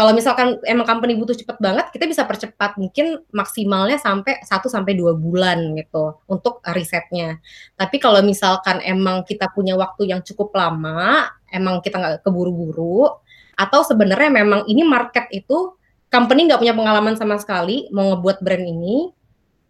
kalau 0.00 0.16
misalkan 0.16 0.56
emang 0.64 0.88
company 0.88 1.12
butuh 1.12 1.36
cepet 1.36 1.60
banget, 1.60 1.92
kita 1.92 2.08
bisa 2.08 2.24
percepat 2.24 2.80
mungkin 2.80 3.20
maksimalnya 3.36 4.00
sampai 4.00 4.40
1 4.40 4.48
sampai 4.70 4.96
2 4.96 5.12
bulan 5.20 5.76
gitu 5.76 6.16
untuk 6.24 6.64
risetnya. 6.72 7.36
Tapi 7.76 8.00
kalau 8.00 8.24
misalkan 8.24 8.80
emang 8.80 9.28
kita 9.28 9.52
punya 9.52 9.76
waktu 9.76 10.08
yang 10.08 10.24
cukup 10.24 10.56
lama, 10.56 11.28
emang 11.52 11.84
kita 11.84 12.00
nggak 12.00 12.24
keburu-buru, 12.24 13.12
atau 13.60 13.80
sebenarnya 13.84 14.32
memang 14.32 14.64
ini 14.72 14.88
market 14.88 15.28
itu 15.36 15.76
company 16.08 16.48
nggak 16.48 16.64
punya 16.64 16.72
pengalaman 16.72 17.20
sama 17.20 17.36
sekali 17.36 17.92
mau 17.92 18.16
ngebuat 18.16 18.40
brand 18.40 18.64
ini, 18.64 19.12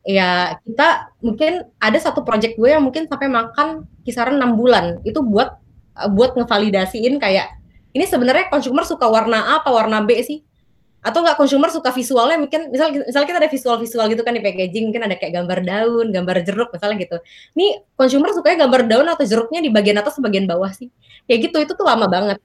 ya 0.04 0.56
kita 0.64 1.12
mungkin 1.20 1.68
ada 1.76 1.98
satu 2.00 2.24
project 2.24 2.56
gue 2.56 2.70
yang 2.72 2.80
mungkin 2.80 3.04
sampai 3.04 3.28
makan 3.28 3.84
kisaran 4.02 4.40
enam 4.40 4.56
bulan 4.56 4.98
itu 5.04 5.20
buat 5.20 5.60
buat 6.16 6.32
ngevalidasiin 6.38 7.20
kayak 7.20 7.60
ini 7.90 8.04
sebenarnya 8.06 8.46
consumer 8.48 8.86
suka 8.86 9.06
warna 9.10 9.42
A 9.42 9.52
apa 9.62 9.70
warna 9.74 9.98
B 10.06 10.14
sih? 10.22 10.46
Atau 11.00 11.24
nggak 11.24 11.40
consumer 11.40 11.72
suka 11.72 11.90
visualnya 11.90 12.36
mungkin 12.36 12.68
misal 12.68 12.92
misal 12.92 13.24
kita 13.24 13.40
ada 13.40 13.48
visual-visual 13.50 14.04
gitu 14.12 14.22
kan 14.22 14.36
di 14.36 14.42
packaging 14.44 14.92
mungkin 14.92 15.02
ada 15.08 15.16
kayak 15.16 15.32
gambar 15.42 15.58
daun, 15.64 16.06
gambar 16.12 16.36
jeruk 16.46 16.68
misalnya 16.70 16.96
gitu. 17.02 17.16
Nih 17.56 17.82
consumer 17.96 18.30
sukanya 18.36 18.68
gambar 18.68 18.80
daun 18.86 19.08
atau 19.08 19.24
jeruknya 19.26 19.60
di 19.64 19.70
bagian 19.72 19.98
atas 19.98 20.20
bagian 20.22 20.46
bawah 20.46 20.70
sih? 20.70 20.92
Kayak 21.26 21.50
gitu 21.50 21.56
itu 21.64 21.72
tuh 21.74 21.86
lama 21.88 22.06
banget. 22.06 22.38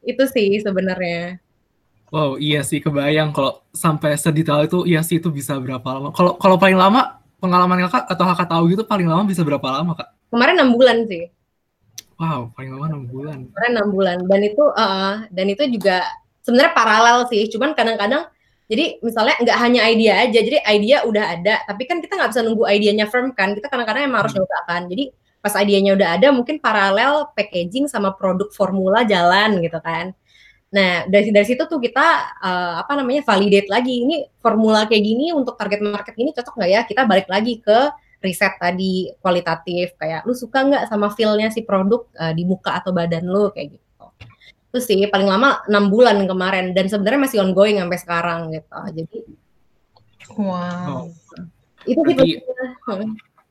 Itu 0.00 0.24
sih 0.30 0.62
sebenarnya. 0.64 1.42
Wow, 2.10 2.42
iya 2.42 2.66
sih 2.66 2.82
kebayang 2.82 3.30
kalau 3.30 3.62
sampai 3.70 4.18
sedetail 4.18 4.66
itu 4.66 4.82
iya 4.82 4.98
sih 5.06 5.22
itu 5.22 5.30
bisa 5.30 5.54
berapa 5.62 5.86
lama. 5.86 6.10
Kalau 6.10 6.34
kalau 6.42 6.58
paling 6.58 6.74
lama 6.74 7.22
pengalaman 7.38 7.86
Kakak 7.86 8.10
atau 8.10 8.24
Kakak 8.34 8.48
tahu 8.50 8.62
gitu 8.74 8.82
paling 8.82 9.06
lama 9.06 9.22
bisa 9.22 9.46
berapa 9.46 9.62
lama, 9.62 9.94
Kak? 9.94 10.08
Kemarin 10.34 10.54
enam 10.58 10.74
bulan 10.74 11.06
sih. 11.06 11.30
Wow, 12.18 12.50
paling 12.58 12.74
lama 12.74 12.86
enam 12.90 13.02
bulan. 13.06 13.38
Kemarin 13.54 13.70
enam 13.78 13.88
bulan 13.94 14.18
dan 14.26 14.40
itu 14.42 14.64
uh, 14.74 15.14
dan 15.30 15.46
itu 15.48 15.62
juga 15.70 16.02
sebenarnya 16.42 16.72
paralel 16.74 17.18
sih. 17.30 17.46
Cuman 17.46 17.78
kadang-kadang 17.78 18.26
jadi 18.66 19.02
misalnya 19.02 19.34
nggak 19.42 19.58
hanya 19.62 19.80
ide 19.90 20.06
aja, 20.10 20.38
jadi 20.42 20.58
ide 20.62 21.02
udah 21.06 21.24
ada, 21.38 21.54
tapi 21.66 21.90
kan 21.90 21.98
kita 21.98 22.14
nggak 22.14 22.30
bisa 22.30 22.42
nunggu 22.42 22.64
idenya 22.70 23.06
firm 23.06 23.34
kan. 23.34 23.54
Kita 23.54 23.66
kadang-kadang 23.66 24.10
emang 24.10 24.26
harus 24.26 24.34
hmm. 24.34 24.46
nyoba 24.46 24.58
kan. 24.66 24.82
Jadi 24.90 25.04
pas 25.42 25.54
idenya 25.58 25.94
udah 25.94 26.08
ada, 26.18 26.28
mungkin 26.34 26.58
paralel 26.58 27.30
packaging 27.34 27.86
sama 27.86 28.14
produk 28.14 28.50
formula 28.54 29.02
jalan 29.06 29.62
gitu 29.62 29.78
kan. 29.78 30.14
Nah 30.70 31.02
dari 31.10 31.34
dari 31.34 31.46
situ 31.46 31.66
tuh 31.66 31.82
kita 31.82 32.38
uh, 32.38 32.74
apa 32.78 32.94
namanya 32.94 33.26
validate 33.26 33.66
lagi 33.66 34.06
ini 34.06 34.22
formula 34.38 34.86
kayak 34.86 35.02
gini 35.02 35.34
untuk 35.34 35.58
target 35.58 35.82
market 35.82 36.14
ini 36.14 36.30
cocok 36.30 36.54
nggak 36.54 36.70
ya? 36.70 36.80
Kita 36.86 37.02
balik 37.10 37.26
lagi 37.26 37.58
ke 37.58 37.90
riset 38.20 38.54
tadi 38.60 39.10
kualitatif 39.18 39.96
kayak 39.96 40.28
lu 40.28 40.36
suka 40.36 40.62
nggak 40.62 40.84
sama 40.86 41.10
feelnya 41.10 41.50
si 41.50 41.66
produk 41.66 42.06
uh, 42.20 42.30
di 42.36 42.46
muka 42.46 42.78
atau 42.78 42.94
badan 42.94 43.26
lu 43.26 43.50
kayak 43.50 43.74
gitu. 43.74 44.06
Itu 44.70 44.78
sih 44.78 45.02
paling 45.10 45.26
lama 45.26 45.66
enam 45.66 45.90
bulan 45.90 46.22
kemarin 46.30 46.70
dan 46.70 46.86
sebenarnya 46.86 47.26
masih 47.26 47.42
ongoing 47.42 47.82
sampai 47.82 47.98
sekarang 47.98 48.40
gitu. 48.54 48.78
Jadi 48.94 49.18
wow. 50.38 51.10
Oh. 51.10 51.44
itu 51.88 52.00
sih 52.22 52.38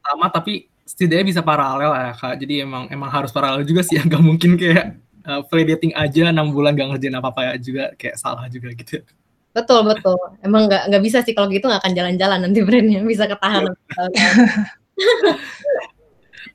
sama 0.05 0.31
tapi 0.31 0.69
setidaknya 0.87 1.25
bisa 1.35 1.41
paralel 1.43 1.91
ya 1.91 2.15
kak. 2.15 2.39
Jadi 2.39 2.63
emang 2.63 2.87
emang 2.87 3.11
harus 3.11 3.35
paralel 3.35 3.67
juga 3.67 3.83
sih 3.83 3.99
nggak 4.07 4.23
mungkin 4.23 4.55
kayak 4.55 5.08
uh, 5.29 5.41
free 5.45 5.63
dating 5.63 5.93
aja 5.93 6.33
enam 6.33 6.49
bulan 6.49 6.73
gak 6.73 6.97
ngerjain 6.97 7.15
apa 7.15 7.29
apa 7.29 7.41
ya 7.45 7.53
juga 7.61 7.83
kayak 7.93 8.17
salah 8.17 8.49
juga 8.49 8.73
gitu 8.73 9.05
Betul 9.49 9.81
betul. 9.81 10.17
Emang 10.45 10.69
nggak 10.69 10.93
nggak 10.93 11.03
bisa 11.03 11.25
sih 11.25 11.33
kalau 11.33 11.49
gitu 11.49 11.65
nggak 11.65 11.81
akan 11.81 11.93
jalan-jalan 11.97 12.39
nanti 12.45 12.59
brandnya 12.61 13.01
bisa 13.01 13.25
ketahan. 13.25 13.65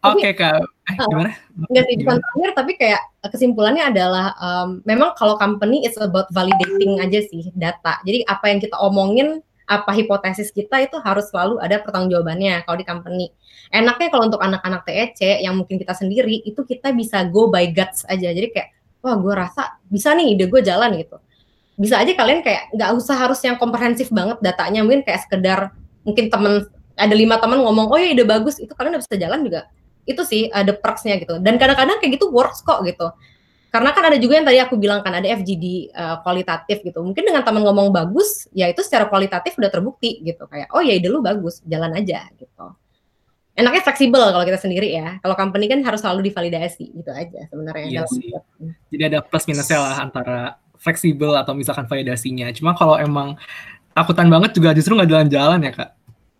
Oke 0.04 0.20
okay, 0.20 0.32
kak, 0.36 0.60
eh, 0.60 0.96
gimana? 1.08 1.32
Nggak 1.72 1.84
sih 1.88 1.96
bukan 2.04 2.16
terakhir 2.20 2.50
tapi 2.52 2.72
kayak 2.76 3.02
kesimpulannya 3.24 3.88
adalah 3.88 4.36
um, 4.36 4.84
memang 4.84 5.16
kalau 5.16 5.32
company 5.40 5.80
it's 5.80 5.96
about 5.96 6.28
validating 6.28 7.00
aja 7.00 7.24
sih 7.24 7.48
data. 7.56 8.04
Jadi 8.04 8.20
apa 8.28 8.52
yang 8.52 8.60
kita 8.60 8.76
omongin 8.76 9.40
apa 9.64 9.96
hipotesis 9.96 10.52
kita 10.52 10.84
itu 10.84 11.00
harus 11.00 11.32
selalu 11.32 11.56
ada 11.60 11.80
pertanggungjawabannya 11.80 12.68
kalau 12.68 12.76
di 12.76 12.86
company. 12.86 13.26
Enaknya 13.72 14.12
kalau 14.12 14.28
untuk 14.28 14.44
anak-anak 14.44 14.84
TEC 14.84 15.40
yang 15.40 15.56
mungkin 15.56 15.80
kita 15.80 15.96
sendiri 15.96 16.44
itu 16.44 16.60
kita 16.62 16.92
bisa 16.92 17.24
go 17.28 17.48
by 17.48 17.72
guts 17.72 18.04
aja. 18.06 18.28
Jadi 18.28 18.52
kayak 18.52 18.68
wah 19.04 19.20
gue 19.20 19.34
rasa 19.36 19.76
bisa 19.84 20.16
nih 20.16 20.32
ide 20.32 20.48
gue 20.48 20.60
jalan 20.64 20.96
gitu 20.96 21.20
bisa 21.76 22.00
aja 22.00 22.12
kalian 22.16 22.40
kayak 22.40 22.70
nggak 22.72 22.90
usah 22.96 23.18
harus 23.18 23.42
yang 23.42 23.58
komprehensif 23.60 24.08
banget 24.08 24.40
datanya 24.40 24.80
mungkin 24.80 25.02
kayak 25.04 25.26
sekedar 25.26 25.74
mungkin 26.06 26.32
temen 26.32 26.64
ada 26.94 27.14
lima 27.14 27.36
teman 27.42 27.60
ngomong 27.60 27.90
oh 27.90 27.98
ya 27.98 28.14
ide 28.14 28.22
bagus 28.22 28.62
itu 28.62 28.70
kalian 28.72 28.96
udah 28.96 29.02
bisa 29.02 29.16
jalan 29.18 29.40
juga 29.42 29.60
itu 30.06 30.22
sih 30.22 30.46
ada 30.54 30.70
perksnya 30.72 31.18
gitu 31.18 31.42
dan 31.42 31.58
kadang-kadang 31.58 31.98
kayak 31.98 32.16
gitu 32.16 32.30
works 32.30 32.62
kok 32.62 32.80
gitu 32.86 33.10
karena 33.74 33.90
kan 33.90 34.06
ada 34.06 34.18
juga 34.22 34.38
yang 34.38 34.46
tadi 34.46 34.58
aku 34.62 34.78
bilang 34.78 35.02
kan 35.02 35.18
ada 35.18 35.26
FGD 35.26 35.90
uh, 35.90 36.14
eh, 36.14 36.16
kualitatif 36.22 36.78
gitu 36.86 37.02
mungkin 37.02 37.26
dengan 37.26 37.42
teman 37.42 37.66
ngomong 37.66 37.90
bagus 37.90 38.46
ya 38.54 38.70
itu 38.70 38.86
secara 38.86 39.10
kualitatif 39.10 39.58
udah 39.58 39.70
terbukti 39.70 40.22
gitu 40.22 40.46
kayak 40.46 40.70
oh 40.70 40.78
ya 40.78 40.94
ide 40.94 41.10
lu 41.10 41.18
bagus 41.18 41.58
jalan 41.66 41.90
aja 41.98 42.22
gitu 42.38 42.66
enaknya 43.58 43.82
fleksibel 43.82 44.22
kalau 44.30 44.46
kita 44.46 44.62
sendiri 44.62 44.94
ya 44.94 45.18
kalau 45.18 45.34
company 45.34 45.66
kan 45.66 45.82
harus 45.82 45.98
selalu 45.98 46.30
divalidasi 46.30 46.86
gitu 46.94 47.10
aja 47.10 47.50
sebenarnya 47.50 47.86
iya 47.90 48.02
sih. 48.06 48.30
jadi 48.94 49.10
ada 49.10 49.18
plus 49.26 49.50
minusnya 49.50 49.82
lah 49.82 49.96
antara 50.06 50.62
fleksibel 50.84 51.32
atau 51.32 51.56
misalkan 51.56 51.88
validasinya. 51.88 52.52
Cuma 52.52 52.76
kalau 52.76 53.00
emang 53.00 53.40
takutan 53.96 54.28
banget 54.28 54.52
juga 54.52 54.76
justru 54.76 54.92
nggak 54.92 55.08
jalan-jalan 55.08 55.60
ya 55.64 55.72
kak? 55.72 55.90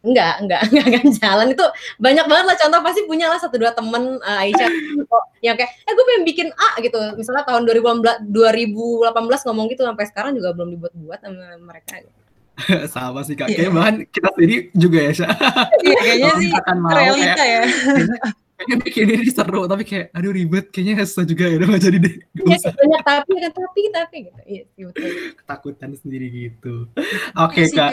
Enggak, 0.05 0.35
enggak, 0.45 0.61
enggak 0.69 0.85
akan 0.93 1.07
jalan. 1.17 1.47
Itu 1.57 1.67
banyak 1.97 2.27
banget 2.29 2.45
lah 2.45 2.57
contoh 2.61 2.81
pasti 2.85 3.01
punya 3.09 3.27
lah 3.33 3.41
satu 3.41 3.57
dua 3.57 3.73
temen 3.73 4.21
uh, 4.21 4.43
Aisyah 4.45 4.69
yang 5.41 5.57
kayak 5.57 5.71
eh 5.73 5.93
gue 5.97 6.05
pengen 6.05 6.25
bikin 6.29 6.49
A 6.53 6.69
gitu. 6.85 6.99
Misalnya 7.17 7.49
tahun 7.49 7.65
2018 7.65 8.29
2018 8.29 9.47
ngomong 9.49 9.67
gitu 9.73 9.83
sampai 9.89 10.05
sekarang 10.05 10.37
juga 10.37 10.53
belum 10.53 10.69
dibuat-buat 10.77 11.19
sama 11.25 11.57
mereka 11.59 12.05
gitu. 12.05 12.21
sama 12.95 13.27
sih 13.27 13.35
kak, 13.35 13.51
kayak 13.51 13.73
bahan 13.75 13.95
kita 14.15 14.31
sendiri 14.31 14.71
juga 14.79 14.99
ya 15.03 15.13
Syah. 15.25 15.35
Iya 15.83 15.99
kayaknya 15.99 16.31
sih 16.39 16.51
realita 16.71 17.43
ya. 17.43 17.63
Kayaknya 18.55 18.77
bikin 18.87 19.07
ini 19.11 19.31
seru 19.35 19.67
tapi 19.67 19.83
kayak 19.83 20.15
aduh 20.15 20.31
ribet. 20.31 20.71
Kayaknya 20.71 21.03
susah 21.03 21.27
juga 21.27 21.51
ya 21.51 21.59
udah 21.59 21.69
gak 21.75 21.83
jadi 21.83 21.99
deh. 21.99 22.15
Ya, 22.47 22.57
banyak 22.63 23.03
tapi 23.03 23.33
kan 23.43 23.53
tapi 23.59 23.81
tapi 23.91 24.17
gitu. 24.31 24.41
Iya 24.47 24.63
ketakutan 25.35 25.91
sendiri 25.99 26.31
gitu. 26.31 26.87
Oke 27.35 27.67
okay, 27.67 27.75
ya, 27.75 27.75
kak 27.75 27.93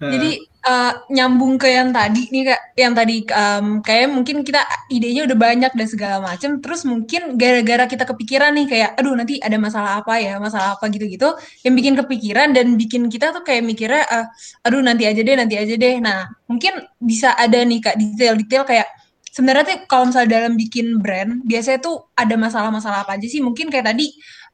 jadi 0.00 0.30
uh, 0.64 0.92
nyambung 1.12 1.60
ke 1.60 1.68
yang 1.68 1.92
tadi 1.92 2.32
nih 2.32 2.48
kak, 2.48 2.60
yang 2.72 2.96
tadi 2.96 3.20
um, 3.28 3.84
kayak 3.84 4.08
mungkin 4.08 4.40
kita 4.40 4.64
idenya 4.88 5.28
udah 5.28 5.36
banyak 5.36 5.72
dan 5.76 5.88
segala 5.92 6.16
macam, 6.24 6.56
terus 6.64 6.88
mungkin 6.88 7.36
gara-gara 7.36 7.84
kita 7.84 8.08
kepikiran 8.08 8.56
nih 8.56 8.66
kayak, 8.66 8.90
aduh 8.96 9.12
nanti 9.12 9.36
ada 9.44 9.60
masalah 9.60 10.00
apa 10.00 10.16
ya, 10.16 10.40
masalah 10.40 10.80
apa 10.80 10.88
gitu-gitu, 10.88 11.36
yang 11.68 11.76
bikin 11.76 12.00
kepikiran 12.00 12.56
dan 12.56 12.80
bikin 12.80 13.12
kita 13.12 13.28
tuh 13.36 13.44
kayak 13.44 13.60
mikirnya, 13.60 14.08
uh, 14.08 14.26
aduh 14.64 14.80
nanti 14.80 15.04
aja 15.04 15.20
deh, 15.20 15.36
nanti 15.36 15.60
aja 15.60 15.74
deh. 15.76 16.00
Nah 16.00 16.32
mungkin 16.48 16.80
bisa 16.96 17.36
ada 17.36 17.60
nih 17.60 17.84
kak 17.84 18.00
detail-detail 18.00 18.64
kayak 18.64 18.88
sebenarnya 19.30 19.64
tuh 19.68 19.78
kalau 19.86 20.10
misalnya 20.10 20.30
dalam 20.42 20.58
bikin 20.58 20.98
brand 20.98 21.46
biasanya 21.46 21.78
tuh 21.78 22.08
ada 22.18 22.34
masalah-masalah 22.40 23.04
apa 23.04 23.20
aja 23.20 23.28
sih? 23.28 23.44
Mungkin 23.44 23.68
kayak 23.68 23.92
tadi 23.92 24.10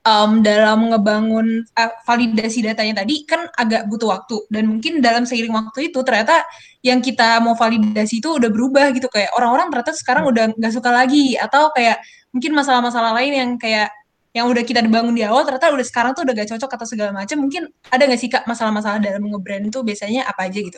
um, 0.06 0.40
dalam 0.40 0.94
ngebangun 0.94 1.66
uh, 1.74 1.92
validasi 2.06 2.62
datanya 2.62 3.02
tadi 3.02 3.26
kan 3.26 3.50
agak 3.58 3.90
butuh 3.90 4.14
waktu. 4.14 4.46
Dan 4.46 4.70
mungkin 4.70 5.02
dalam 5.02 5.26
seiring 5.26 5.52
waktu 5.52 5.90
itu 5.90 5.98
ternyata 6.06 6.46
yang 6.86 7.02
kita 7.02 7.42
mau 7.42 7.58
validasi 7.58 8.22
itu 8.22 8.38
udah 8.38 8.48
berubah 8.48 8.94
gitu. 8.94 9.10
Kayak 9.10 9.34
orang-orang 9.34 9.74
ternyata 9.74 9.92
sekarang 9.98 10.24
udah 10.30 10.54
nggak 10.54 10.72
suka 10.72 10.90
lagi. 10.94 11.34
Atau 11.34 11.74
kayak 11.74 11.98
mungkin 12.30 12.54
masalah-masalah 12.54 13.12
lain 13.18 13.32
yang 13.34 13.50
kayak 13.58 13.90
yang 14.36 14.52
udah 14.52 14.60
kita 14.68 14.84
bangun 14.84 15.16
di 15.16 15.24
awal 15.24 15.48
ternyata 15.48 15.72
udah 15.72 15.86
sekarang 15.88 16.12
tuh 16.12 16.28
udah 16.28 16.36
gak 16.36 16.52
cocok 16.52 16.70
atau 16.76 16.84
segala 16.84 17.10
macam 17.16 17.40
mungkin 17.40 17.72
ada 17.88 18.04
nggak 18.04 18.20
sih 18.20 18.28
kak 18.28 18.44
masalah-masalah 18.44 19.00
dalam 19.00 19.24
ngebrand 19.24 19.72
itu 19.72 19.80
biasanya 19.80 20.28
apa 20.28 20.52
aja 20.52 20.60
gitu? 20.60 20.76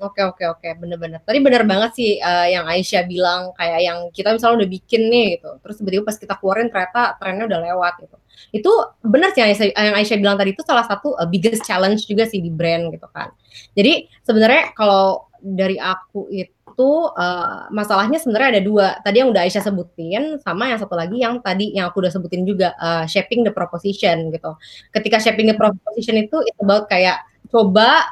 Oke 0.00 0.24
oke 0.24 0.44
oke. 0.48 0.68
Bener-bener. 0.80 1.20
Tadi 1.20 1.38
bener 1.44 1.68
banget 1.68 2.00
sih 2.00 2.16
uh, 2.16 2.48
yang 2.48 2.64
Aisyah 2.64 3.04
bilang 3.04 3.52
kayak 3.60 3.80
yang 3.84 3.98
kita 4.16 4.32
misalnya 4.32 4.64
udah 4.64 4.70
bikin 4.72 5.12
nih 5.12 5.26
gitu. 5.36 5.50
Terus 5.60 5.74
tiba-tiba 5.84 6.02
pas 6.08 6.16
kita 6.16 6.34
keluarin 6.40 6.72
ternyata 6.72 7.20
trennya 7.20 7.44
udah 7.44 7.60
lewat 7.60 7.94
gitu. 8.08 8.16
Itu 8.56 8.72
benar 9.04 9.36
sih 9.36 9.44
yang 9.44 9.50
Aisyah, 9.52 9.66
yang 9.76 9.96
Aisyah 10.00 10.18
bilang 10.24 10.36
tadi 10.40 10.50
itu 10.56 10.62
salah 10.64 10.86
satu 10.88 11.12
uh, 11.20 11.28
biggest 11.28 11.60
challenge 11.68 12.08
juga 12.08 12.24
sih 12.24 12.40
di 12.40 12.48
brand 12.48 12.88
gitu 12.88 13.04
kan. 13.12 13.28
Jadi 13.76 14.08
sebenarnya 14.24 14.72
kalau 14.72 15.28
dari 15.40 15.76
aku 15.76 16.32
itu 16.32 16.59
itu 16.70 16.90
uh, 17.10 17.66
masalahnya 17.74 18.22
sebenarnya 18.22 18.56
ada 18.56 18.62
dua. 18.62 18.86
Tadi 19.02 19.18
yang 19.18 19.34
udah 19.34 19.42
Aisyah 19.42 19.66
sebutin, 19.66 20.38
sama 20.38 20.70
yang 20.70 20.78
satu 20.78 20.94
lagi 20.94 21.18
yang 21.18 21.42
tadi 21.42 21.74
yang 21.74 21.90
aku 21.90 21.98
udah 22.06 22.14
sebutin 22.14 22.46
juga 22.46 22.78
uh, 22.78 23.02
shaping 23.10 23.42
the 23.42 23.50
proposition 23.50 24.30
gitu. 24.30 24.54
Ketika 24.94 25.18
shaping 25.18 25.50
the 25.50 25.58
proposition 25.58 26.14
itu 26.22 26.38
itu 26.46 26.58
about 26.62 26.86
kayak 26.86 27.26
coba 27.50 28.06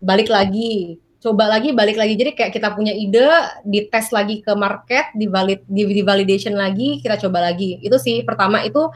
balik 0.00 0.32
lagi, 0.32 0.96
coba 1.20 1.52
lagi 1.52 1.76
balik 1.76 2.00
lagi. 2.00 2.16
Jadi 2.16 2.32
kayak 2.32 2.56
kita 2.56 2.72
punya 2.72 2.96
ide, 2.96 3.28
dites 3.68 4.08
lagi 4.10 4.40
ke 4.40 4.56
market, 4.56 5.12
di, 5.12 5.28
di 5.68 6.02
validation 6.02 6.56
lagi, 6.56 7.04
kita 7.04 7.20
coba 7.28 7.52
lagi. 7.52 7.76
Itu 7.84 8.00
sih 8.00 8.24
pertama 8.24 8.64
itu 8.64 8.88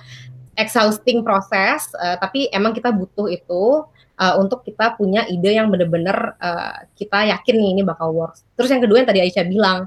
exhausting 0.56 1.20
proses, 1.20 1.88
uh, 2.00 2.16
tapi 2.16 2.48
emang 2.52 2.72
kita 2.72 2.92
butuh 2.92 3.28
itu 3.28 3.84
uh, 4.18 4.34
untuk 4.40 4.66
kita 4.66 4.96
punya 4.98 5.24
ide 5.28 5.56
yang 5.56 5.68
benar-benar 5.68 6.36
uh, 6.40 6.76
kita 6.98 7.30
yakin 7.32 7.54
nih 7.56 7.68
ini 7.78 7.82
bakal 7.86 8.12
works. 8.12 8.44
Terus 8.58 8.72
yang 8.72 8.82
kedua 8.82 9.00
yang 9.04 9.08
tadi 9.08 9.20
Aisyah 9.22 9.46
bilang, 9.48 9.78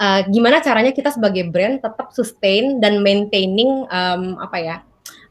uh, 0.00 0.20
gimana 0.26 0.64
caranya 0.64 0.90
kita 0.94 1.10
sebagai 1.12 1.46
brand 1.50 1.82
tetap 1.82 2.10
sustain 2.14 2.78
dan 2.78 3.04
maintaining 3.04 3.84
um, 3.90 4.38
apa 4.40 4.58
ya 4.58 4.76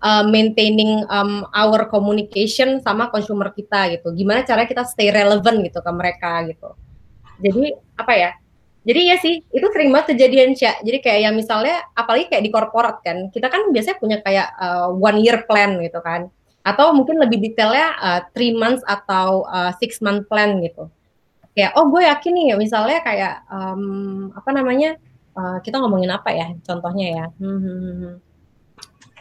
uh, 0.04 0.24
maintaining 0.26 1.04
um, 1.08 1.46
our 1.52 1.88
communication 1.92 2.80
sama 2.84 3.12
consumer 3.12 3.52
kita 3.52 4.00
gitu. 4.00 4.12
Gimana 4.16 4.44
cara 4.44 4.66
kita 4.66 4.84
stay 4.88 5.12
relevant 5.12 5.60
gitu 5.64 5.80
ke 5.80 5.92
mereka 5.92 6.44
gitu. 6.48 6.70
Jadi 7.40 7.76
apa 7.96 8.14
ya? 8.16 8.32
Jadi 8.80 9.02
ya 9.12 9.16
sih, 9.20 9.44
itu 9.44 9.68
sering 9.76 9.92
banget 9.92 10.16
kejadian 10.16 10.56
sih. 10.56 10.66
Jadi 10.66 10.98
kayak 11.04 11.20
yang 11.30 11.36
misalnya, 11.36 11.84
apalagi 11.94 12.32
kayak 12.32 12.44
di 12.48 12.52
korporat 12.52 13.04
kan, 13.04 13.28
kita 13.28 13.52
kan 13.52 13.70
biasanya 13.76 13.98
punya 14.00 14.18
kayak 14.24 14.48
uh, 14.56 14.90
one 14.96 15.20
year 15.20 15.44
plan 15.46 15.78
gitu 15.84 16.00
kan, 16.00 16.32
atau 16.70 16.94
mungkin 16.94 17.18
lebih 17.18 17.42
detailnya 17.42 17.98
uh, 17.98 18.20
three 18.38 18.54
months 18.54 18.86
atau 18.86 19.50
uh, 19.50 19.74
six 19.82 19.98
month 20.06 20.30
plan 20.30 20.62
gitu. 20.62 20.86
Kayak 21.58 21.74
oh 21.76 21.90
gue 21.90 22.06
yakin 22.06 22.34
nih, 22.38 22.56
misalnya 22.56 23.02
kayak 23.02 23.44
um, 23.50 24.30
apa 24.38 24.50
namanya, 24.54 24.96
uh, 25.34 25.58
kita 25.66 25.82
ngomongin 25.82 26.14
apa 26.14 26.30
ya, 26.30 26.48
contohnya 26.62 27.08
ya. 27.10 27.26
Hmm, 27.42 27.60
hmm, 27.60 27.80
hmm. 27.82 28.16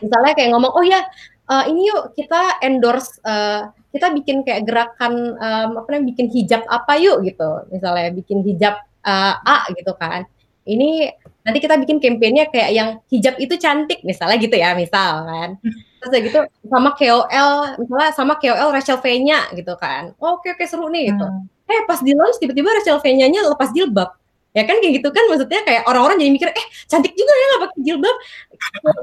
Misalnya 0.04 0.32
kayak 0.36 0.50
ngomong, 0.54 0.72
oh 0.76 0.84
ya 0.84 1.02
uh, 1.50 1.64
ini 1.66 1.88
yuk 1.88 2.14
kita 2.14 2.62
endorse, 2.62 3.18
uh, 3.24 3.72
kita 3.90 4.12
bikin 4.12 4.44
kayak 4.46 4.68
gerakan 4.68 5.34
um, 5.40 5.70
apa 5.82 5.88
namanya, 5.90 6.06
bikin 6.14 6.26
hijab 6.30 6.62
apa 6.68 7.00
yuk 7.00 7.24
gitu. 7.26 7.64
Misalnya 7.72 8.12
bikin 8.14 8.44
hijab 8.44 8.76
uh, 9.02 9.34
A 9.42 9.66
gitu 9.74 9.96
kan. 9.98 10.28
Ini 10.68 11.10
nanti 11.48 11.58
kita 11.64 11.80
bikin 11.80 11.96
kampanyenya 11.96 12.52
kayak 12.52 12.70
yang 12.76 12.88
hijab 13.08 13.40
itu 13.40 13.56
cantik 13.56 14.04
misalnya 14.04 14.36
gitu 14.36 14.52
ya, 14.52 14.76
misal 14.76 15.24
kan. 15.24 15.50
Terus 15.98 16.12
ya 16.14 16.20
gitu 16.22 16.40
sama 16.70 16.90
KOL, 16.94 17.54
misalnya 17.82 18.10
sama 18.14 18.34
KOL 18.38 18.70
Rachel 18.70 18.98
V-nya 19.02 19.50
gitu 19.54 19.74
kan. 19.74 20.14
Oh, 20.22 20.38
oke 20.38 20.54
oke 20.54 20.64
seru 20.64 20.86
nih 20.88 21.10
gitu. 21.14 21.26
Hmm. 21.26 21.46
Eh 21.68 21.84
pas 21.84 22.00
di 22.00 22.14
launch 22.14 22.38
tiba-tiba 22.38 22.70
Rachel 22.70 23.02
V-nya 23.02 23.28
lepas 23.28 23.74
jilbab 23.74 24.18
ya 24.56 24.64
kan 24.64 24.80
kayak 24.80 24.94
gitu 24.98 25.08
kan 25.12 25.24
maksudnya 25.28 25.60
kayak 25.62 25.82
orang-orang 25.84 26.16
jadi 26.18 26.30
mikir 26.32 26.48
eh 26.48 26.66
cantik 26.88 27.12
juga 27.12 27.30
ya 27.30 27.44
nggak 27.46 27.62
pakai 27.68 27.80
jilbab 27.84 28.16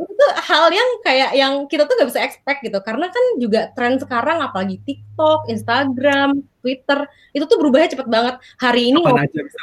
itu 0.09 0.25
hal 0.51 0.65
yang 0.73 0.89
kayak 1.05 1.31
yang 1.37 1.53
kita 1.69 1.85
tuh 1.85 1.93
nggak 1.95 2.09
bisa 2.09 2.21
expect 2.25 2.59
gitu 2.65 2.79
karena 2.81 3.07
kan 3.07 3.25
juga 3.37 3.69
tren 3.77 3.95
sekarang 4.01 4.41
apalagi 4.41 4.81
TikTok, 4.83 5.47
Instagram, 5.47 6.43
Twitter 6.65 7.07
itu 7.31 7.45
tuh 7.45 7.57
berubahnya 7.61 7.93
cepet 7.93 8.07
banget 8.09 8.35
hari 8.57 8.89
ini 8.89 8.99
Kapan 9.05 9.29
aja 9.29 9.39
bisa 9.45 9.61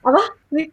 apa? 0.00 0.22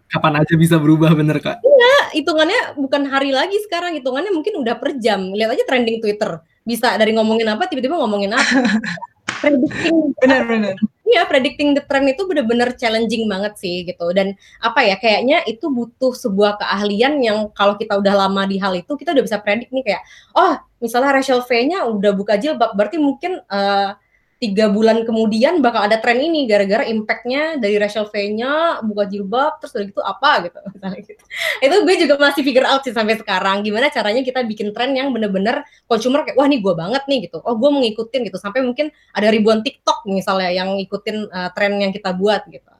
Kapan 0.07 0.33
aja 0.39 0.53
bisa 0.55 0.75
berubah 0.79 1.11
bener 1.11 1.37
kak? 1.43 1.59
Iya, 1.59 1.95
hitungannya 2.15 2.79
bukan 2.79 3.07
hari 3.11 3.35
lagi 3.35 3.59
sekarang, 3.67 3.95
hitungannya 3.99 4.31
mungkin 4.31 4.59
udah 4.63 4.75
per 4.79 4.95
jam. 4.97 5.35
Lihat 5.35 5.53
aja 5.53 5.63
trending 5.67 5.99
Twitter, 5.99 6.39
bisa 6.63 6.95
dari 6.95 7.11
ngomongin 7.13 7.47
apa 7.51 7.67
tiba-tiba 7.67 7.99
ngomongin 7.99 8.33
apa. 8.33 8.47
predicting 9.37 10.17
benar-benar. 10.17 10.75
Iya, 11.07 11.23
predicting 11.23 11.71
the 11.71 11.83
trend 11.87 12.11
itu 12.11 12.27
bener-bener 12.27 12.75
challenging 12.75 13.31
banget 13.31 13.55
sih 13.55 13.87
gitu. 13.87 14.11
Dan 14.11 14.35
apa 14.59 14.83
ya, 14.83 14.99
kayaknya 14.99 15.45
itu 15.47 15.71
butuh 15.71 16.11
sebuah 16.11 16.59
keahlian 16.59 17.23
yang 17.23 17.47
kalau 17.55 17.79
kita 17.79 17.95
udah 17.95 18.27
lama 18.27 18.43
di 18.43 18.59
hal 18.59 18.75
itu, 18.75 18.91
kita 18.99 19.15
udah 19.15 19.23
bisa 19.23 19.39
predik 19.39 19.71
nih 19.71 19.83
kayak, 19.87 20.03
oh 20.35 20.59
misalnya 20.83 21.15
Rachel 21.15 21.43
V-nya 21.47 21.87
udah 21.87 22.11
buka 22.11 22.35
jilbab, 22.35 22.75
berarti 22.75 22.99
mungkin 22.99 23.39
uh, 23.47 23.95
tiga 24.37 24.69
bulan 24.69 25.01
kemudian 25.01 25.65
bakal 25.65 25.89
ada 25.89 25.97
tren 25.97 26.21
ini 26.21 26.45
gara-gara 26.45 26.85
impactnya 26.85 27.57
dari 27.57 27.81
Rachel 27.81 28.05
V-nya 28.05 28.85
buka 28.85 29.09
jilbab 29.09 29.57
terus 29.57 29.73
udah 29.73 29.85
gitu 29.89 30.01
apa 30.05 30.31
gitu 30.45 30.59
gitu. 31.09 31.23
Itu 31.65 31.75
gue 31.81 31.95
juga 32.05 32.15
masih 32.21 32.45
figure 32.45 32.67
out 32.69 32.85
sih 32.85 32.93
sampai 32.93 33.17
sekarang 33.17 33.65
gimana 33.65 33.89
caranya 33.89 34.21
kita 34.21 34.45
bikin 34.45 34.69
tren 34.77 34.93
yang 34.93 35.09
bener-bener 35.09 35.65
consumer 35.89 36.21
kayak 36.21 36.37
wah 36.37 36.45
nih 36.45 36.61
gue 36.61 36.73
banget 36.77 37.03
nih 37.09 37.19
gitu. 37.29 37.41
Oh 37.41 37.57
gue 37.57 37.69
mau 37.69 37.81
gitu 37.81 38.37
sampai 38.37 38.61
mungkin 38.61 38.93
ada 39.17 39.27
ribuan 39.33 39.65
TikTok 39.65 40.05
misalnya 40.05 40.53
yang 40.53 40.77
ngikutin 40.77 41.17
uh, 41.33 41.49
tren 41.57 41.73
yang 41.81 41.89
kita 41.89 42.13
buat 42.13 42.45
gitu. 42.45 42.71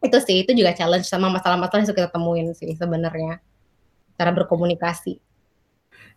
Itu 0.00 0.18
sih 0.24 0.40
itu 0.40 0.56
juga 0.56 0.72
challenge 0.72 1.04
sama 1.04 1.28
masalah-masalah 1.28 1.84
yang 1.84 1.92
kita 1.92 2.08
temuin 2.08 2.48
sih 2.56 2.72
sebenarnya 2.72 3.44
cara 4.16 4.30
berkomunikasi 4.32 5.31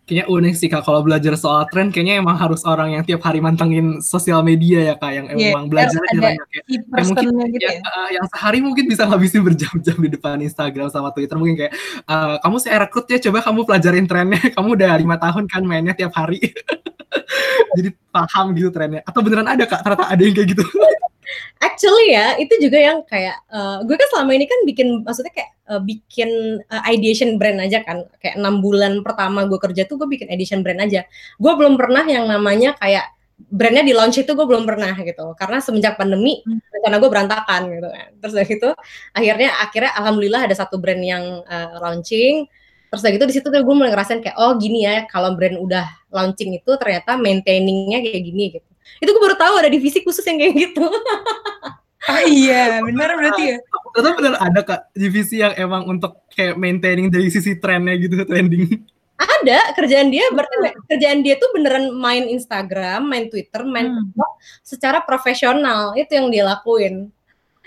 kayaknya 0.06 0.30
unik 0.30 0.54
sih 0.54 0.70
kak 0.70 0.86
kalau 0.86 1.02
belajar 1.02 1.34
soal 1.34 1.66
tren 1.66 1.90
kayaknya 1.90 2.22
emang 2.22 2.38
harus 2.38 2.62
orang 2.62 2.94
yang 2.94 3.02
tiap 3.02 3.26
hari 3.26 3.42
mantengin 3.42 3.98
sosial 3.98 4.38
media 4.46 4.94
ya 4.94 4.94
kak 4.94 5.10
yang 5.10 5.26
yeah, 5.34 5.50
emang 5.50 5.66
belajar 5.66 5.98
aja 5.98 6.20
banyak 6.22 6.48
ya. 6.54 6.62
Yang 6.70 7.06
mungkin 7.10 7.26
gitu 7.50 7.66
ya, 7.66 7.72
ya. 7.74 7.80
Uh, 7.82 8.08
yang 8.14 8.26
sehari 8.30 8.58
mungkin 8.62 8.84
bisa 8.86 9.02
ngabisin 9.02 9.42
berjam-jam 9.42 9.96
di 9.98 10.08
depan 10.14 10.38
Instagram 10.38 10.94
sama 10.94 11.10
Twitter. 11.10 11.34
Mungkin 11.34 11.58
kayak 11.58 11.72
uh, 12.06 12.38
kamu 12.38 12.56
saya 12.62 12.86
rekrut 12.86 13.10
ya 13.10 13.18
coba 13.18 13.42
kamu 13.42 13.60
pelajarin 13.66 14.06
trennya. 14.06 14.40
Kamu 14.56 14.78
udah 14.78 14.92
lima 14.94 15.16
tahun 15.18 15.44
kan 15.50 15.62
mainnya 15.66 15.92
tiap 15.92 16.14
hari. 16.14 16.38
Jadi 17.76 17.90
paham 18.14 18.54
gitu 18.54 18.70
trennya. 18.70 19.02
Atau 19.02 19.26
beneran 19.26 19.50
ada 19.50 19.66
kak? 19.66 19.82
Ternyata 19.82 20.06
ada 20.06 20.22
yang 20.22 20.34
kayak 20.38 20.48
gitu 20.54 20.64
actually 21.60 22.14
ya 22.14 22.36
itu 22.40 22.54
juga 22.62 22.78
yang 22.78 22.98
kayak 23.04 23.36
uh, 23.50 23.82
gue 23.84 23.96
kan 23.98 24.08
selama 24.14 24.30
ini 24.36 24.46
kan 24.48 24.60
bikin 24.64 25.02
maksudnya 25.04 25.32
kayak 25.34 25.50
uh, 25.70 25.82
bikin 25.82 26.62
uh, 26.70 26.82
ideation 26.88 27.36
brand 27.36 27.58
aja 27.60 27.82
kan. 27.82 28.06
Kayak 28.22 28.40
enam 28.40 28.62
bulan 28.62 29.02
pertama 29.02 29.44
gue 29.44 29.58
kerja 29.60 29.84
tuh 29.84 30.00
gue 30.00 30.08
bikin 30.08 30.30
ideation 30.30 30.62
brand 30.62 30.80
aja. 30.80 31.04
Gue 31.36 31.52
belum 31.54 31.74
pernah 31.76 32.06
yang 32.06 32.26
namanya 32.30 32.78
kayak 32.78 33.12
brandnya 33.36 33.84
di 33.84 33.92
launch 33.92 34.16
itu 34.16 34.32
gue 34.32 34.46
belum 34.46 34.64
pernah 34.64 34.94
gitu. 34.96 35.34
Karena 35.36 35.58
semenjak 35.60 35.98
pandemi 36.00 36.40
hmm. 36.40 36.72
rencana 36.72 36.96
gue 37.02 37.10
berantakan 37.10 37.60
gitu 37.68 37.88
kan. 37.90 38.08
Terus 38.22 38.34
dari 38.34 38.50
itu 38.56 38.70
akhirnya 39.12 39.50
akhirnya 39.60 39.92
alhamdulillah 39.98 40.42
ada 40.48 40.54
satu 40.56 40.80
brand 40.80 41.02
yang 41.02 41.24
uh, 41.44 41.76
launching. 41.82 42.46
Terus 42.86 43.02
dari 43.02 43.18
itu 43.18 43.26
di 43.26 43.34
situ 43.34 43.46
gue 43.50 43.74
mulai 43.74 43.90
ngerasain 43.92 44.22
kayak 44.22 44.38
oh 44.38 44.54
gini 44.56 44.86
ya 44.86 45.04
kalau 45.10 45.34
brand 45.34 45.58
udah 45.58 45.84
launching 46.14 46.54
itu 46.54 46.70
ternyata 46.78 47.18
maintainingnya 47.18 47.98
kayak 48.00 48.22
gini 48.24 48.44
gitu 48.56 48.75
itu 49.02 49.10
gue 49.10 49.22
baru 49.22 49.36
tahu 49.36 49.54
ada 49.60 49.70
divisi 49.70 50.00
khusus 50.02 50.24
yang 50.24 50.38
kayak 50.40 50.54
gitu 50.56 50.86
Ah 52.06 52.22
iya, 52.22 52.78
benar 52.86 53.18
berarti 53.18 53.42
ya. 53.50 53.56
Ternyata 53.90 54.14
benar 54.14 54.34
ada 54.38 54.60
kak 54.62 54.80
divisi 54.94 55.42
yang 55.42 55.58
emang 55.58 55.90
untuk 55.90 56.22
kayak 56.30 56.54
maintaining 56.54 57.10
dari 57.10 57.26
sisi 57.34 57.58
trennya 57.58 57.98
gitu 57.98 58.22
trending. 58.30 58.78
Ada 59.16 59.74
kerjaan 59.74 60.14
dia 60.14 60.28
berarti 60.30 60.54
hmm. 60.54 60.86
kerjaan 60.86 61.20
dia 61.26 61.34
tuh 61.40 61.50
beneran 61.50 61.90
main 61.98 62.30
Instagram, 62.30 63.10
main 63.10 63.26
Twitter, 63.26 63.66
main 63.66 63.90
hmm. 63.90 63.96
TikTok 64.12 64.32
secara 64.62 64.98
profesional 65.02 65.98
itu 65.98 66.14
yang 66.14 66.30
dia 66.30 66.46
lakuin. 66.46 67.10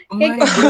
Oh 0.10 0.18
kayak 0.18 0.41
gitu. 0.41 0.62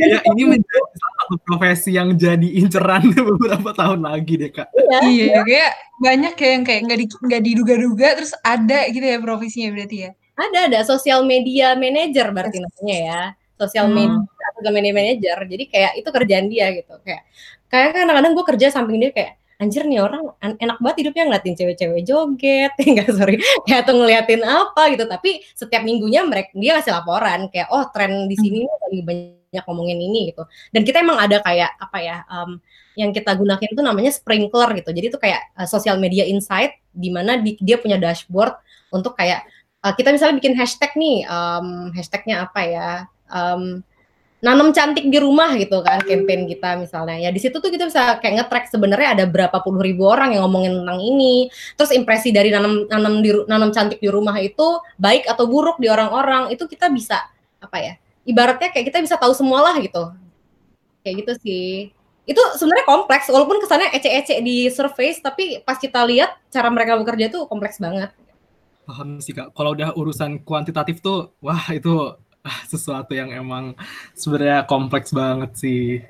ya, 0.00 0.18
ini 0.32 0.42
menjadi 0.56 0.88
satu 0.96 1.36
profesi 1.44 1.92
yang 1.92 2.16
jadi 2.16 2.48
inceran 2.64 3.12
beberapa 3.12 3.76
tahun 3.76 4.08
lagi 4.08 4.40
deh 4.40 4.48
kak. 4.48 4.72
Iya, 4.72 5.00
iya 5.04 5.40
kayak 5.44 5.72
banyak 6.00 6.32
kayak 6.32 6.52
yang 6.56 6.64
kayak 6.64 6.80
nggak 6.88 6.98
di, 6.98 7.06
nggak 7.12 7.42
diduga-duga 7.44 8.08
terus 8.16 8.32
ada 8.40 8.88
gitu 8.88 9.04
ya 9.04 9.20
profesinya 9.20 9.68
berarti 9.76 9.96
ya. 10.08 10.10
Ada 10.34 10.58
ada 10.72 10.80
sosial 10.88 11.28
media 11.28 11.76
manager 11.76 12.32
berarti 12.32 12.58
namanya 12.64 12.96
ya. 12.96 13.20
Sosial 13.60 13.92
hmm. 13.92 13.94
media 14.00 14.46
atau 14.56 14.70
media 14.72 14.94
manager. 14.96 15.36
Jadi 15.44 15.64
kayak 15.68 15.92
itu 16.00 16.08
kerjaan 16.08 16.46
dia 16.48 16.66
gitu. 16.72 16.94
Kayak 17.04 17.22
kayak 17.68 17.86
kan 17.92 18.00
kadang-kadang 18.08 18.32
gue 18.32 18.44
kerja 18.48 18.66
samping 18.72 18.96
dia 18.96 19.12
kayak 19.12 19.32
anjir 19.62 19.86
nih 19.86 20.02
orang 20.02 20.34
enak 20.40 20.78
banget 20.82 20.96
hidupnya 21.06 21.22
ngeliatin 21.30 21.54
cewek-cewek 21.54 22.02
joget 22.02 22.72
enggak 22.82 23.10
sorry 23.14 23.36
kayak 23.66 23.86
atau 23.86 23.94
ngeliatin 23.94 24.42
apa 24.42 24.82
gitu 24.92 25.04
tapi 25.06 25.42
setiap 25.54 25.82
minggunya 25.86 26.26
mereka 26.26 26.50
dia 26.58 26.74
ngasih 26.78 26.92
laporan 26.92 27.46
kayak 27.50 27.70
oh 27.70 27.86
tren 27.94 28.26
di 28.26 28.36
sini 28.38 28.66
hmm. 28.66 28.74
lagi 28.82 29.00
banyak 29.06 29.64
ngomongin 29.70 29.98
ini 29.98 30.20
gitu 30.34 30.42
dan 30.74 30.82
kita 30.82 31.02
emang 31.02 31.18
ada 31.22 31.38
kayak 31.40 31.70
apa 31.78 31.98
ya 32.02 32.16
um, 32.26 32.58
yang 32.98 33.10
kita 33.10 33.34
gunakan 33.34 33.66
itu 33.66 33.82
namanya 33.82 34.10
sprinkler 34.10 34.70
gitu 34.78 34.90
jadi 34.90 35.06
itu 35.10 35.18
kayak 35.18 35.42
uh, 35.54 35.66
social 35.66 35.98
media 35.98 36.26
insight 36.26 36.74
di 36.90 37.10
mana 37.10 37.38
di, 37.38 37.58
dia 37.62 37.78
punya 37.78 37.98
dashboard 37.98 38.54
untuk 38.94 39.18
kayak 39.18 39.46
uh, 39.84 39.92
kita 39.92 40.08
misalnya 40.16 40.40
bikin 40.40 40.56
hashtag 40.56 40.96
nih, 40.96 41.28
um, 41.28 41.92
hashtagnya 41.92 42.48
apa 42.48 42.60
ya? 42.64 42.90
Um, 43.28 43.84
nanam 44.44 44.76
cantik 44.76 45.08
di 45.08 45.16
rumah 45.16 45.56
gitu 45.56 45.80
kan, 45.80 46.04
campaign 46.04 46.44
kita 46.44 46.76
misalnya. 46.76 47.16
Ya 47.16 47.30
di 47.32 47.40
situ 47.40 47.56
tuh 47.56 47.72
kita 47.72 47.88
bisa 47.88 48.20
kayak 48.20 48.44
nge-track 48.44 48.68
sebenarnya 48.68 49.08
ada 49.16 49.24
berapa 49.24 49.64
puluh 49.64 49.80
ribu 49.80 50.04
orang 50.04 50.36
yang 50.36 50.44
ngomongin 50.44 50.84
tentang 50.84 51.00
ini. 51.00 51.48
Terus 51.80 51.90
impresi 51.96 52.28
dari 52.30 52.52
nanam 52.52 52.84
nanam 52.92 53.24
di 53.24 53.32
nanam 53.48 53.72
cantik 53.72 54.04
di 54.04 54.12
rumah 54.12 54.36
itu 54.36 54.84
baik 55.00 55.24
atau 55.24 55.48
buruk 55.48 55.80
di 55.80 55.88
orang-orang 55.88 56.52
itu 56.52 56.68
kita 56.68 56.92
bisa 56.92 57.24
apa 57.64 57.76
ya? 57.80 57.94
Ibaratnya 58.28 58.68
kayak 58.68 58.92
kita 58.92 59.00
bisa 59.00 59.16
tahu 59.16 59.32
semua 59.32 59.64
lah 59.64 59.80
gitu. 59.80 60.12
Kayak 61.00 61.14
gitu 61.24 61.32
sih 61.40 61.68
itu 62.24 62.40
sebenarnya 62.56 62.88
kompleks 62.88 63.28
walaupun 63.28 63.60
kesannya 63.60 63.92
ece-ece 63.92 64.40
di 64.40 64.72
surface 64.72 65.20
tapi 65.20 65.60
pas 65.60 65.76
kita 65.76 66.08
lihat 66.08 66.32
cara 66.48 66.72
mereka 66.72 66.96
bekerja 66.96 67.28
tuh 67.28 67.44
kompleks 67.44 67.76
banget 67.76 68.16
paham 68.84 69.18
sih 69.18 69.32
kak. 69.32 69.50
Kalau 69.56 69.72
udah 69.72 69.96
urusan 69.96 70.44
kuantitatif 70.44 71.00
tuh, 71.00 71.32
wah 71.40 71.64
itu 71.72 72.20
sesuatu 72.68 73.16
yang 73.16 73.32
emang 73.32 73.72
sebenarnya 74.12 74.68
kompleks 74.68 75.10
banget 75.10 75.50
sih. 75.56 76.04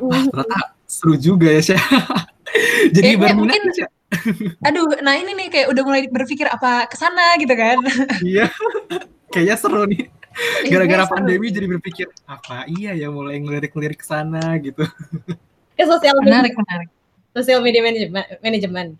Wah, 0.00 0.28
ternyata 0.28 0.76
seru 0.84 1.16
juga 1.16 1.48
ya 1.48 1.72
Syah. 1.72 1.84
Jadi 2.94 3.16
ya, 3.16 3.18
berminat 3.18 3.56
mungkin, 3.56 3.62
ya. 3.78 3.88
Aduh, 4.68 4.90
nah 5.00 5.14
ini 5.16 5.32
nih 5.32 5.48
kayak 5.48 5.66
udah 5.70 5.82
mulai 5.86 6.02
berpikir 6.10 6.50
apa 6.50 6.84
ke 6.90 6.96
sana 6.98 7.38
gitu 7.40 7.54
kan. 7.54 7.78
iya. 8.26 8.52
Kayaknya 9.32 9.56
seru 9.56 9.82
nih. 9.88 10.10
Gara-gara 10.70 11.04
pandemi 11.10 11.50
jadi 11.50 11.66
berpikir 11.66 12.06
apa 12.22 12.62
iya 12.70 12.94
ya 12.94 13.10
mulai 13.10 13.42
ngelirik-ngelirik 13.42 13.98
ke 13.98 14.06
sana 14.06 14.56
gitu. 14.62 14.86
Ke 15.74 15.84
sosial 15.84 16.16
media. 16.22 16.38
Menarik, 16.38 16.54
menarik. 16.54 16.88
Sosial 17.34 17.60
media 17.62 17.82
manajemen. 18.38 18.94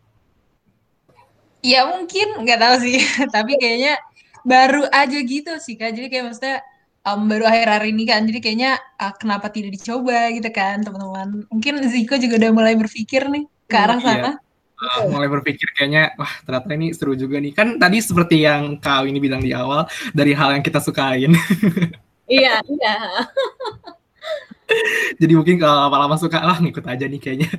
Ya 1.60 1.86
mungkin 1.86 2.40
nggak 2.40 2.58
tahu 2.60 2.76
sih, 2.82 2.98
tapi 3.30 3.54
kayaknya 3.60 4.00
baru 4.44 4.84
aja 4.90 5.18
gitu 5.20 5.52
sih 5.62 5.74
kak. 5.76 5.96
Jadi 5.96 6.06
kayak 6.08 6.24
maksudnya 6.30 6.56
um, 7.06 7.26
baru 7.26 7.44
akhir 7.46 7.68
hari 7.68 7.88
ini 7.94 8.04
kan. 8.08 8.24
Jadi 8.26 8.38
kayaknya 8.38 8.80
uh, 9.00 9.14
kenapa 9.16 9.48
tidak 9.52 9.76
dicoba 9.76 10.30
gitu 10.34 10.50
kan 10.50 10.82
teman-teman. 10.84 11.46
Mungkin 11.48 11.84
Ziko 11.88 12.16
juga 12.16 12.34
udah 12.40 12.50
mulai 12.52 12.74
berpikir 12.76 13.28
nih 13.28 13.44
ke 13.70 13.76
arah 13.76 13.98
hmm, 14.00 14.06
sana. 14.06 14.32
Iya. 14.80 15.02
uh, 15.04 15.04
mulai 15.12 15.28
berpikir 15.28 15.68
kayaknya 15.76 16.16
wah 16.16 16.32
ternyata 16.44 16.72
ini 16.72 16.88
seru 16.96 17.12
juga 17.12 17.36
nih 17.36 17.52
kan 17.52 17.76
tadi 17.76 18.00
seperti 18.00 18.48
yang 18.48 18.80
kau 18.80 19.04
ini 19.04 19.20
bilang 19.20 19.44
di 19.44 19.52
awal 19.52 19.84
dari 20.16 20.32
hal 20.32 20.56
yang 20.56 20.64
kita 20.64 20.80
sukain 20.80 21.36
iya 22.40 22.64
iya 22.64 22.96
jadi 25.20 25.32
mungkin 25.36 25.60
kalau 25.60 25.84
lama-lama 25.84 26.16
suka 26.16 26.40
lah 26.40 26.56
ngikut 26.56 26.84
aja 26.88 27.04
nih 27.04 27.20
kayaknya 27.20 27.50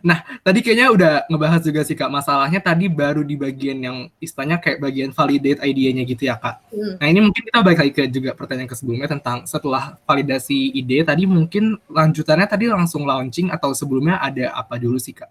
Nah, 0.00 0.24
tadi 0.40 0.64
kayaknya 0.64 0.88
udah 0.90 1.12
ngebahas 1.28 1.62
juga 1.62 1.80
sih 1.84 1.96
Kak, 1.96 2.08
masalahnya 2.08 2.58
tadi 2.58 2.88
baru 2.88 3.20
di 3.22 3.36
bagian 3.36 3.78
yang 3.78 3.96
istilahnya 4.18 4.58
kayak 4.58 4.80
bagian 4.80 5.10
validate 5.12 5.60
ide-nya 5.62 6.02
gitu 6.08 6.26
ya 6.26 6.36
Kak. 6.40 6.64
Hmm. 6.72 6.94
Nah, 6.98 7.06
ini 7.06 7.20
mungkin 7.20 7.42
kita 7.44 7.58
balik 7.60 7.78
lagi 7.84 7.92
ke 7.92 8.02
juga 8.08 8.30
pertanyaan 8.32 8.68
ke 8.68 8.76
sebelumnya 8.76 9.08
tentang 9.12 9.44
setelah 9.44 10.00
validasi 10.08 10.74
ide, 10.74 11.04
tadi 11.04 11.28
mungkin 11.28 11.76
lanjutannya 11.86 12.46
tadi 12.48 12.66
langsung 12.68 13.04
launching 13.04 13.52
atau 13.52 13.76
sebelumnya 13.76 14.18
ada 14.18 14.56
apa 14.56 14.80
dulu 14.80 14.96
sih 14.96 15.14
Kak? 15.14 15.30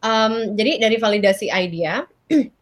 Um, 0.00 0.56
jadi 0.56 0.80
dari 0.80 0.96
validasi 0.96 1.52
idea, 1.52 2.08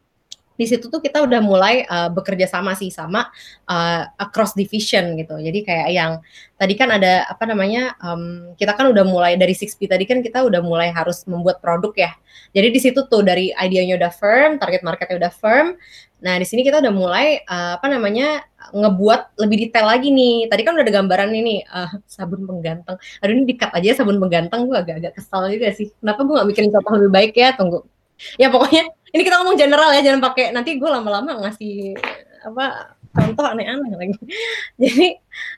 di 0.58 0.66
situ 0.66 0.90
tuh 0.90 0.98
kita 0.98 1.22
udah 1.22 1.38
mulai 1.38 1.86
uh, 1.86 2.10
bekerja 2.10 2.50
sama 2.50 2.74
sih 2.74 2.90
sama 2.90 3.30
uh, 3.70 4.02
across 4.18 4.58
division 4.58 5.14
gitu. 5.14 5.38
Jadi 5.38 5.62
kayak 5.62 5.88
yang 5.94 6.12
tadi 6.58 6.74
kan 6.74 6.90
ada 6.90 7.22
apa 7.30 7.46
namanya 7.46 7.94
um, 8.02 8.52
kita 8.58 8.74
kan 8.74 8.90
udah 8.90 9.06
mulai 9.06 9.38
dari 9.38 9.54
6P 9.54 9.86
tadi 9.86 10.02
kan 10.02 10.18
kita 10.18 10.42
udah 10.42 10.58
mulai 10.58 10.90
harus 10.90 11.22
membuat 11.30 11.62
produk 11.62 11.94
ya. 11.94 12.10
Jadi 12.50 12.68
di 12.74 12.80
situ 12.82 13.06
tuh 13.06 13.22
dari 13.22 13.54
idenya 13.54 13.94
udah 13.94 14.10
firm, 14.10 14.58
target 14.58 14.82
marketnya 14.82 15.16
udah 15.22 15.32
firm. 15.32 15.78
Nah 16.18 16.34
di 16.34 16.42
sini 16.42 16.66
kita 16.66 16.82
udah 16.82 16.90
mulai 16.90 17.38
uh, 17.46 17.78
apa 17.78 17.86
namanya 17.86 18.42
ngebuat 18.74 19.38
lebih 19.38 19.70
detail 19.70 19.86
lagi 19.86 20.10
nih. 20.10 20.50
Tadi 20.50 20.62
kan 20.66 20.74
udah 20.74 20.82
ada 20.82 20.94
gambaran 20.98 21.30
ini 21.38 21.62
uh, 21.70 22.02
sabun 22.10 22.42
pengganteng. 22.42 22.98
Aduh 23.22 23.32
ini 23.38 23.46
dikat 23.46 23.70
aja 23.70 24.02
sabun 24.02 24.18
pengganteng 24.18 24.66
gue 24.66 24.74
agak-agak 24.74 25.14
kesal 25.14 25.46
juga 25.46 25.70
sih. 25.70 25.94
Kenapa 26.02 26.26
gue 26.26 26.34
gak 26.34 26.48
mikirin 26.50 26.70
contoh 26.74 26.92
lebih 26.98 27.12
baik 27.14 27.32
ya? 27.38 27.54
Tunggu. 27.54 27.86
Ya 28.34 28.50
pokoknya 28.50 28.90
ini 29.14 29.22
kita 29.24 29.40
ngomong 29.40 29.56
general 29.56 29.90
ya 29.96 30.04
jangan 30.04 30.20
pakai 30.20 30.52
nanti 30.52 30.76
gue 30.76 30.90
lama-lama 30.90 31.40
ngasih 31.44 31.96
apa 32.44 32.96
contoh 33.12 33.44
aneh-aneh 33.44 33.92
lagi. 33.96 34.18
Jadi 34.82 35.08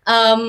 um, 0.07 0.42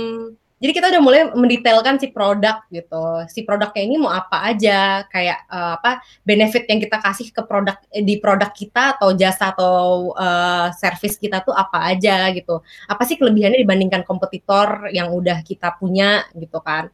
jadi 0.61 0.77
kita 0.77 0.87
udah 0.93 1.01
mulai 1.01 1.21
mendetailkan 1.33 1.97
si 1.97 2.13
produk 2.13 2.61
gitu. 2.69 3.25
Si 3.33 3.41
produknya 3.41 3.81
ini 3.81 3.97
mau 3.97 4.13
apa 4.13 4.45
aja 4.45 5.09
kayak 5.09 5.49
uh, 5.49 5.81
apa 5.81 6.05
benefit 6.21 6.69
yang 6.69 6.77
kita 6.77 7.01
kasih 7.01 7.33
ke 7.33 7.41
produk 7.49 7.81
di 7.89 8.21
produk 8.21 8.53
kita 8.53 8.93
atau 8.93 9.09
jasa 9.17 9.57
atau 9.57 10.13
uh, 10.13 10.69
service 10.77 11.17
kita 11.17 11.41
tuh 11.41 11.57
apa 11.57 11.89
aja 11.89 12.29
gitu. 12.29 12.61
Apa 12.85 13.09
sih 13.09 13.17
kelebihannya 13.17 13.57
dibandingkan 13.57 14.05
kompetitor 14.05 14.93
yang 14.93 15.09
udah 15.09 15.41
kita 15.41 15.73
punya 15.81 16.29
gitu 16.37 16.61
kan 16.61 16.93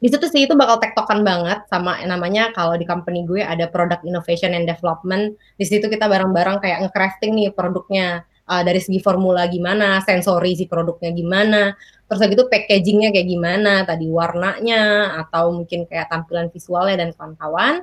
di 0.00 0.08
situ 0.08 0.26
sih 0.28 0.48
itu 0.48 0.54
bakal 0.56 0.80
tektokan 0.80 1.20
banget 1.22 1.64
sama 1.68 2.00
namanya 2.04 2.52
kalau 2.56 2.76
di 2.76 2.88
company 2.88 3.24
gue 3.28 3.44
ada 3.44 3.68
product 3.68 4.02
innovation 4.08 4.56
and 4.56 4.64
development. 4.64 5.36
Di 5.60 5.64
situ 5.68 5.86
kita 5.86 6.08
bareng-bareng 6.08 6.60
kayak 6.64 6.88
nge-crafting 6.88 7.36
nih 7.36 7.52
produknya 7.52 8.24
uh, 8.48 8.62
dari 8.62 8.80
segi 8.80 9.02
formula 9.02 9.44
gimana, 9.50 10.00
sensori 10.02 10.56
si 10.56 10.64
produknya 10.70 11.10
gimana, 11.12 11.74
terus 12.06 12.20
gitu 12.24 12.46
packagingnya 12.48 13.10
kayak 13.12 13.28
gimana, 13.28 13.72
tadi 13.84 14.06
warnanya 14.08 15.12
atau 15.26 15.52
mungkin 15.52 15.84
kayak 15.84 16.08
tampilan 16.08 16.48
visualnya 16.48 17.06
dan 17.06 17.10
kawan-kawan. 17.12 17.82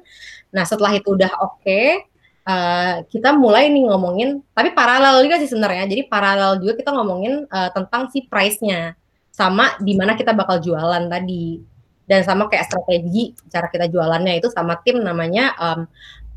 Nah 0.55 0.63
setelah 0.65 0.95
itu 0.95 1.13
udah 1.13 1.31
oke, 1.43 1.61
okay, 1.61 2.07
uh, 2.47 3.03
kita 3.11 3.35
mulai 3.35 3.69
nih 3.69 3.85
ngomongin, 3.91 4.41
tapi 4.55 4.71
paralel 4.71 5.21
juga 5.21 5.37
sih 5.43 5.51
sebenarnya. 5.51 5.85
Jadi 5.85 6.07
paralel 6.07 6.63
juga 6.63 6.73
kita 6.79 6.91
ngomongin 6.95 7.45
uh, 7.51 7.69
tentang 7.75 8.09
si 8.09 8.25
price-nya 8.25 8.95
sama 9.33 9.75
di 9.81 9.97
mana 9.97 10.13
kita 10.13 10.29
bakal 10.31 10.61
jualan 10.61 11.09
tadi 11.09 11.72
dan 12.13 12.21
sama 12.21 12.45
kayak 12.45 12.69
strategi 12.69 13.33
cara 13.49 13.65
kita 13.73 13.89
jualannya 13.89 14.37
itu 14.37 14.53
sama 14.53 14.77
tim 14.85 15.01
namanya 15.01 15.57
um, 15.57 15.89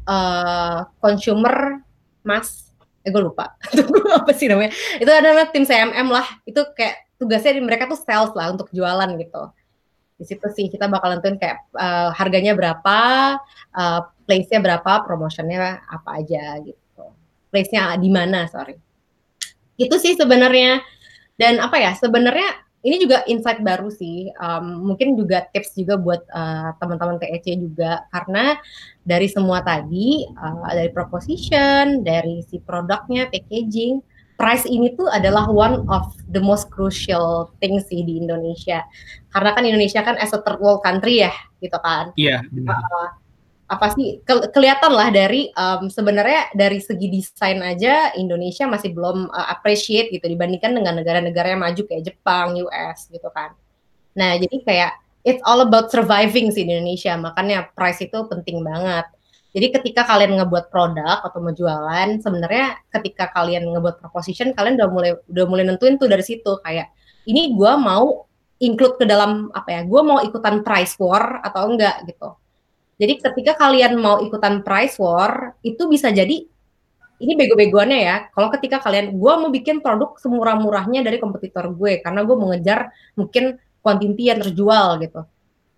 uh, 0.09 0.89
consumer 1.05 1.85
mas 2.24 2.66
eh 3.07 3.12
gue 3.14 3.22
lupa. 3.22 3.55
Apa 4.18 4.35
sih 4.35 4.51
namanya? 4.51 4.74
Itu 4.99 5.07
adalah 5.07 5.47
tim 5.55 5.62
CMM 5.62 6.11
lah. 6.11 6.27
Itu 6.43 6.66
kayak 6.74 7.14
tugasnya 7.22 7.62
mereka 7.62 7.87
tuh 7.87 7.95
sales 8.03 8.35
lah 8.35 8.51
untuk 8.51 8.66
jualan 8.74 9.07
gitu. 9.22 9.43
Di 10.18 10.24
situ 10.27 10.47
sih 10.51 10.66
kita 10.66 10.91
bakal 10.91 11.14
nentuin 11.14 11.39
kayak 11.39 11.70
uh, 11.79 12.11
harganya 12.11 12.59
berapa 12.59 12.99
uh, 13.70 14.01
place-nya 14.27 14.59
berapa 14.59 15.07
promotionnya 15.07 15.87
apa 15.87 16.18
aja 16.18 16.59
gitu. 16.66 17.05
Place-nya 17.55 17.95
di 17.95 18.11
mana 18.11 18.51
sorry. 18.51 18.74
Itu 19.79 20.03
sih 20.03 20.18
sebenarnya. 20.18 20.83
Dan 21.39 21.62
apa 21.62 21.79
ya 21.79 21.95
sebenarnya 21.95 22.66
ini 22.87 23.03
juga 23.03 23.26
insight 23.26 23.66
baru 23.66 23.91
sih. 23.91 24.30
Um, 24.39 24.87
mungkin 24.87 25.18
juga 25.18 25.51
tips 25.51 25.74
juga 25.74 25.99
buat 25.99 26.22
uh, 26.30 26.70
teman-teman 26.78 27.18
TEC 27.18 27.59
juga 27.59 28.07
karena 28.14 28.55
dari 29.03 29.26
semua 29.26 29.59
tadi 29.66 30.22
uh, 30.39 30.70
dari 30.70 30.95
proposition, 30.95 32.07
dari 32.07 32.47
si 32.47 32.62
produknya, 32.62 33.26
packaging, 33.26 33.99
price 34.39 34.62
ini 34.70 34.95
tuh 34.95 35.11
adalah 35.11 35.51
one 35.51 35.82
of 35.91 36.14
the 36.30 36.39
most 36.39 36.70
crucial 36.70 37.51
things 37.59 37.91
sih 37.91 38.07
di 38.07 38.22
Indonesia. 38.22 38.87
Karena 39.34 39.51
kan 39.59 39.66
Indonesia 39.66 40.07
kan 40.07 40.14
as 40.22 40.30
a 40.30 40.39
third 40.47 40.62
world 40.62 40.87
country 40.87 41.26
ya, 41.26 41.34
gitu 41.59 41.76
kan. 41.82 42.14
Iya. 42.14 42.47
Yeah, 42.55 42.70
uh, 42.70 43.11
apa 43.67 43.91
sih 43.99 44.23
ke 44.23 44.55
kelihatan 44.55 44.95
lah 44.95 45.11
dari 45.11 45.51
um, 45.59 45.91
sebenarnya 45.91 46.55
dari 46.55 46.79
segi 46.79 47.11
desain 47.11 47.59
aja 47.59 48.14
Indonesia 48.14 48.62
masih 48.71 48.95
belum 48.95 49.27
uh, 49.27 49.47
appreciate 49.51 50.14
gitu 50.14 50.23
dibandingkan 50.31 50.71
dengan 50.71 50.95
negara-negara 50.95 51.59
yang 51.59 51.62
maju 51.67 51.83
kayak 51.83 52.07
Jepang, 52.07 52.55
US 52.62 53.11
gitu 53.11 53.27
kan. 53.35 53.59
Nah, 54.14 54.39
jadi 54.39 54.57
kayak 54.62 54.93
it's 55.27 55.43
all 55.43 55.67
about 55.67 55.91
surviving 55.91 56.55
sih 56.55 56.62
di 56.62 56.79
Indonesia, 56.79 57.19
makanya 57.19 57.67
price 57.75 58.07
itu 58.07 58.19
penting 58.31 58.62
banget. 58.62 59.11
Jadi 59.51 59.67
ketika 59.75 60.07
kalian 60.07 60.39
ngebuat 60.39 60.71
produk 60.71 61.27
atau 61.27 61.39
mau 61.43 61.51
jualan, 61.51 62.23
sebenarnya 62.23 62.79
ketika 62.95 63.35
kalian 63.35 63.67
ngebuat 63.67 63.99
proposition, 63.99 64.55
kalian 64.55 64.79
udah 64.79 64.89
mulai 64.95 65.11
udah 65.27 65.45
mulai 65.51 65.64
nentuin 65.67 65.99
tuh 65.99 66.07
dari 66.07 66.23
situ 66.23 66.62
kayak 66.62 66.95
ini 67.27 67.51
gue 67.59 67.73
mau 67.83 68.31
include 68.62 68.95
ke 68.95 69.05
dalam 69.11 69.51
apa 69.51 69.75
ya, 69.75 69.81
gue 69.83 70.03
mau 70.07 70.23
ikutan 70.23 70.62
price 70.62 70.95
war 71.03 71.43
atau 71.43 71.67
enggak 71.67 72.07
gitu 72.07 72.31
jadi 72.97 73.13
ketika 73.21 73.53
kalian 73.61 74.01
mau 74.01 74.25
ikutan 74.25 74.65
price 74.65 74.97
war, 74.97 75.53
itu 75.61 75.85
bisa 75.85 76.09
jadi 76.09 76.49
ini 77.17 77.33
bego-begoannya 77.33 78.01
ya. 78.01 78.17
Kalau 78.33 78.49
ketika 78.53 78.81
kalian, 78.81 79.17
gue 79.17 79.33
mau 79.37 79.49
bikin 79.53 79.81
produk 79.81 80.17
semurah-murahnya 80.21 81.05
dari 81.05 81.21
kompetitor 81.21 81.73
gue, 81.73 82.01
karena 82.01 82.25
gue 82.25 82.37
mau 82.37 82.53
ngejar 82.53 82.93
mungkin 83.17 83.61
kuantiti 83.85 84.33
yang 84.33 84.41
terjual 84.45 85.01
gitu. 85.01 85.21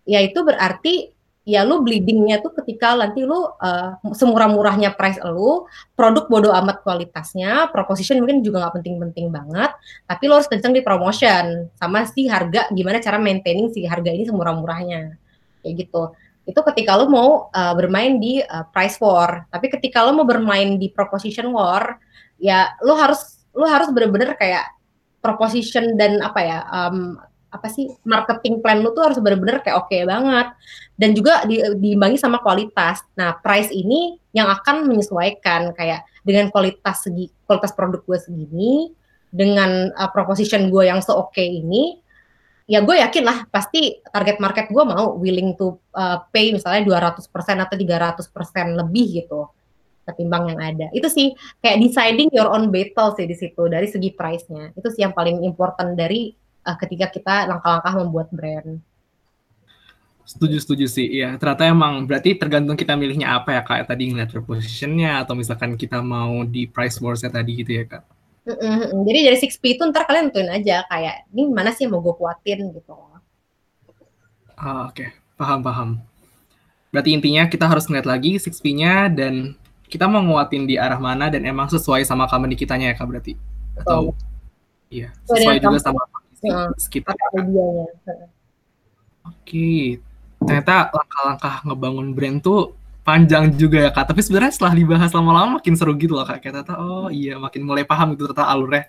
Ya 0.07 0.23
itu 0.23 0.41
berarti 0.43 1.14
ya 1.49 1.64
lu 1.64 1.81
bleedingnya 1.81 2.45
tuh 2.45 2.53
ketika 2.61 2.93
nanti 2.93 3.25
lu 3.25 3.35
uh, 3.35 3.97
semurah-murahnya 4.12 4.95
price 4.95 5.19
lu, 5.27 5.64
produk 5.97 6.29
bodoh 6.29 6.53
amat 6.55 6.85
kualitasnya, 6.85 7.73
proposition 7.73 8.21
mungkin 8.21 8.45
juga 8.45 8.69
nggak 8.69 8.79
penting-penting 8.79 9.33
banget, 9.33 9.73
tapi 10.05 10.23
lu 10.29 10.37
harus 10.37 10.45
kenceng 10.45 10.77
di 10.77 10.85
promotion 10.85 11.73
sama 11.81 12.05
si 12.05 12.29
harga, 12.29 12.69
gimana 12.69 13.01
cara 13.01 13.16
maintaining 13.16 13.73
si 13.73 13.89
harga 13.89 14.12
ini 14.12 14.29
semurah-murahnya, 14.29 15.16
kayak 15.64 15.75
gitu 15.89 16.12
itu 16.49 16.61
ketika 16.72 16.96
lo 16.96 17.12
mau 17.12 17.53
uh, 17.53 17.74
bermain 17.76 18.16
di 18.16 18.40
uh, 18.40 18.64
price 18.72 18.96
war. 19.05 19.44
Tapi 19.53 19.68
ketika 19.68 20.01
lo 20.01 20.16
mau 20.16 20.24
bermain 20.24 20.80
di 20.80 20.88
proposition 20.88 21.53
war, 21.53 22.01
ya 22.40 22.72
lo 22.80 22.96
harus 22.96 23.44
lo 23.53 23.68
harus 23.68 23.92
bener-bener 23.92 24.32
kayak 24.40 24.64
proposition 25.20 26.01
dan 26.01 26.24
apa 26.24 26.40
ya 26.40 26.59
um, 26.72 27.20
apa 27.49 27.68
sih 27.68 27.92
marketing 28.05 28.61
plan 28.64 28.80
lo 28.80 28.92
tuh 28.96 29.09
harus 29.09 29.18
bener-bener 29.20 29.61
kayak 29.61 29.76
oke 29.76 29.92
okay 29.92 30.05
banget 30.09 30.53
dan 30.96 31.12
juga 31.12 31.44
di, 31.44 31.61
diimbangi 31.61 32.16
sama 32.16 32.40
kualitas. 32.40 33.05
Nah, 33.16 33.36
price 33.40 33.68
ini 33.68 34.16
yang 34.32 34.49
akan 34.49 34.88
menyesuaikan 34.88 35.76
kayak 35.76 36.09
dengan 36.24 36.49
kualitas 36.49 37.05
segi 37.05 37.28
kualitas 37.44 37.76
produk 37.76 38.01
gue 38.05 38.18
segini 38.20 38.92
dengan 39.28 39.92
uh, 39.92 40.09
proposition 40.09 40.72
gue 40.72 40.88
yang 40.88 41.05
so 41.05 41.12
oke 41.12 41.36
okay 41.36 41.61
ini 41.61 42.01
ya 42.69 42.85
gue 42.85 43.01
yakin 43.01 43.25
lah 43.25 43.49
pasti 43.49 43.97
target 44.12 44.37
market 44.45 44.69
gue 44.69 44.85
mau 44.85 45.16
willing 45.16 45.57
to 45.57 45.81
uh, 45.97 46.21
pay 46.29 46.53
misalnya 46.53 46.85
200% 46.85 47.25
atau 47.25 47.75
300% 47.75 48.77
lebih 48.77 49.25
gitu 49.25 49.49
ketimbang 50.09 50.57
yang 50.57 50.61
ada. 50.61 50.87
Itu 50.93 51.12
sih 51.12 51.37
kayak 51.61 51.81
deciding 51.85 52.33
your 52.33 52.49
own 52.49 52.73
battle 52.73 53.12
sih 53.12 53.29
di 53.29 53.37
situ 53.37 53.69
dari 53.69 53.85
segi 53.89 54.12
price-nya. 54.16 54.73
Itu 54.73 54.89
sih 54.89 55.05
yang 55.05 55.12
paling 55.12 55.45
important 55.45 55.97
dari 55.97 56.33
uh, 56.64 56.77
ketika 56.81 57.12
kita 57.12 57.35
langkah-langkah 57.49 57.93
membuat 58.01 58.29
brand. 58.33 58.81
Setuju 60.29 60.61
setuju 60.61 60.87
sih. 60.89 61.09
Ya, 61.09 61.37
ternyata 61.41 61.64
emang 61.69 62.05
berarti 62.05 62.37
tergantung 62.37 62.77
kita 62.77 62.97
milihnya 62.97 63.33
apa 63.37 63.57
ya 63.57 63.62
Kak. 63.64 63.89
Tadi 63.89 64.12
ngeliat 64.12 64.33
positionnya 64.45 65.25
atau 65.25 65.33
misalkan 65.33 65.77
kita 65.77 66.05
mau 66.05 66.45
di 66.45 66.69
price 66.69 67.01
wars-nya 67.01 67.33
tadi 67.33 67.64
gitu 67.64 67.73
ya 67.81 67.85
Kak. 67.89 68.18
Mm-mm. 68.49 69.05
Jadi 69.05 69.18
dari 69.28 69.36
6P 69.36 69.64
itu 69.76 69.82
ntar 69.92 70.09
kalian 70.09 70.32
tentuin 70.32 70.49
aja 70.49 70.80
kayak 70.88 71.28
ini 71.36 71.53
mana 71.53 71.68
sih 71.76 71.84
yang 71.84 71.92
mau 71.92 72.01
gue 72.01 72.16
kuatin 72.16 72.72
gitu. 72.72 72.96
Ah, 74.57 74.88
Oke, 74.88 75.05
okay. 75.05 75.09
paham 75.36 75.61
paham. 75.61 75.88
Berarti 76.88 77.12
intinya 77.12 77.44
kita 77.44 77.68
harus 77.68 77.84
ngeliat 77.84 78.09
lagi 78.09 78.40
6P-nya 78.40 79.12
dan 79.12 79.53
kita 79.92 80.09
mau 80.09 80.24
nguatin 80.24 80.64
di 80.64 80.80
arah 80.80 80.96
mana 80.96 81.28
dan 81.28 81.44
emang 81.44 81.68
sesuai 81.68 82.09
sama 82.09 82.24
company 82.24 82.57
kitanya 82.57 82.92
ya 82.92 82.94
kak 82.96 83.09
berarti 83.09 83.32
atau 83.80 84.12
iya 84.92 85.12
sesuai 85.24 85.61
juga 85.61 85.78
sama 85.80 86.01
sekitar. 86.76 87.16
Oke, 89.28 90.01
ternyata 90.40 90.88
langkah-langkah 90.88 91.55
ngebangun 91.68 92.09
brand 92.16 92.38
tuh 92.40 92.72
panjang 93.09 93.44
juga 93.56 93.88
ya 93.88 93.90
kak. 93.90 94.12
Tapi 94.12 94.20
sebenarnya 94.20 94.52
setelah 94.52 94.74
dibahas 94.76 95.11
lama-lama 95.16 95.56
makin 95.56 95.72
seru 95.72 95.96
gitu 95.96 96.12
loh 96.12 96.28
kak. 96.28 96.44
Kayak 96.44 96.61
ternyata 96.61 96.74
oh 96.76 97.09
iya 97.09 97.40
makin 97.40 97.64
mulai 97.64 97.88
paham 97.88 98.12
gitu 98.12 98.28
ternyata 98.28 98.52
alurnya. 98.52 98.84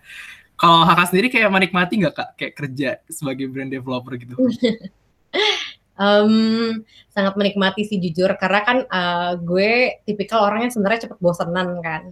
Kalau 0.59 0.84
kakak 0.84 1.07
sendiri 1.07 1.28
kayak 1.32 1.49
menikmati 1.55 1.93
nggak 2.03 2.15
kak 2.20 2.30
kayak 2.36 2.53
kerja 2.59 2.89
sebagai 3.07 3.47
brand 3.47 3.72
developer 3.72 4.20
gitu? 4.20 4.36
um, 6.03 6.36
sangat 7.15 7.34
menikmati 7.39 7.88
sih 7.88 8.03
jujur 8.03 8.36
karena 8.36 8.59
kan 8.67 8.78
uh, 8.91 9.32
gue 9.39 10.03
tipikal 10.03 10.51
orangnya 10.51 10.76
sebenarnya 10.76 11.07
cepet 11.07 11.20
bosenan 11.24 11.80
kan. 11.80 12.11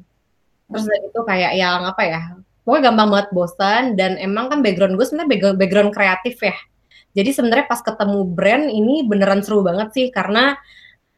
Terus 0.71 0.87
itu 0.87 1.19
kayak 1.27 1.59
yang 1.59 1.83
apa 1.83 2.03
ya? 2.07 2.21
Pokoknya 2.63 2.91
gampang 2.91 3.09
banget 3.15 3.29
bosan 3.31 3.83
dan 3.95 4.19
emang 4.19 4.51
kan 4.51 4.59
background 4.59 4.99
gue 4.99 5.05
sebenarnya 5.07 5.55
background 5.55 5.91
kreatif 5.91 6.35
ya. 6.39 6.55
Jadi 7.15 7.29
sebenarnya 7.33 7.65
pas 7.65 7.79
ketemu 7.79 8.19
brand 8.27 8.67
ini 8.67 9.07
beneran 9.07 9.39
seru 9.43 9.63
banget 9.63 9.89
sih 9.95 10.07
karena 10.11 10.59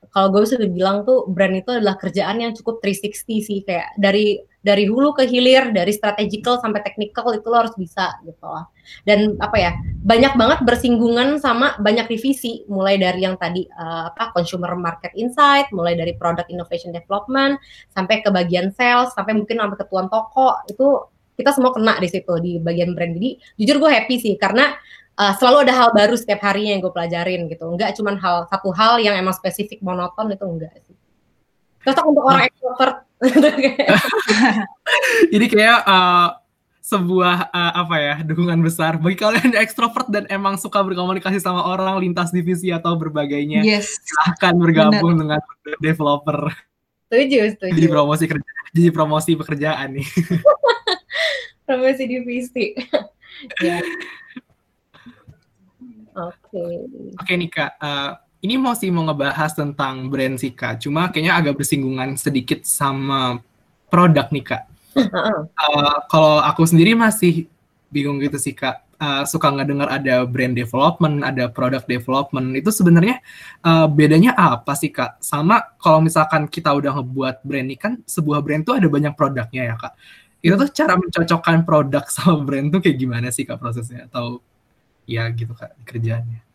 kalau 0.09 0.27
gue 0.33 0.41
bisa 0.45 0.57
bilang 0.57 1.05
tuh 1.05 1.29
brand 1.29 1.53
itu 1.53 1.69
adalah 1.69 1.95
kerjaan 1.95 2.41
yang 2.41 2.51
cukup 2.57 2.81
360 2.81 3.45
sih 3.45 3.59
kayak 3.61 3.93
dari 3.95 4.41
dari 4.59 4.91
hulu 4.91 5.15
ke 5.15 5.23
hilir, 5.23 5.71
dari 5.71 5.95
strategical 5.95 6.59
sampai 6.59 6.83
technical 6.83 7.31
itu 7.31 7.47
lo 7.47 7.63
harus 7.63 7.75
bisa 7.79 8.19
gitu 8.27 8.43
loh. 8.43 8.67
Dan 9.07 9.39
apa 9.39 9.55
ya, 9.55 9.71
banyak 10.03 10.35
banget 10.35 10.59
bersinggungan 10.67 11.39
sama 11.39 11.79
banyak 11.79 12.11
divisi, 12.11 12.67
mulai 12.67 12.99
dari 12.99 13.23
yang 13.23 13.39
tadi 13.39 13.63
uh, 13.71 14.11
apa 14.11 14.35
consumer 14.35 14.75
market 14.75 15.15
insight, 15.15 15.71
mulai 15.71 15.95
dari 15.95 16.11
product 16.19 16.51
innovation 16.51 16.91
development, 16.91 17.55
sampai 17.95 18.19
ke 18.19 18.29
bagian 18.35 18.75
sales, 18.75 19.15
sampai 19.15 19.31
mungkin 19.39 19.63
sampai 19.63 19.79
ketuan 19.79 20.11
toko 20.11 20.59
itu 20.67 21.07
kita 21.39 21.55
semua 21.55 21.71
kena 21.71 21.95
di 22.03 22.11
situ 22.11 22.33
di 22.43 22.59
bagian 22.59 22.91
brand. 22.91 23.15
Jadi 23.15 23.39
jujur 23.63 23.79
gue 23.79 23.91
happy 23.95 24.15
sih 24.19 24.35
karena 24.35 24.75
uh, 25.19 25.33
selalu 25.35 25.67
ada 25.67 25.73
hal 25.75 25.89
baru 25.91 26.15
setiap 26.15 26.39
harinya 26.47 26.79
yang 26.79 26.81
gue 26.81 26.93
pelajarin 26.95 27.41
gitu. 27.51 27.67
Enggak 27.67 27.93
cuma 27.99 28.15
hal 28.15 28.47
satu 28.47 28.71
hal 28.71 29.03
yang 29.03 29.19
emang 29.19 29.35
spesifik 29.35 29.83
monoton 29.83 30.31
itu 30.31 30.45
enggak 30.47 30.73
sih. 30.87 30.95
Cocok 31.83 32.05
untuk 32.07 32.23
orang 32.23 32.47
extrovert. 32.47 32.95
Jadi 35.33 35.45
kayak 35.51 35.79
uh, 35.83 36.39
sebuah 36.79 37.51
uh, 37.51 37.73
apa 37.85 37.95
ya 37.99 38.15
dukungan 38.23 38.63
besar 38.63 38.97
bagi 38.97 39.19
kalian 39.19 39.53
yang 39.53 39.61
ekstrovert 39.61 40.07
dan 40.07 40.25
emang 40.31 40.55
suka 40.55 40.81
berkomunikasi 40.81 41.37
sama 41.37 41.61
orang 41.67 41.99
lintas 41.99 42.31
divisi 42.31 42.71
atau 42.71 42.95
berbagainya. 42.95 43.61
Yes. 43.61 43.99
Silahkan 44.07 44.55
bergabung 44.55 45.19
Bener. 45.19 45.37
dengan 45.37 45.41
developer. 45.83 46.39
Setuju, 47.11 47.39
setuju. 47.57 47.73
Jadi 47.75 47.87
promosi 47.89 48.23
kerja, 48.25 48.49
jadi 48.73 48.89
promosi 48.93 49.31
pekerjaan 49.35 49.87
nih. 49.99 50.07
promosi 51.67 52.03
divisi. 52.07 52.65
ya. 53.61 53.83
Oke. 56.19 56.35
Okay. 56.51 56.73
Oke 57.15 57.23
okay, 57.23 57.35
nih 57.39 57.49
kak, 57.49 57.71
uh, 57.79 58.11
ini 58.43 58.55
mau 58.55 58.75
sih 58.75 58.91
mau 58.91 59.03
ngebahas 59.07 59.51
tentang 59.55 60.07
brand 60.07 60.35
sih 60.39 60.51
kak. 60.51 60.83
Cuma 60.83 61.11
kayaknya 61.11 61.39
agak 61.39 61.59
bersinggungan 61.59 62.15
sedikit 62.19 62.63
sama 62.63 63.39
produk 63.91 64.27
nih 64.31 64.43
kak. 64.43 64.63
Uh, 64.99 65.95
kalau 66.11 66.43
aku 66.43 66.63
sendiri 66.67 66.95
masih 66.95 67.47
bingung 67.91 68.19
gitu 68.23 68.39
sih 68.39 68.55
kak. 68.55 68.83
Uh, 68.99 69.23
suka 69.23 69.47
nggak 69.47 69.67
dengar 69.71 69.87
ada 69.87 70.27
brand 70.27 70.51
development, 70.51 71.23
ada 71.23 71.47
product 71.47 71.87
development. 71.87 72.51
Itu 72.59 72.67
sebenarnya 72.71 73.23
uh, 73.63 73.87
bedanya 73.87 74.35
apa 74.35 74.75
sih 74.75 74.91
kak? 74.91 75.23
Sama 75.23 75.63
kalau 75.79 76.03
misalkan 76.03 76.51
kita 76.51 76.71
udah 76.75 76.99
ngebuat 76.99 77.47
brand 77.47 77.67
ini 77.71 77.79
kan 77.79 78.03
sebuah 78.03 78.43
brand 78.43 78.67
tuh 78.67 78.75
ada 78.75 78.91
banyak 78.91 79.15
produknya 79.15 79.71
ya 79.71 79.75
kak. 79.79 79.95
Itu 80.39 80.55
tuh 80.55 80.71
cara 80.71 80.99
mencocokkan 80.99 81.63
produk 81.63 82.03
sama 82.15 82.43
brand 82.43 82.71
tuh 82.71 82.79
kayak 82.83 82.97
gimana 82.99 83.27
sih 83.31 83.47
kak 83.47 83.59
prosesnya? 83.59 84.07
Atau 84.11 84.43
ya 85.09 85.25
gitu 85.33 85.57
kak 85.57 85.73
kerjaannya. 85.89 86.45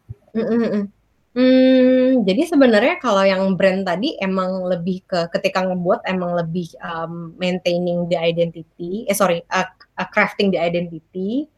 Hmm, 1.34 2.22
jadi 2.22 2.46
sebenarnya 2.46 3.02
kalau 3.02 3.26
yang 3.26 3.58
brand 3.58 3.82
tadi 3.82 4.14
emang 4.22 4.70
lebih 4.70 5.02
ke 5.02 5.26
ketika 5.34 5.66
ngebuat 5.66 6.06
emang 6.06 6.38
lebih 6.38 6.70
um, 6.78 7.34
maintaining 7.42 8.06
the 8.06 8.14
identity, 8.14 9.02
eh 9.10 9.18
sorry, 9.18 9.42
uh, 9.50 9.66
uh, 9.98 10.08
crafting 10.14 10.54
the 10.54 10.60
identity, 10.62 11.50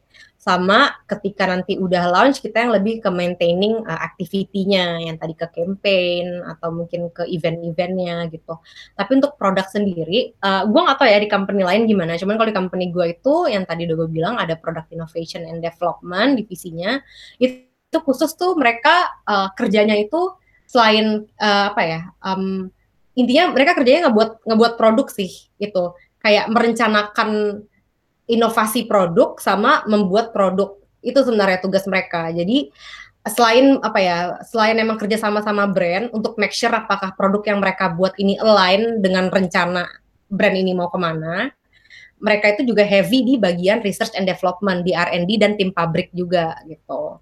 sama 0.47 0.94
ketika 1.11 1.51
nanti 1.51 1.74
udah 1.74 2.07
launch 2.07 2.38
kita 2.38 2.62
yang 2.62 2.70
lebih 2.70 3.03
ke 3.03 3.11
maintaining 3.11 3.82
uh, 3.82 3.99
activity-nya 3.99 5.03
yang 5.03 5.18
tadi 5.18 5.34
ke 5.34 5.51
campaign 5.51 6.47
atau 6.47 6.70
mungkin 6.70 7.11
ke 7.11 7.26
event-eventnya 7.26 8.30
gitu. 8.30 8.55
Tapi 8.94 9.11
untuk 9.18 9.34
produk 9.34 9.66
sendiri, 9.66 10.38
uh, 10.47 10.62
gue 10.70 10.80
nggak 10.86 11.03
tahu 11.03 11.11
ya 11.11 11.18
di 11.18 11.26
company 11.26 11.66
lain 11.66 11.90
gimana. 11.90 12.14
Cuman 12.14 12.38
kalau 12.38 12.47
di 12.47 12.55
company 12.55 12.94
gue 12.94 13.18
itu 13.18 13.34
yang 13.51 13.66
tadi 13.66 13.90
udah 13.90 13.97
gue 14.07 14.09
bilang 14.14 14.38
ada 14.38 14.55
product 14.55 14.94
innovation 14.94 15.42
and 15.51 15.59
development 15.59 16.38
divisinya 16.38 17.03
itu 17.42 17.99
khusus 18.07 18.38
tuh 18.38 18.55
mereka 18.55 19.11
uh, 19.26 19.51
kerjanya 19.59 19.99
itu 19.99 20.30
selain 20.70 21.26
uh, 21.42 21.74
apa 21.74 21.82
ya 21.82 22.01
um, 22.22 22.70
intinya 23.18 23.55
mereka 23.55 23.78
kerjanya 23.78 24.11
ngebuat 24.11 24.44
ngebuat 24.44 24.72
produk 24.78 25.07
sih 25.09 25.30
itu 25.59 25.84
kayak 26.20 26.51
merencanakan 26.51 27.62
inovasi 28.26 28.86
produk 28.86 29.38
sama 29.38 29.82
membuat 29.86 30.30
produk. 30.34 30.78
Itu 31.02 31.22
sebenarnya 31.22 31.62
tugas 31.62 31.86
mereka. 31.86 32.30
Jadi 32.34 32.70
selain 33.26 33.82
apa 33.82 33.98
ya 33.98 34.18
selain 34.46 34.78
emang 34.78 34.98
kerja 35.02 35.18
sama 35.18 35.42
sama 35.42 35.66
brand 35.66 36.10
untuk 36.14 36.38
make 36.38 36.54
sure 36.54 36.70
apakah 36.70 37.10
produk 37.18 37.42
yang 37.54 37.58
mereka 37.58 37.90
buat 37.90 38.14
ini 38.22 38.38
align 38.38 39.02
dengan 39.02 39.26
rencana 39.26 39.82
brand 40.30 40.54
ini 40.54 40.78
mau 40.78 40.86
ke 40.86 40.98
mana 40.98 41.50
mereka 42.22 42.54
itu 42.56 42.72
juga 42.72 42.86
heavy 42.86 43.26
di 43.26 43.34
bagian 43.36 43.84
research 43.84 44.16
and 44.16 44.24
development 44.24 44.86
di 44.86 44.96
R&D 44.96 45.30
dan 45.36 45.52
tim 45.60 45.68
pabrik 45.68 46.08
juga 46.16 46.56
gitu. 46.64 47.20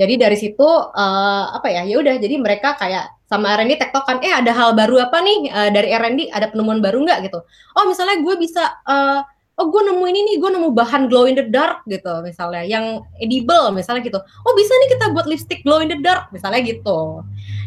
Jadi 0.00 0.16
dari 0.16 0.36
situ 0.40 0.64
uh, 0.64 1.44
apa 1.52 1.68
ya 1.68 1.84
ya 1.84 2.00
udah 2.00 2.16
jadi 2.16 2.40
mereka 2.40 2.72
kayak 2.80 3.20
sama 3.28 3.52
R&D 3.60 3.76
tektokan 3.76 4.24
eh 4.24 4.32
ada 4.32 4.48
hal 4.56 4.72
baru 4.72 4.96
apa 5.04 5.20
nih? 5.20 5.38
Uh, 5.52 5.70
dari 5.76 5.92
R&D 5.92 6.32
ada 6.32 6.48
penemuan 6.48 6.80
baru 6.80 7.04
nggak? 7.04 7.28
Gitu. 7.28 7.36
Oh 7.76 7.84
misalnya 7.84 8.16
gue 8.24 8.34
bisa 8.40 8.64
uh, 8.88 9.20
oh 9.60 9.68
gue 9.68 9.82
nemu 9.92 10.04
ini 10.08 10.20
nih 10.24 10.36
gue 10.40 10.50
nemu 10.56 10.72
bahan 10.72 11.12
glow 11.12 11.28
in 11.28 11.36
the 11.36 11.44
dark 11.44 11.84
gitu 11.84 12.08
misalnya. 12.24 12.64
Yang 12.64 13.04
edible 13.20 13.76
misalnya 13.76 14.00
gitu. 14.08 14.16
Oh 14.16 14.52
bisa 14.56 14.72
nih 14.72 14.88
kita 14.96 15.12
buat 15.12 15.28
lipstick 15.28 15.60
glow 15.60 15.84
in 15.84 15.92
the 15.92 16.00
dark 16.00 16.32
misalnya 16.32 16.64
gitu. 16.64 17.20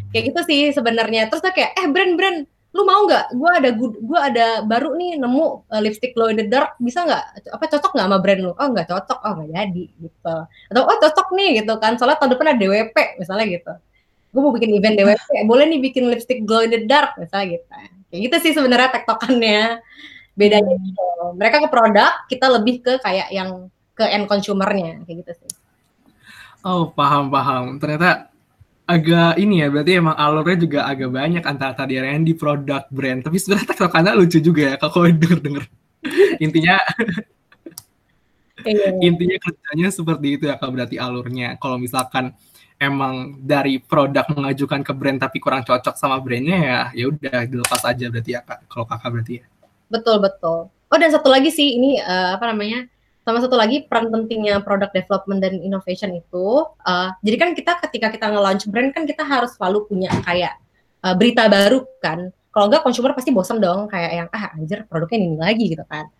Kayak 0.09 0.33
gitu 0.33 0.39
sih 0.49 0.61
sebenarnya. 0.73 1.29
Terus 1.29 1.45
kayak 1.45 1.77
eh 1.77 1.85
brand-brand 1.85 2.49
lu 2.73 2.81
mau 2.89 3.05
nggak? 3.05 3.37
Gue 3.37 3.51
ada 3.53 3.69
gue 3.77 4.19
ada 4.19 4.47
baru 4.65 4.97
nih 4.97 5.21
nemu 5.21 5.69
uh, 5.69 5.81
lipstick 5.85 6.17
glow 6.17 6.33
in 6.33 6.41
the 6.41 6.47
dark. 6.49 6.73
Bisa 6.81 7.05
nggak? 7.05 7.53
Apa 7.53 7.69
cocok 7.69 7.93
nggak 7.93 8.07
sama 8.09 8.17
brand 8.17 8.41
lu? 8.41 8.51
Oh 8.57 8.67
nggak 8.73 8.89
cocok. 8.89 9.19
Oh 9.21 9.31
nggak 9.37 9.49
jadi 9.53 9.83
gitu. 10.01 10.35
Atau 10.73 10.81
oh 10.81 10.97
cocok 10.97 11.27
nih 11.37 11.61
gitu 11.61 11.73
kan. 11.77 11.93
Soalnya 12.01 12.17
tahun 12.17 12.33
depan 12.33 12.45
ada 12.49 12.57
DWP 12.57 12.97
misalnya 13.21 13.45
gitu. 13.45 13.73
Gue 14.33 14.41
mau 14.41 14.49
bikin 14.49 14.73
event 14.73 14.97
DWP 14.97 15.45
boleh 15.45 15.69
nih 15.69 15.79
bikin 15.93 16.09
lipstick 16.09 16.41
glow 16.41 16.65
in 16.65 16.73
the 16.73 16.81
dark 16.89 17.13
misalnya 17.21 17.61
gitu. 17.61 17.65
Kayak 18.09 18.21
gitu 18.29 18.35
sih 18.49 18.51
sebenarnya 18.57 18.89
tektokannya 18.89 19.61
bedanya 20.33 20.75
hmm. 20.75 20.85
gitu. 20.89 21.05
mereka 21.37 21.57
ke 21.61 21.69
produk 21.69 22.11
kita 22.29 22.47
lebih 22.49 22.75
ke 22.81 22.93
kayak 23.01 23.29
yang 23.29 23.69
ke 23.93 24.05
end 24.09 24.25
consumernya 24.25 25.05
kayak 25.05 25.17
gitu 25.25 25.31
sih 25.45 25.51
oh 26.65 26.89
paham 26.89 27.29
paham 27.29 27.77
ternyata 27.77 28.33
agak 28.83 29.39
ini 29.39 29.63
ya 29.63 29.71
berarti 29.71 29.91
emang 29.95 30.17
alurnya 30.19 30.57
juga 30.59 30.79
agak 30.83 31.09
banyak 31.13 31.43
antara 31.47 31.71
tadi 31.71 31.95
di 32.19 32.33
produk 32.35 32.83
brand 32.91 33.23
tapi 33.23 33.39
sebenarnya 33.39 33.71
tektokannya 33.71 34.11
lucu 34.19 34.43
juga 34.43 34.61
ya 34.73 34.75
kalau 34.75 35.07
denger 35.07 35.39
denger 35.39 35.63
intinya 36.43 36.75
iya. 38.67 38.89
intinya 38.99 39.37
kerjanya 39.39 39.87
seperti 39.87 40.27
itu 40.35 40.43
ya 40.51 40.59
kalau 40.59 40.75
berarti 40.75 40.99
alurnya 40.99 41.55
kalau 41.63 41.79
misalkan 41.79 42.35
emang 42.75 43.39
dari 43.39 43.79
produk 43.79 44.27
mengajukan 44.35 44.83
ke 44.83 44.91
brand 44.91 45.19
tapi 45.21 45.39
kurang 45.39 45.63
cocok 45.63 45.95
sama 45.95 46.19
brandnya 46.19 46.59
ya 46.59 46.79
ya 46.91 47.05
udah 47.07 47.39
dilepas 47.47 47.81
aja 47.87 48.11
berarti 48.11 48.35
ya 48.35 48.41
kak 48.43 48.67
kalau 48.67 48.83
kakak 48.83 49.09
berarti 49.15 49.33
ya 49.39 49.45
Betul 49.91 50.23
betul. 50.23 50.69
Oh 50.69 50.97
dan 51.01 51.09
satu 51.09 51.31
lagi 51.31 51.49
sih 51.49 51.75
ini 51.79 51.97
uh, 51.99 52.37
apa 52.37 52.53
namanya? 52.53 52.85
Sama 53.23 53.39
satu 53.39 53.55
lagi 53.55 53.87
peran 53.87 54.11
pentingnya 54.11 54.59
product 54.59 54.91
development 54.91 55.39
dan 55.39 55.55
innovation 55.63 56.11
itu. 56.11 56.67
Uh, 56.83 57.09
jadi 57.23 57.37
kan 57.39 57.49
kita 57.55 57.71
ketika 57.87 58.07
kita 58.11 58.25
nge-launch 58.29 58.67
brand 58.67 58.91
kan 58.91 59.07
kita 59.07 59.23
harus 59.23 59.55
selalu 59.55 59.87
punya 59.87 60.11
kayak 60.27 60.59
uh, 61.01 61.15
berita 61.15 61.47
baru 61.47 61.87
kan. 62.03 62.29
Kalau 62.53 62.69
enggak 62.69 62.83
consumer 62.85 63.15
pasti 63.17 63.33
bosan 63.33 63.57
dong 63.63 63.89
kayak 63.89 64.11
yang 64.13 64.27
ah 64.29 64.53
anjir 64.53 64.85
produknya 64.85 65.17
ini 65.23 65.37
lagi 65.39 65.65
gitu 65.71 65.81
kan. 65.87 66.11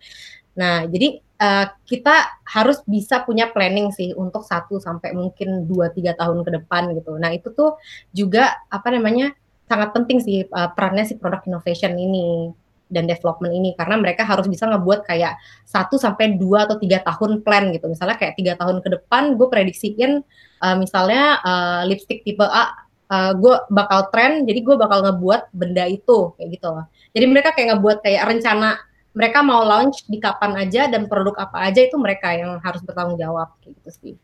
Nah, 0.54 0.86
jadi 0.86 1.18
uh, 1.38 1.66
kita 1.86 2.42
harus 2.46 2.82
bisa 2.86 3.22
punya 3.22 3.50
planning 3.50 3.90
sih 3.90 4.14
untuk 4.14 4.42
satu 4.46 4.78
sampai 4.78 5.14
mungkin 5.14 5.66
2 5.66 5.94
3 5.94 6.14
tahun 6.18 6.38
ke 6.46 6.50
depan 6.62 6.94
gitu. 6.98 7.14
Nah, 7.18 7.30
itu 7.34 7.50
tuh 7.54 7.78
juga 8.10 8.58
apa 8.72 8.90
namanya? 8.90 9.34
sangat 9.64 9.96
penting 9.96 10.18
sih 10.20 10.44
uh, 10.44 10.70
perannya 10.76 11.08
si 11.08 11.16
product 11.16 11.48
innovation 11.48 11.96
ini 11.96 12.52
dan 12.94 13.10
development 13.10 13.50
ini 13.50 13.74
karena 13.74 13.98
mereka 13.98 14.22
harus 14.22 14.46
bisa 14.46 14.70
ngebuat 14.70 15.02
kayak 15.02 15.34
satu 15.66 15.98
sampai 15.98 16.38
dua 16.38 16.70
atau 16.70 16.78
tiga 16.78 17.02
tahun 17.02 17.42
plan 17.42 17.74
gitu. 17.74 17.90
Misalnya 17.90 18.14
kayak 18.14 18.38
tiga 18.38 18.54
tahun 18.54 18.78
ke 18.78 18.88
depan 18.94 19.34
gue 19.34 19.50
prediksiin 19.50 20.22
uh, 20.62 20.76
misalnya 20.78 21.42
uh, 21.42 21.82
lipstick 21.90 22.22
tipe 22.22 22.46
A 22.46 22.48
uh, 22.54 22.64
eh, 23.10 23.32
gue 23.36 23.54
bakal 23.68 24.08
tren 24.08 24.48
jadi 24.48 24.60
gue 24.64 24.76
bakal 24.78 25.04
ngebuat 25.04 25.52
benda 25.52 25.84
itu 25.90 26.32
kayak 26.38 26.48
gitu 26.54 26.68
loh. 26.70 26.86
Jadi 27.12 27.24
mereka 27.26 27.50
kayak 27.52 27.76
ngebuat 27.76 27.98
kayak 28.00 28.22
rencana 28.30 28.78
mereka 29.14 29.38
mau 29.46 29.62
launch 29.62 30.06
di 30.10 30.18
kapan 30.18 30.58
aja 30.58 30.90
dan 30.90 31.06
produk 31.06 31.38
apa 31.38 31.70
aja 31.70 31.86
itu 31.86 31.94
mereka 31.94 32.34
yang 32.34 32.58
harus 32.58 32.82
bertanggung 32.82 33.18
jawab 33.18 33.54
kayak 33.62 33.78
gitu 33.82 33.90
sih. 33.90 34.14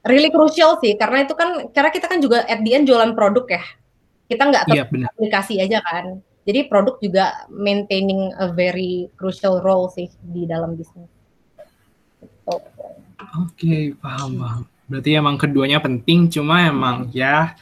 Really 0.00 0.32
crucial 0.32 0.80
sih 0.80 0.96
karena 0.96 1.28
itu 1.28 1.36
kan 1.36 1.68
karena 1.72 1.90
kita 1.92 2.06
kan 2.08 2.18
juga 2.24 2.44
at 2.48 2.60
the 2.64 2.72
end 2.72 2.88
jualan 2.88 3.12
produk 3.12 3.44
ya. 3.48 3.64
Kita 4.30 4.46
nggak 4.46 4.64
Iya 4.70 4.84
benar. 4.86 5.10
aplikasi 5.10 5.58
aja 5.58 5.82
kan 5.82 6.22
jadi 6.50 6.66
produk 6.66 6.98
juga 6.98 7.46
maintaining 7.46 8.34
a 8.34 8.50
very 8.50 9.06
crucial 9.14 9.62
role 9.62 9.86
sih 9.94 10.10
di 10.18 10.50
dalam 10.50 10.74
bisnis. 10.74 11.06
Oke, 13.38 13.94
paham 14.02 14.42
paham. 14.42 14.62
Berarti 14.90 15.14
emang 15.14 15.38
keduanya 15.38 15.78
penting, 15.78 16.26
cuma 16.26 16.66
emang 16.66 17.06
ya 17.14 17.54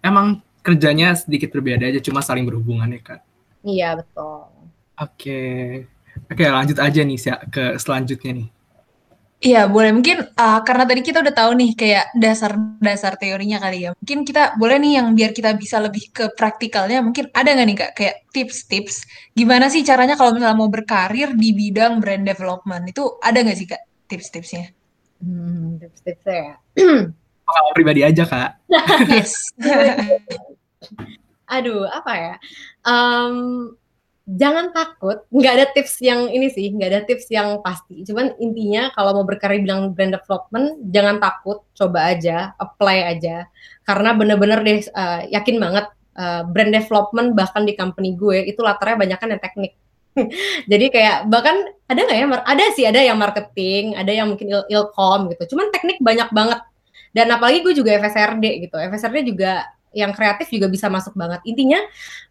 emang 0.00 0.40
kerjanya 0.64 1.12
sedikit 1.12 1.52
berbeda 1.52 1.84
aja, 1.92 2.00
cuma 2.00 2.24
saling 2.24 2.48
berhubungan 2.48 2.88
ya 2.96 3.00
kak. 3.04 3.20
iya 3.62 3.94
betul 3.94 4.48
Oke, 4.96 5.40
oke 6.32 6.44
lanjut 6.48 6.78
aja 6.80 7.00
nih 7.04 7.18
ke 7.52 7.76
selanjutnya 7.76 8.32
nih. 8.40 8.48
Iya, 9.42 9.66
boleh. 9.66 9.90
Mungkin 9.90 10.22
uh, 10.38 10.60
karena 10.62 10.86
tadi 10.86 11.02
kita 11.02 11.18
udah 11.18 11.34
tahu 11.34 11.50
nih 11.58 11.70
kayak 11.74 12.14
dasar-dasar 12.14 13.18
teorinya 13.18 13.58
kali 13.58 13.84
ya. 13.84 13.90
Mungkin 13.98 14.22
kita 14.22 14.54
boleh 14.54 14.78
nih 14.78 14.92
yang 15.02 15.18
biar 15.18 15.34
kita 15.34 15.58
bisa 15.58 15.82
lebih 15.82 16.14
ke 16.14 16.30
praktikalnya. 16.38 17.02
Mungkin 17.02 17.34
ada 17.34 17.50
nggak 17.50 17.66
nih 17.66 17.76
Kak 17.82 17.90
kayak 17.98 18.16
tips-tips 18.30 19.02
gimana 19.34 19.66
sih 19.66 19.82
caranya 19.82 20.14
kalau 20.14 20.30
misalnya 20.30 20.54
mau 20.54 20.70
berkarir 20.70 21.34
di 21.34 21.50
bidang 21.58 21.98
brand 21.98 22.22
development 22.22 22.86
itu 22.86 23.18
ada 23.18 23.42
nggak 23.42 23.58
sih 23.58 23.66
Kak 23.66 23.82
tips-tipsnya? 24.06 24.70
hmm, 25.22 25.78
tips-tipsnya 25.78 26.34
ya 26.34 26.54
Pengalaman 27.46 27.74
pribadi 27.74 28.00
aja 28.06 28.24
kak. 28.26 28.50
Yes. 29.10 29.34
aduh 31.52 31.84
apa 31.84 32.12
ya 32.16 32.34
Em, 32.82 33.36
jangan 34.22 34.70
takut 34.70 35.26
nggak 35.34 35.52
ada 35.58 35.66
tips 35.74 35.98
yang 35.98 36.30
ini 36.30 36.46
sih 36.46 36.70
nggak 36.70 36.90
ada 36.90 37.00
tips 37.02 37.26
yang 37.34 37.58
pasti. 37.60 38.06
Cuman 38.06 38.38
intinya 38.38 38.94
kalau 38.94 39.18
mau 39.18 39.26
berkarir 39.26 39.62
bilang 39.62 39.90
brand 39.90 40.14
development 40.14 40.78
jangan 40.94 41.18
takut 41.18 41.66
coba 41.74 42.14
aja 42.14 42.54
apply 42.58 42.98
aja. 43.18 43.50
Karena 43.82 44.14
bener-bener 44.14 44.62
deh 44.62 44.78
eh, 44.86 45.20
yakin 45.34 45.56
banget 45.58 45.86
eh, 46.14 46.42
brand 46.46 46.72
development 46.72 47.28
bahkan 47.34 47.66
di 47.66 47.74
company 47.74 48.14
gue 48.14 48.46
itu 48.46 48.62
latarnya 48.62 48.96
banyak 49.02 49.18
kan 49.18 49.28
yang 49.34 49.42
teknik. 49.42 49.72
Jadi 50.70 50.86
kayak 50.92 51.26
bahkan 51.26 51.56
ada 51.90 52.00
nggak 52.04 52.18
ya 52.18 52.26
ada 52.46 52.64
sih 52.76 52.84
ada 52.86 53.00
yang 53.02 53.18
marketing 53.18 53.96
ada 53.98 54.12
yang 54.14 54.30
mungkin 54.30 54.46
il 54.46 54.62
ilkom 54.70 55.34
gitu. 55.34 55.56
Cuman 55.56 55.74
teknik 55.74 55.98
banyak 55.98 56.30
banget. 56.30 56.60
Dan 57.12 57.28
apalagi 57.28 57.60
gue 57.60 57.76
juga 57.76 57.92
FSRD 58.00 58.70
gitu 58.70 58.76
FSRD 58.80 59.36
juga 59.36 59.68
yang 59.92 60.12
kreatif 60.16 60.48
juga 60.48 60.68
bisa 60.68 60.88
masuk 60.88 61.12
banget. 61.14 61.40
Intinya 61.48 61.80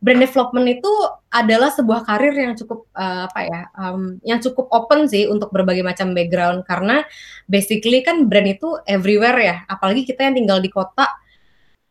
brand 0.01 0.21
development 0.21 0.67
itu 0.67 0.91
adalah 1.31 1.69
sebuah 1.71 2.03
karir 2.03 2.35
yang 2.35 2.53
cukup 2.57 2.89
uh, 2.97 3.29
apa 3.29 3.39
ya, 3.47 3.61
um, 3.77 4.19
yang 4.25 4.41
cukup 4.43 4.67
open 4.73 5.07
sih 5.07 5.29
untuk 5.29 5.53
berbagai 5.53 5.85
macam 5.85 6.11
background 6.11 6.67
karena 6.67 7.05
basically 7.47 8.03
kan 8.03 8.27
brand 8.27 8.49
itu 8.49 8.77
everywhere 8.89 9.39
ya. 9.39 9.55
Apalagi 9.69 10.03
kita 10.03 10.27
yang 10.27 10.35
tinggal 10.35 10.59
di 10.59 10.67
kota, 10.73 11.07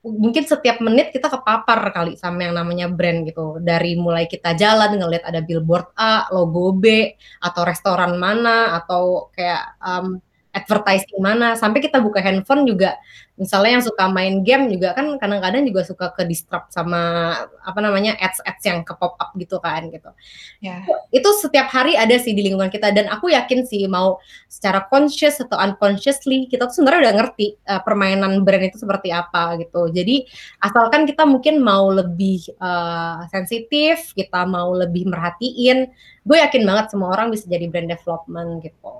mungkin 0.01 0.49
setiap 0.49 0.81
menit 0.81 1.13
kita 1.13 1.29
kepapar 1.29 1.93
kali 1.93 2.17
sama 2.17 2.49
yang 2.49 2.57
namanya 2.57 2.89
brand 2.89 3.29
gitu. 3.29 3.61
Dari 3.61 3.97
mulai 4.01 4.25
kita 4.25 4.57
jalan 4.57 4.97
ngelihat 4.97 5.29
ada 5.29 5.41
billboard 5.45 5.93
A, 5.97 6.29
logo 6.33 6.73
B, 6.73 7.15
atau 7.41 7.63
restoran 7.69 8.17
mana, 8.17 8.81
atau 8.81 9.29
kayak 9.33 9.77
um, 9.81 10.17
advertising 10.51 11.19
mana. 11.23 11.55
Sampai 11.55 11.83
kita 11.83 12.03
buka 12.03 12.19
handphone 12.19 12.67
juga 12.67 12.99
misalnya 13.41 13.81
yang 13.81 13.85
suka 13.89 14.05
main 14.13 14.45
game 14.45 14.69
juga 14.69 14.93
kan 14.93 15.17
kadang-kadang 15.17 15.65
juga 15.65 15.81
suka 15.81 16.13
ke 16.13 16.29
disrupt 16.29 16.69
sama 16.77 17.33
apa 17.65 17.81
namanya 17.81 18.13
ads 18.21 18.45
ads 18.45 18.61
yang 18.69 18.85
ke 18.85 18.93
pop 18.93 19.17
up 19.17 19.33
gitu 19.41 19.57
kan 19.65 19.89
gitu. 19.89 20.13
Ya. 20.61 20.85
itu 21.09 21.25
setiap 21.41 21.73
hari 21.73 21.97
ada 21.97 22.13
sih 22.21 22.37
di 22.37 22.45
lingkungan 22.45 22.69
kita. 22.69 22.93
Dan 22.93 23.09
aku 23.09 23.33
yakin 23.33 23.65
sih 23.65 23.89
mau 23.89 24.21
secara 24.45 24.85
conscious 24.93 25.41
atau 25.41 25.57
unconsciously 25.57 26.45
kita 26.53 26.69
tuh 26.69 26.85
sebenarnya 26.85 27.09
udah 27.09 27.15
ngerti 27.25 27.47
uh, 27.65 27.81
permainan 27.81 28.45
brand 28.45 28.69
itu 28.69 28.77
seperti 28.77 29.09
apa 29.09 29.57
gitu. 29.57 29.89
Jadi 29.89 30.29
asalkan 30.61 31.09
kita 31.09 31.25
mungkin 31.25 31.65
mau 31.65 31.89
lebih 31.89 32.45
uh, 32.61 33.25
sensitif 33.33 34.13
kita 34.13 34.45
mau 34.45 34.77
lebih 34.77 35.09
merhatiin 35.09 35.89
gue 36.21 36.37
yakin 36.37 36.63
banget 36.69 36.93
semua 36.93 37.17
orang 37.17 37.33
bisa 37.33 37.49
jadi 37.49 37.65
brand 37.73 37.89
development 37.89 38.61
gitu. 38.61 38.95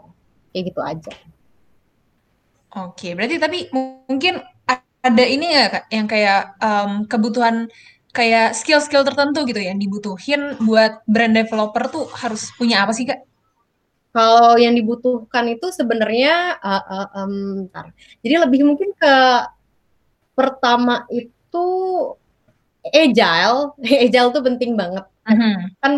Kayak 0.51 0.65
gitu 0.73 0.81
aja 0.81 1.13
Oke, 2.71 3.19
berarti 3.19 3.37
tapi 3.43 3.59
mungkin 3.75 4.39
ada 5.01 5.25
ini 5.25 5.47
ya 5.51 5.67
Kak 5.73 5.85
yang 5.91 6.07
kayak 6.07 6.43
um, 6.61 6.91
kebutuhan 7.09 7.67
kayak 8.11 8.55
skill-skill 8.55 9.07
tertentu 9.07 9.47
gitu 9.47 9.59
yang 9.59 9.79
dibutuhin 9.79 10.59
buat 10.63 11.03
brand 11.07 11.35
developer 11.35 11.89
tuh 11.91 12.07
harus 12.15 12.51
punya 12.55 12.85
apa 12.85 12.93
sih 12.95 13.09
Kak? 13.09 13.27
Kalau 14.11 14.59
yang 14.59 14.75
dibutuhkan 14.75 15.47
itu 15.51 15.71
sebenarnya 15.71 16.59
uh, 16.59 16.85
uh, 16.85 17.09
um, 17.23 17.35
bentar. 17.67 17.95
Jadi 18.23 18.35
lebih 18.43 18.67
mungkin 18.67 18.91
ke 18.95 19.15
pertama 20.35 21.07
itu 21.11 21.67
agile. 22.83 23.79
Agile 24.07 24.31
tuh 24.35 24.43
penting 24.43 24.75
banget. 24.75 25.07
Mhm. 25.31 25.79
Kan 25.79 25.93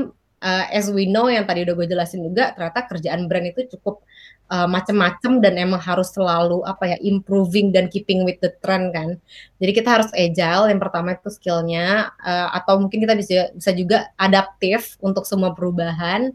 uh, 0.44 0.64
as 0.68 0.92
we 0.92 1.08
know 1.08 1.32
yang 1.32 1.48
tadi 1.48 1.64
udah 1.64 1.72
gue 1.72 1.86
jelasin 1.88 2.20
juga 2.20 2.52
ternyata 2.52 2.84
kerjaan 2.84 3.30
brand 3.30 3.48
itu 3.48 3.64
cukup 3.78 4.04
uh, 4.50 4.68
macem-macem 4.68 5.38
dan 5.38 5.54
emang 5.60 5.78
harus 5.78 6.10
selalu 6.10 6.64
apa 6.66 6.96
ya 6.96 6.98
improving 7.04 7.70
dan 7.70 7.86
keeping 7.92 8.26
with 8.26 8.40
the 8.42 8.50
trend 8.64 8.90
kan. 8.90 9.20
Jadi 9.62 9.72
kita 9.76 10.00
harus 10.00 10.10
agile 10.16 10.72
yang 10.72 10.80
pertama 10.82 11.14
itu 11.14 11.28
skillnya 11.30 12.10
uh, 12.20 12.48
atau 12.56 12.80
mungkin 12.82 13.04
kita 13.04 13.14
bisa 13.14 13.52
bisa 13.54 13.70
juga 13.76 14.10
adaptif 14.18 14.96
untuk 15.04 15.28
semua 15.28 15.54
perubahan. 15.56 16.34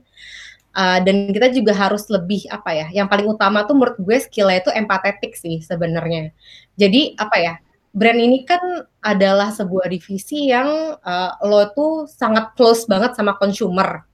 Uh, 0.77 1.01
dan 1.01 1.33
kita 1.33 1.49
juga 1.49 1.73
harus 1.73 2.05
lebih 2.05 2.45
apa 2.53 2.69
ya? 2.69 2.87
Yang 2.93 3.07
paling 3.09 3.27
utama 3.33 3.65
tuh 3.65 3.73
menurut 3.73 3.97
gue 3.97 4.17
skillnya 4.21 4.61
itu 4.61 4.69
empatetik 4.77 5.33
sih 5.33 5.57
sebenarnya. 5.65 6.29
Jadi 6.77 7.17
apa 7.17 7.37
ya? 7.41 7.53
Brand 7.97 8.21
ini 8.21 8.45
kan 8.45 8.61
adalah 9.01 9.49
sebuah 9.49 9.89
divisi 9.89 10.53
yang 10.53 10.93
uh, 11.01 11.31
lo 11.41 11.73
tuh 11.73 12.05
sangat 12.05 12.53
close 12.53 12.85
banget 12.85 13.17
sama 13.17 13.33
consumer. 13.41 14.05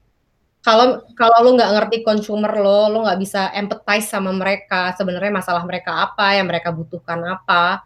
Kalau 0.64 1.03
kalau 1.20 1.38
lo 1.43 1.49
nggak 1.59 1.72
ngerti 1.76 1.97
consumer 2.07 2.55
lo, 2.55 2.88
lo 2.88 2.97
nggak 3.03 3.20
bisa 3.20 3.51
empathize 3.51 4.07
sama 4.07 4.32
mereka. 4.32 4.95
Sebenarnya 4.95 5.32
masalah 5.43 5.68
mereka 5.68 6.07
apa, 6.07 6.39
yang 6.39 6.47
mereka 6.47 6.72
butuhkan 6.72 7.20
apa. 7.28 7.84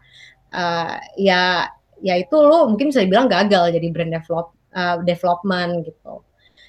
Uh, 0.48 0.96
ya 1.18 1.68
ya 2.00 2.14
itu 2.16 2.32
lo 2.38 2.70
mungkin 2.70 2.88
bisa 2.88 3.02
dibilang 3.04 3.28
gagal 3.28 3.74
jadi 3.74 3.86
brand 3.92 4.12
develop 4.16 4.54
uh, 4.72 4.96
development 5.04 5.84
gitu 5.84 6.24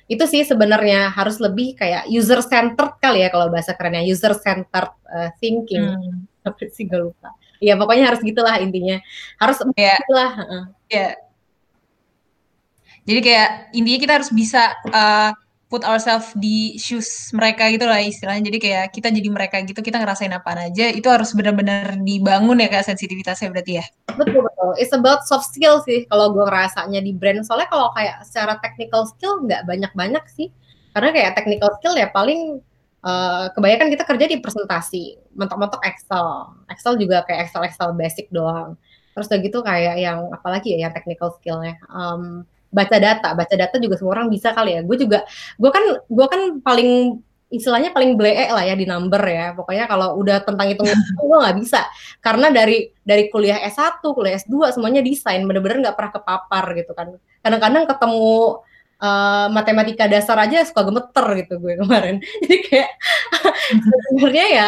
itu 0.09 0.23
sih 0.25 0.41
sebenarnya 0.41 1.13
harus 1.13 1.37
lebih 1.37 1.77
kayak 1.77 2.09
user 2.09 2.41
centered 2.41 2.97
kali 2.97 3.21
ya 3.21 3.29
kalau 3.29 3.47
bahasa 3.53 3.77
kerennya 3.77 4.01
user 4.03 4.33
centered 4.35 4.91
uh, 5.07 5.29
thinking 5.37 5.85
Hmm. 5.95 6.25
apa 6.43 6.65
sih 6.73 6.89
gue 6.89 6.97
lupa 6.97 7.29
ya 7.61 7.77
pokoknya 7.77 8.09
harus 8.09 8.21
gitulah 8.25 8.57
intinya 8.57 8.97
harus 9.37 9.61
Ya. 9.77 9.95
gitulah 10.01 10.29
heeh. 10.43 10.63
Ya. 10.89 11.07
Jadi 13.05 13.19
kayak 13.25 13.49
intinya 13.73 13.99
kita 14.01 14.13
harus 14.21 14.31
bisa 14.33 14.75
uh, 14.91 15.31
put 15.69 15.85
ourselves 15.85 16.33
di 16.33 16.75
shoes 16.81 17.29
mereka 17.29 17.69
gitu 17.69 17.85
lah 17.85 18.01
istilahnya. 18.01 18.49
Jadi 18.49 18.57
kayak 18.57 18.85
kita 18.89 19.13
jadi 19.13 19.29
mereka 19.29 19.61
gitu, 19.61 19.79
kita 19.85 20.01
ngerasain 20.01 20.33
apaan 20.33 20.73
aja, 20.73 20.89
itu 20.89 21.05
harus 21.05 21.29
benar-benar 21.37 22.01
dibangun 22.01 22.57
ya 22.57 22.67
kak 22.73 22.89
sensitivitasnya 22.89 23.53
berarti 23.53 23.73
ya. 23.77 23.85
betul 24.17 24.41
betul. 24.41 24.69
It's 24.81 24.91
about 24.91 25.29
soft 25.29 25.53
skill 25.53 25.85
sih 25.85 26.09
kalau 26.09 26.33
gue 26.33 26.41
ngerasanya 26.41 27.05
di 27.05 27.13
brand. 27.13 27.45
Soalnya 27.45 27.69
kalau 27.69 27.93
kayak 27.93 28.25
secara 28.25 28.57
technical 28.65 29.05
skill 29.05 29.45
nggak 29.45 29.69
banyak 29.69 29.93
banyak 29.93 30.25
sih. 30.33 30.49
Karena 30.89 31.13
kayak 31.13 31.37
technical 31.37 31.69
skill 31.77 31.93
ya 31.93 32.09
paling 32.09 32.65
uh, 33.05 33.53
kebanyakan 33.53 33.93
kita 33.93 34.03
kerja 34.09 34.25
di 34.25 34.37
presentasi 34.41 35.03
mentok-mentok 35.37 35.85
Excel. 35.85 36.49
Excel 36.73 36.97
juga 36.97 37.21
kayak 37.29 37.45
Excel 37.45 37.69
Excel 37.69 37.93
basic 37.93 38.25
doang. 38.33 38.73
Terus 39.13 39.29
udah 39.29 39.39
gitu 39.45 39.59
kayak 39.61 40.01
yang 40.01 40.33
apalagi 40.33 40.73
ya 40.73 40.89
yang 40.89 40.93
technical 40.97 41.29
skillnya. 41.37 41.77
Um, 41.93 42.49
baca 42.69 42.97
data 43.01 43.33
baca 43.33 43.55
data 43.57 43.75
juga 43.81 43.97
semua 43.97 44.17
orang 44.17 44.27
bisa 44.29 44.53
kali 44.53 44.77
ya. 44.77 44.81
Gue 44.85 44.97
juga 44.97 45.25
gue 45.57 45.69
kan 45.69 45.83
gue 46.05 46.27
kan 46.29 46.41
paling 46.61 47.21
istilahnya 47.49 47.89
paling 47.89 48.13
blee 48.13 48.45
lah 48.53 48.61
ya 48.61 48.77
di 48.77 48.85
number 48.85 49.21
ya. 49.25 49.57
Pokoknya 49.57 49.89
kalau 49.89 50.17
udah 50.21 50.45
tentang 50.45 50.69
hitung 50.69 50.87
gue 51.17 51.37
nggak 51.41 51.57
bisa. 51.57 51.85
Karena 52.21 52.53
dari 52.53 52.93
dari 53.01 53.27
kuliah 53.27 53.59
S1 53.65 54.05
kuliah 54.05 54.37
S2 54.37 54.77
semuanya 54.77 55.01
desain 55.01 55.41
bener-bener 55.43 55.89
nggak 55.89 55.97
pernah 55.97 56.13
kepapar 56.13 56.65
gitu 56.77 56.91
kan. 56.93 57.17
Kadang-kadang 57.41 57.89
ketemu 57.89 58.61
uh, 59.01 59.47
matematika 59.49 60.05
dasar 60.05 60.37
aja 60.39 60.61
suka 60.67 60.85
gemeter 60.85 61.25
gitu 61.41 61.53
gue 61.57 61.73
kemarin. 61.81 62.21
Jadi 62.45 62.57
kayak 62.69 62.89
sebenarnya 64.13 64.47
ya 64.53 64.67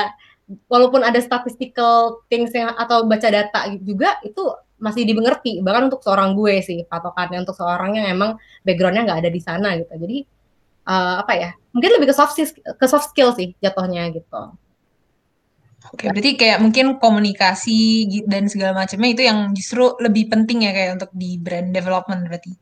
walaupun 0.67 0.99
ada 1.05 1.19
statistical 1.21 2.23
things 2.27 2.51
yang 2.51 2.75
atau 2.75 3.07
baca 3.07 3.27
data 3.29 3.71
juga 3.79 4.19
itu 4.25 4.41
masih 4.81 5.05
dimengerti 5.05 5.61
bahkan 5.61 5.87
untuk 5.87 6.01
seorang 6.01 6.33
gue 6.33 6.59
sih 6.65 6.83
patokannya 6.89 7.45
untuk 7.45 7.53
seorang 7.53 8.01
yang 8.01 8.07
emang 8.09 8.35
backgroundnya 8.65 9.05
nggak 9.05 9.19
ada 9.23 9.31
di 9.31 9.41
sana 9.41 9.77
gitu. 9.77 9.93
Jadi 9.93 10.17
uh, 10.89 11.21
apa 11.21 11.33
ya 11.37 11.49
mungkin 11.71 11.89
lebih 11.95 12.11
ke 12.11 12.15
soft 12.17 12.35
ke 12.51 12.85
soft 12.89 13.13
skill 13.13 13.31
sih 13.37 13.53
jatuhnya 13.61 14.09
gitu. 14.09 14.57
Oke, 15.91 16.13
berarti 16.13 16.37
kayak 16.37 16.61
mungkin 16.61 17.01
komunikasi 17.01 18.05
dan 18.29 18.45
segala 18.45 18.85
macamnya 18.85 19.09
itu 19.17 19.23
yang 19.25 19.49
justru 19.57 19.97
lebih 19.97 20.29
penting 20.29 20.69
ya 20.69 20.71
kayak 20.77 21.01
untuk 21.01 21.11
di 21.13 21.41
brand 21.41 21.73
development 21.73 22.21
berarti. 22.29 22.53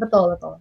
betul 0.00 0.32
betul 0.32 0.56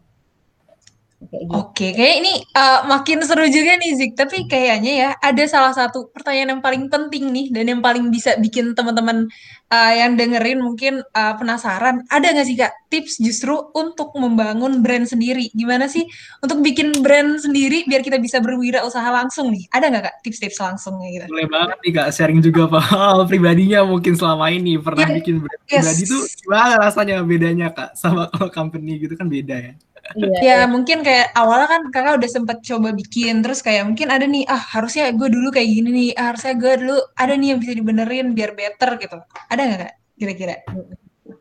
Gitu. 1.20 1.51
Oke, 1.51 1.91
kayak 1.91 2.15
ini 2.24 2.34
uh, 2.55 2.88
makin 2.88 3.20
seru 3.28 3.43
juga 3.51 3.76
nih 3.76 3.91
Zik. 3.99 4.15
Tapi 4.15 4.47
kayaknya 4.47 4.93
ya 4.95 5.09
ada 5.20 5.43
salah 5.51 5.76
satu 5.76 6.07
pertanyaan 6.15 6.55
yang 6.55 6.63
paling 6.63 6.88
penting 6.88 7.28
nih 7.36 7.51
dan 7.51 7.67
yang 7.67 7.82
paling 7.84 8.07
bisa 8.07 8.39
bikin 8.39 8.72
teman-teman 8.72 9.28
uh, 9.67 9.93
yang 9.99 10.15
dengerin 10.15 10.63
mungkin 10.63 11.03
uh, 11.11 11.34
penasaran. 11.36 12.07
Ada 12.07 12.32
nggak 12.32 12.47
sih 12.47 12.55
kak 12.55 12.72
tips 12.88 13.20
justru 13.20 13.51
untuk 13.76 14.15
membangun 14.15 14.80
brand 14.80 15.03
sendiri? 15.03 15.51
Gimana 15.51 15.91
sih 15.91 16.07
untuk 16.39 16.63
bikin 16.63 17.03
brand 17.03 17.36
sendiri 17.36 17.84
biar 17.84 17.99
kita 17.99 18.15
bisa 18.15 18.39
berwirausaha 18.39 19.11
langsung 19.11 19.51
nih? 19.51 19.67
Ada 19.76 19.91
nggak 19.91 20.03
kak 20.07 20.15
tips-tips 20.24 20.55
langsungnya 20.63 21.07
gitu? 21.11 21.26
Boleh 21.28 21.51
banget 21.51 21.78
nih 21.84 21.91
kak 21.99 22.09
sharing 22.15 22.39
juga 22.39 22.72
pak 22.72 23.28
pribadinya 23.28 23.84
mungkin 23.84 24.15
selama 24.15 24.55
ini 24.55 24.80
pernah 24.80 25.03
yeah. 25.03 25.17
bikin 25.20 25.43
brand 25.43 25.61
yes. 25.67 25.84
pribadi 25.84 26.03
tuh 26.07 26.24
gimana 26.47 26.74
rasanya 26.80 27.15
bedanya 27.28 27.67
kak 27.76 27.91
sama 27.99 28.28
kalau 28.32 28.47
company 28.47 29.03
gitu 29.03 29.20
kan 29.20 29.28
beda 29.28 29.55
ya? 29.59 29.74
Iya, 30.18 30.28
ya 30.41 30.41
iya. 30.41 30.55
mungkin 30.66 31.05
kayak 31.05 31.38
awalnya 31.38 31.68
kan 31.70 31.82
kakak 31.93 32.18
udah 32.18 32.30
sempet 32.30 32.57
coba 32.66 32.89
bikin 32.97 33.45
terus 33.45 33.62
kayak 33.62 33.86
mungkin 33.86 34.10
ada 34.10 34.26
nih 34.26 34.41
ah 34.49 34.57
harusnya 34.57 35.14
gue 35.14 35.30
dulu 35.30 35.53
kayak 35.53 35.70
gini 35.70 35.89
nih 35.93 36.10
ah, 36.18 36.34
harusnya 36.34 36.53
gue 36.57 36.74
dulu 36.82 36.97
ada 37.14 37.34
nih 37.38 37.47
yang 37.53 37.60
bisa 37.62 37.74
dibenerin 37.78 38.28
biar 38.34 38.51
better 38.57 38.89
gitu 38.97 39.18
ada 39.53 39.62
nggak 39.62 39.80
kak 39.86 39.93
kira-kira? 40.20 40.55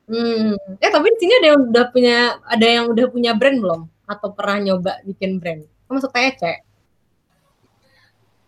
Hmm. 0.09 0.57
Eh 0.81 0.91
tapi 0.93 1.07
di 1.16 1.19
sini 1.21 1.33
ada 1.41 1.47
yang 1.53 1.61
udah 1.69 1.85
punya 1.93 2.19
ada 2.45 2.66
yang 2.66 2.85
udah 2.93 3.07
punya 3.09 3.33
brand 3.37 3.59
belum 3.61 3.81
atau 4.09 4.29
pernah 4.33 4.57
nyoba 4.61 4.93
bikin 5.05 5.41
brand? 5.41 5.64
Kamu 5.89 6.01
masuk 6.01 6.12
TEC? 6.12 6.68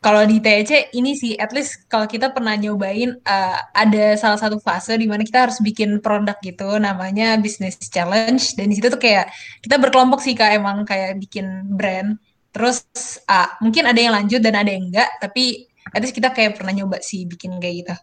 Kalau 0.00 0.24
di 0.24 0.40
TEC 0.40 0.96
ini 0.96 1.12
sih 1.12 1.36
at 1.36 1.52
least 1.52 1.84
kalau 1.84 2.08
kita 2.08 2.32
pernah 2.32 2.56
nyobain 2.56 3.20
uh, 3.20 3.58
ada 3.76 4.16
salah 4.16 4.40
satu 4.40 4.56
fase 4.56 4.96
di 4.96 5.04
mana 5.04 5.20
kita 5.20 5.44
harus 5.44 5.60
bikin 5.60 6.00
produk 6.00 6.40
gitu 6.40 6.80
namanya 6.80 7.36
business 7.36 7.76
challenge. 7.92 8.56
Dan 8.56 8.72
di 8.72 8.80
situ 8.80 8.88
tuh 8.88 8.96
kayak 8.96 9.28
kita 9.60 9.76
berkelompok 9.76 10.24
sih 10.24 10.32
kak 10.32 10.56
emang 10.56 10.88
kayak 10.88 11.20
bikin 11.20 11.68
brand. 11.76 12.16
Terus 12.48 12.80
uh, 13.28 13.52
mungkin 13.60 13.84
ada 13.84 14.00
yang 14.00 14.16
lanjut 14.16 14.40
dan 14.40 14.56
ada 14.56 14.72
yang 14.72 14.88
enggak 14.88 15.20
tapi 15.20 15.68
at 15.92 16.00
least 16.00 16.16
kita 16.16 16.32
kayak 16.32 16.56
pernah 16.56 16.72
nyoba 16.72 17.04
sih 17.04 17.28
bikin 17.28 17.60
kayak 17.60 17.84
gitu. 17.84 17.94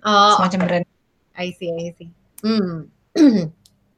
Oh, 0.00 0.40
semacam 0.40 0.60
brand. 0.64 0.86
I 1.36 1.52
see 1.52 1.68
I 1.68 1.92
see. 1.92 2.08
Hmm. 2.40 2.88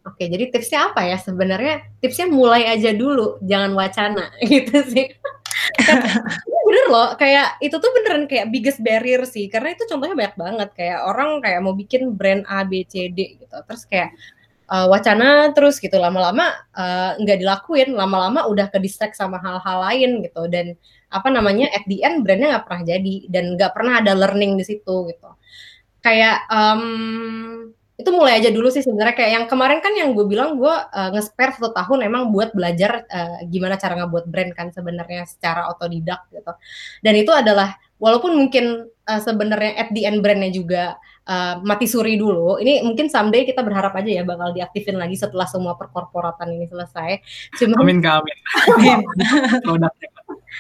Oke, 0.07 0.22
jadi 0.30 0.51
tipsnya 0.51 0.90
apa 0.90 1.03
ya? 1.03 1.18
Sebenarnya 1.18 1.94
tipsnya 2.03 2.26
mulai 2.30 2.66
aja 2.66 2.94
dulu, 2.94 3.38
jangan 3.42 3.74
wacana 3.74 4.34
gitu 4.51 4.82
sih 4.86 5.14
bener 6.66 6.87
loh 6.91 7.09
kayak 7.14 7.61
itu 7.62 7.77
tuh 7.79 7.91
beneran 7.95 8.24
kayak 8.27 8.51
biggest 8.51 8.83
barrier 8.83 9.22
sih 9.29 9.47
karena 9.47 9.77
itu 9.77 9.87
contohnya 9.87 10.16
banyak 10.18 10.37
banget 10.37 10.68
kayak 10.74 10.99
orang 11.07 11.39
kayak 11.39 11.61
mau 11.62 11.74
bikin 11.77 12.16
brand 12.16 12.43
A 12.51 12.66
B 12.66 12.83
C 12.89 13.12
D 13.12 13.39
gitu 13.39 13.57
terus 13.68 13.87
kayak 13.87 14.11
uh, 14.66 14.91
wacana 14.91 15.55
terus 15.55 15.79
gitu 15.79 15.95
lama-lama 15.97 16.51
uh, 16.74 17.14
nggak 17.22 17.39
dilakuin 17.39 17.95
lama-lama 17.95 18.51
udah 18.51 18.66
ke 18.72 18.83
distract 18.83 19.14
sama 19.14 19.39
hal-hal 19.39 19.79
lain 19.87 20.27
gitu 20.27 20.51
dan 20.51 20.74
apa 21.14 21.31
namanya 21.31 21.70
at 21.70 21.87
the 21.87 22.03
end 22.03 22.27
brandnya 22.27 22.59
nggak 22.59 22.66
pernah 22.66 22.83
jadi 22.83 23.14
dan 23.31 23.45
nggak 23.55 23.72
pernah 23.72 24.03
ada 24.03 24.12
learning 24.18 24.59
di 24.59 24.64
situ 24.66 24.97
gitu. 25.07 25.31
Kayak 26.03 26.47
um, 26.51 27.74
itu 27.97 28.11
mulai 28.12 28.36
aja 28.36 28.53
dulu 28.53 28.68
sih 28.68 28.84
sebenarnya 28.84 29.16
kayak 29.16 29.32
yang 29.32 29.47
kemarin 29.49 29.80
kan 29.80 29.97
yang 29.97 30.12
gue 30.12 30.28
bilang 30.28 30.61
gue 30.61 30.68
uh, 30.68 31.11
nge-spare 31.16 31.57
satu 31.57 31.72
tahun 31.72 32.05
emang 32.05 32.28
buat 32.28 32.53
belajar 32.53 33.09
uh, 33.09 33.40
gimana 33.49 33.80
cara 33.80 33.97
ngebuat 34.05 34.28
brand 34.28 34.53
kan 34.53 34.68
sebenarnya 34.68 35.24
secara 35.24 35.72
otodidak 35.72 36.28
gitu. 36.28 36.53
Dan 37.01 37.16
itu 37.16 37.32
adalah 37.32 37.80
walaupun 37.97 38.36
mungkin 38.36 38.92
uh, 39.09 39.20
sebenarnya 39.24 39.80
at 39.80 39.88
the 39.97 40.05
end 40.05 40.20
brandnya 40.20 40.53
juga 40.53 41.01
uh, 41.27 41.55
mati 41.62 41.87
suri 41.91 42.14
dulu. 42.16 42.57
Ini 42.62 42.87
mungkin 42.87 43.11
someday 43.11 43.45
kita 43.45 43.61
berharap 43.66 43.93
aja 43.99 44.11
ya 44.11 44.22
bakal 44.22 44.55
diaktifin 44.55 44.97
lagi 44.97 45.18
setelah 45.18 45.45
semua 45.51 45.74
perkorporatan 45.74 46.55
ini 46.55 46.66
selesai. 46.70 47.20
Cuma 47.59 47.83
amin 47.83 48.01
amin. 48.01 48.39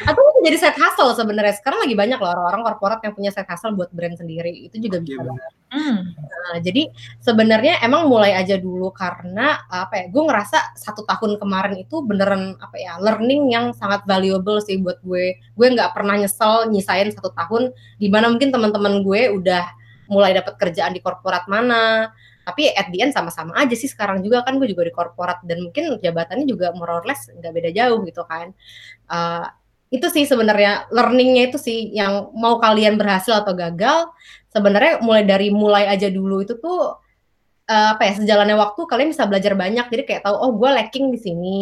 Atau 0.04 0.20
itu 0.20 0.40
jadi 0.52 0.56
set 0.60 0.76
hustle 0.76 1.16
sebenarnya. 1.16 1.56
Sekarang 1.56 1.80
lagi 1.80 1.96
banyak 1.96 2.20
loh 2.20 2.28
orang-orang 2.28 2.62
korporat 2.68 3.00
yang 3.00 3.16
punya 3.16 3.32
set 3.32 3.48
hustle 3.48 3.72
buat 3.72 3.88
brand 3.96 4.12
sendiri. 4.12 4.52
Itu 4.68 4.76
juga 4.76 5.00
bisa 5.00 5.24
yeah, 5.24 5.48
hmm. 5.72 5.96
nah, 6.20 6.56
jadi 6.60 6.92
sebenarnya 7.24 7.80
emang 7.80 8.04
mulai 8.04 8.36
aja 8.36 8.60
dulu 8.60 8.92
karena 8.92 9.64
apa 9.72 10.04
ya 10.04 10.06
gue 10.12 10.22
ngerasa 10.22 10.76
satu 10.76 11.08
tahun 11.08 11.40
kemarin 11.40 11.80
itu 11.80 12.04
beneran 12.04 12.60
apa 12.60 12.76
ya 12.76 13.00
learning 13.00 13.48
yang 13.48 13.72
sangat 13.72 14.04
valuable 14.04 14.60
sih 14.60 14.76
buat 14.76 15.00
gue. 15.00 15.40
Gue 15.56 15.66
nggak 15.72 15.96
pernah 15.96 16.20
nyesel 16.20 16.68
nyisain 16.68 17.08
satu 17.16 17.32
tahun 17.32 17.72
di 17.96 18.12
mana 18.12 18.28
mungkin 18.28 18.52
teman-teman 18.52 19.00
gue 19.00 19.32
udah 19.32 19.64
mulai 20.10 20.34
dapat 20.36 20.54
kerjaan 20.58 20.92
di 20.94 21.00
korporat 21.02 21.46
mana. 21.46 22.10
Tapi 22.46 22.70
at 22.70 22.94
the 22.94 23.02
end 23.02 23.10
sama-sama 23.10 23.58
aja 23.58 23.74
sih 23.74 23.90
sekarang 23.90 24.22
juga 24.22 24.46
kan 24.46 24.54
gue 24.62 24.70
juga 24.70 24.86
di 24.86 24.94
korporat. 24.94 25.42
Dan 25.42 25.66
mungkin 25.66 25.98
jabatannya 25.98 26.46
juga 26.46 26.70
more 26.74 27.02
or 27.02 27.04
less 27.04 27.26
nggak 27.26 27.52
beda 27.52 27.70
jauh 27.74 27.98
gitu 28.06 28.22
kan. 28.26 28.54
Uh, 29.10 29.46
itu 29.90 30.06
sih 30.10 30.26
sebenarnya 30.26 30.90
learningnya 30.90 31.50
itu 31.50 31.58
sih 31.62 31.94
yang 31.94 32.34
mau 32.34 32.58
kalian 32.58 32.98
berhasil 32.98 33.38
atau 33.38 33.54
gagal 33.54 34.10
sebenarnya 34.50 34.98
mulai 34.98 35.22
dari 35.22 35.48
mulai 35.54 35.86
aja 35.86 36.10
dulu 36.10 36.42
itu 36.42 36.58
tuh 36.58 36.98
uh, 37.70 37.88
apa 37.94 38.02
ya 38.02 38.12
sejalannya 38.18 38.56
waktu 38.58 38.80
kalian 38.86 39.10
bisa 39.12 39.26
belajar 39.26 39.52
banyak. 39.54 39.86
Jadi 39.90 40.02
kayak 40.06 40.22
tahu 40.26 40.36
oh 40.38 40.50
gue 40.58 40.70
lacking 40.70 41.10
di 41.14 41.18
sini. 41.20 41.60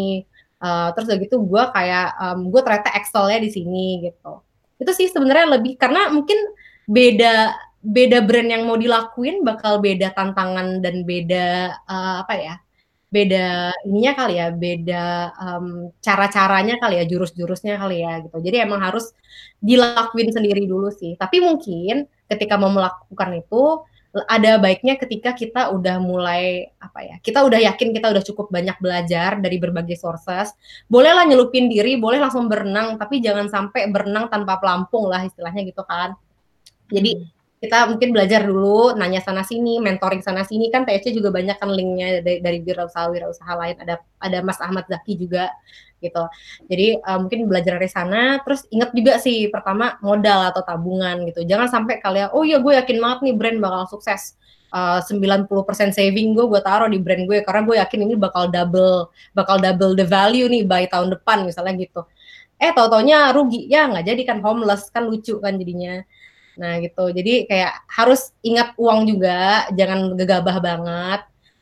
Uh, 0.65 0.89
terus 0.97 1.13
udah 1.13 1.21
gitu 1.21 1.37
gue 1.45 1.63
kayak 1.77 2.09
um, 2.17 2.49
gue 2.49 2.61
ternyata 2.65 2.89
excelnya 2.97 3.39
di 3.41 3.51
sini 3.53 4.09
gitu. 4.09 4.41
Itu 4.81 4.93
sih 4.97 5.13
sebenarnya 5.13 5.61
lebih 5.61 5.77
karena 5.77 6.09
mungkin 6.09 6.39
beda 6.89 7.53
beda 7.85 8.25
brand 8.25 8.49
yang 8.49 8.65
mau 8.65 8.81
dilakuin 8.81 9.45
bakal 9.45 9.79
beda 9.85 10.17
tantangan 10.17 10.81
dan 10.81 11.05
beda 11.05 11.77
uh, 11.85 12.25
apa 12.25 12.35
ya 12.41 12.55
beda 13.15 13.71
ininya 13.87 14.13
kali 14.19 14.35
ya, 14.43 14.51
beda 14.51 15.05
um, 15.39 15.67
cara-caranya 16.03 16.83
kali 16.83 16.99
ya, 16.99 17.05
jurus-jurusnya 17.07 17.79
kali 17.79 18.03
ya 18.03 18.19
gitu. 18.27 18.43
Jadi 18.43 18.57
emang 18.67 18.83
harus 18.83 19.15
dilakuin 19.63 20.35
sendiri 20.35 20.67
dulu 20.67 20.91
sih. 20.91 21.15
Tapi 21.15 21.39
mungkin 21.39 22.11
ketika 22.27 22.59
mau 22.59 22.75
melakukan 22.75 23.39
itu 23.39 23.87
ada 24.31 24.63
baiknya 24.63 24.95
ketika 24.95 25.35
kita 25.35 25.75
udah 25.75 25.99
mulai 25.99 26.71
apa 26.79 27.03
ya 27.03 27.17
kita 27.19 27.43
udah 27.43 27.59
yakin 27.59 27.91
kita 27.91 28.15
udah 28.15 28.23
cukup 28.23 28.47
banyak 28.47 28.79
belajar 28.79 29.43
dari 29.43 29.59
berbagai 29.59 29.99
sources 29.99 30.55
bolehlah 30.87 31.27
nyelupin 31.27 31.67
diri 31.67 31.99
boleh 31.99 32.23
langsung 32.23 32.47
berenang 32.47 32.95
tapi 32.95 33.19
jangan 33.19 33.51
sampai 33.51 33.91
berenang 33.91 34.31
tanpa 34.31 34.63
pelampung 34.63 35.11
lah 35.11 35.27
istilahnya 35.27 35.67
gitu 35.67 35.83
kan 35.83 36.15
jadi 36.95 37.27
kita 37.63 37.89
mungkin 37.89 38.13
belajar 38.13 38.45
dulu, 38.45 38.93
nanya 38.99 39.25
sana 39.25 39.41
sini, 39.41 39.81
mentoring 39.81 40.21
sana 40.21 40.45
sini 40.45 40.69
kan 40.69 40.85
TC 40.85 41.17
juga 41.17 41.33
banyak 41.33 41.57
kan 41.57 41.73
linknya 41.73 42.21
dari, 42.21 42.39
dari 42.45 42.59
wirausaha 42.61 43.09
wirausaha 43.09 43.53
lain 43.57 43.77
ada 43.81 44.05
ada 44.21 44.39
Mas 44.45 44.61
Ahmad 44.61 44.85
Zaki 44.85 45.17
juga 45.17 45.49
gitu. 46.05 46.25
Jadi 46.69 47.01
uh, 47.01 47.19
mungkin 47.25 47.49
belajar 47.49 47.81
dari 47.81 47.89
sana, 47.89 48.45
terus 48.45 48.69
ingat 48.69 48.93
juga 48.93 49.17
sih 49.17 49.49
pertama 49.49 49.97
modal 50.05 50.53
atau 50.53 50.61
tabungan 50.61 51.25
gitu. 51.33 51.49
Jangan 51.49 51.73
sampai 51.73 52.05
kalian 52.05 52.29
oh 52.37 52.45
iya 52.45 52.61
gue 52.61 52.73
yakin 52.77 52.97
banget 53.01 53.19
nih 53.25 53.35
brand 53.35 53.59
bakal 53.65 53.97
sukses. 53.97 54.37
Uh, 54.75 54.99
90% 55.07 55.47
saving 55.95 56.35
gue 56.35 56.51
gue 56.51 56.59
taruh 56.59 56.91
di 56.91 56.99
brand 56.99 57.23
gue 57.31 57.47
karena 57.47 57.63
gue 57.63 57.79
yakin 57.79 58.01
ini 58.11 58.15
bakal 58.19 58.51
double 58.51 59.07
bakal 59.31 59.55
double 59.63 59.95
the 59.95 60.03
value 60.03 60.51
nih 60.51 60.67
by 60.67 60.83
tahun 60.91 61.15
depan 61.15 61.47
misalnya 61.47 61.79
gitu. 61.79 62.03
Eh 62.59 62.75
tau-taunya 62.75 63.31
rugi 63.31 63.71
ya 63.71 63.87
nggak 63.87 64.03
jadi 64.03 64.23
kan 64.27 64.39
homeless 64.43 64.91
kan 64.91 65.07
lucu 65.07 65.39
kan 65.39 65.57
jadinya. 65.57 66.03
Nah 66.61 66.79
gitu, 66.79 67.05
jadi 67.11 67.47
kayak 67.51 67.73
harus 67.91 68.31
ingat 68.47 68.75
uang 68.79 69.11
juga, 69.11 69.67
jangan 69.75 70.15
gegabah 70.15 70.57
banget. 70.63 71.21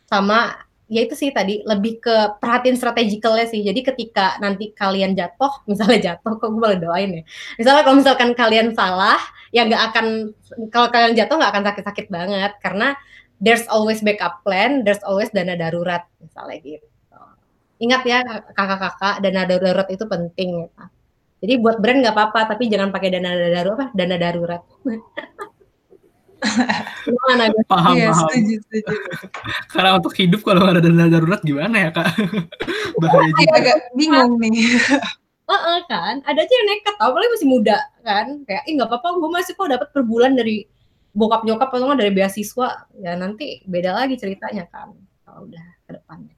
Sama 0.09 0.61
ya 0.93 1.01
itu 1.09 1.17
sih 1.17 1.33
tadi 1.33 1.65
lebih 1.65 2.05
ke 2.05 2.37
perhatian 2.37 2.77
strategikalnya 2.77 3.49
sih. 3.49 3.65
Jadi 3.65 3.81
ketika 3.81 4.37
nanti 4.45 4.77
kalian 4.77 5.17
jatuh, 5.17 5.53
misalnya 5.71 6.13
jatuh, 6.13 6.37
kok 6.37 6.49
gue 6.53 6.61
boleh 6.61 6.79
doain 6.81 7.11
ya. 7.11 7.23
Misalnya 7.57 7.83
kalau 7.85 7.97
misalkan 8.01 8.31
kalian 8.37 8.69
salah, 8.77 9.21
ya 9.55 9.65
nggak 9.65 9.83
akan 9.93 10.07
kalau 10.69 10.89
kalian 10.93 11.17
jatuh 11.17 11.37
nggak 11.41 11.53
akan 11.57 11.65
sakit-sakit 11.73 12.07
banget 12.13 12.53
karena 12.61 12.97
there's 13.43 13.65
always 13.73 14.05
backup 14.05 14.45
plan, 14.45 14.85
there's 14.85 15.03
always 15.03 15.33
dana 15.33 15.57
darurat 15.57 16.05
misalnya 16.21 16.61
gitu. 16.61 16.87
Ingat 17.83 18.03
ya 18.07 18.23
kakak-kakak, 18.55 19.19
dana 19.27 19.43
darurat 19.43 19.89
itu 19.91 20.05
penting 20.07 20.71
ya. 20.71 20.87
Jadi 21.43 21.59
buat 21.59 21.83
brand 21.83 21.99
nggak 22.07 22.15
apa-apa, 22.15 22.55
tapi 22.55 22.71
jangan 22.71 22.95
pakai 22.95 23.19
dana 23.19 23.35
darurat 23.35 23.75
apa? 23.75 23.87
Dana 23.91 24.15
darurat. 24.15 24.63
gimana? 27.07 27.43
Paham, 27.67 27.95
iya, 27.99 28.11
paham. 28.15 28.31
Setuju, 28.31 28.55
setuju. 28.63 28.95
Karena 29.75 29.91
untuk 29.99 30.15
hidup 30.15 30.41
kalau 30.47 30.63
nggak 30.63 30.75
ada 30.79 30.83
dana 30.87 31.07
darurat 31.11 31.41
gimana 31.43 31.77
ya 31.83 31.91
kak? 31.91 32.07
Bahaya 33.03 33.31
juga. 33.35 33.43
Iya, 33.43 33.53
agak 33.59 33.77
bingung 33.99 34.33
nih. 34.39 34.55
Uh, 35.43 35.55
uh, 35.59 35.79
kan, 35.91 36.23
ada 36.23 36.39
aja 36.39 36.55
yang 36.55 36.69
nekat, 36.71 36.95
tau, 36.97 37.11
apalagi 37.11 37.31
masih 37.35 37.49
muda 37.51 37.77
kan, 38.07 38.27
kayak, 38.47 38.63
ih 38.63 38.73
nggak 38.79 38.89
apa-apa, 38.89 39.09
gue 39.19 39.31
masih 39.35 39.53
kok 39.59 39.69
dapat 39.69 39.89
per 39.91 40.07
bulan 40.07 40.39
dari 40.39 40.65
bokap 41.13 41.43
nyokap 41.45 41.69
atau 41.69 41.93
dari 41.99 42.15
beasiswa, 42.15 42.89
ya 42.97 43.13
nanti 43.19 43.61
beda 43.67 43.91
lagi 43.93 44.17
ceritanya 44.17 44.65
kan, 44.71 44.95
kalau 45.27 45.51
udah 45.51 45.67
ke 45.85 45.99
depannya 45.99 46.33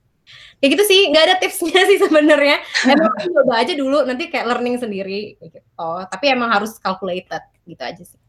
kayak 0.59 0.71
gitu 0.81 0.85
sih 0.89 1.01
nggak 1.13 1.25
ada 1.29 1.37
tipsnya 1.37 1.83
sih 1.87 1.99
sebenarnya. 2.01 2.57
Emang 2.93 3.13
coba 3.21 3.53
aja 3.61 3.73
dulu 3.77 4.05
nanti 4.09 4.33
kayak 4.33 4.47
learning 4.49 4.77
sendiri 4.81 5.37
gitu. 5.39 5.59
Tapi 5.79 6.25
emang 6.31 6.51
harus 6.53 6.79
calculated 6.81 7.43
gitu 7.69 7.83
aja 7.83 8.03
sih. 8.03 8.21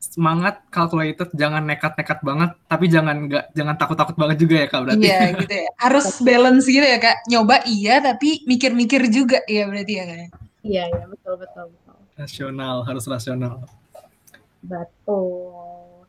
Semangat 0.00 0.64
calculated 0.72 1.28
jangan 1.36 1.60
nekat-nekat 1.68 2.24
banget 2.24 2.50
tapi 2.64 2.88
jangan 2.88 3.28
nggak 3.28 3.52
jangan 3.52 3.76
takut-takut 3.76 4.16
banget 4.16 4.36
juga 4.40 4.54
ya 4.64 4.66
kak 4.66 4.80
berarti. 4.84 5.04
Iya 5.04 5.20
gitu 5.36 5.54
ya. 5.54 5.70
Harus 5.76 6.06
balance 6.24 6.66
gitu 6.68 6.86
ya 6.86 6.98
kak. 6.98 7.16
Nyoba 7.28 7.56
iya 7.68 7.94
tapi 8.00 8.44
mikir-mikir 8.48 9.08
juga 9.12 9.44
ya 9.44 9.68
berarti 9.68 9.92
ya 9.92 10.04
kak. 10.08 10.18
Iya 10.64 10.82
iya 10.88 11.04
betul 11.04 11.34
betul 11.36 11.64
betul. 11.72 11.96
Rasional 12.16 12.76
harus 12.88 13.04
rasional. 13.08 13.64
Betul 14.64 16.00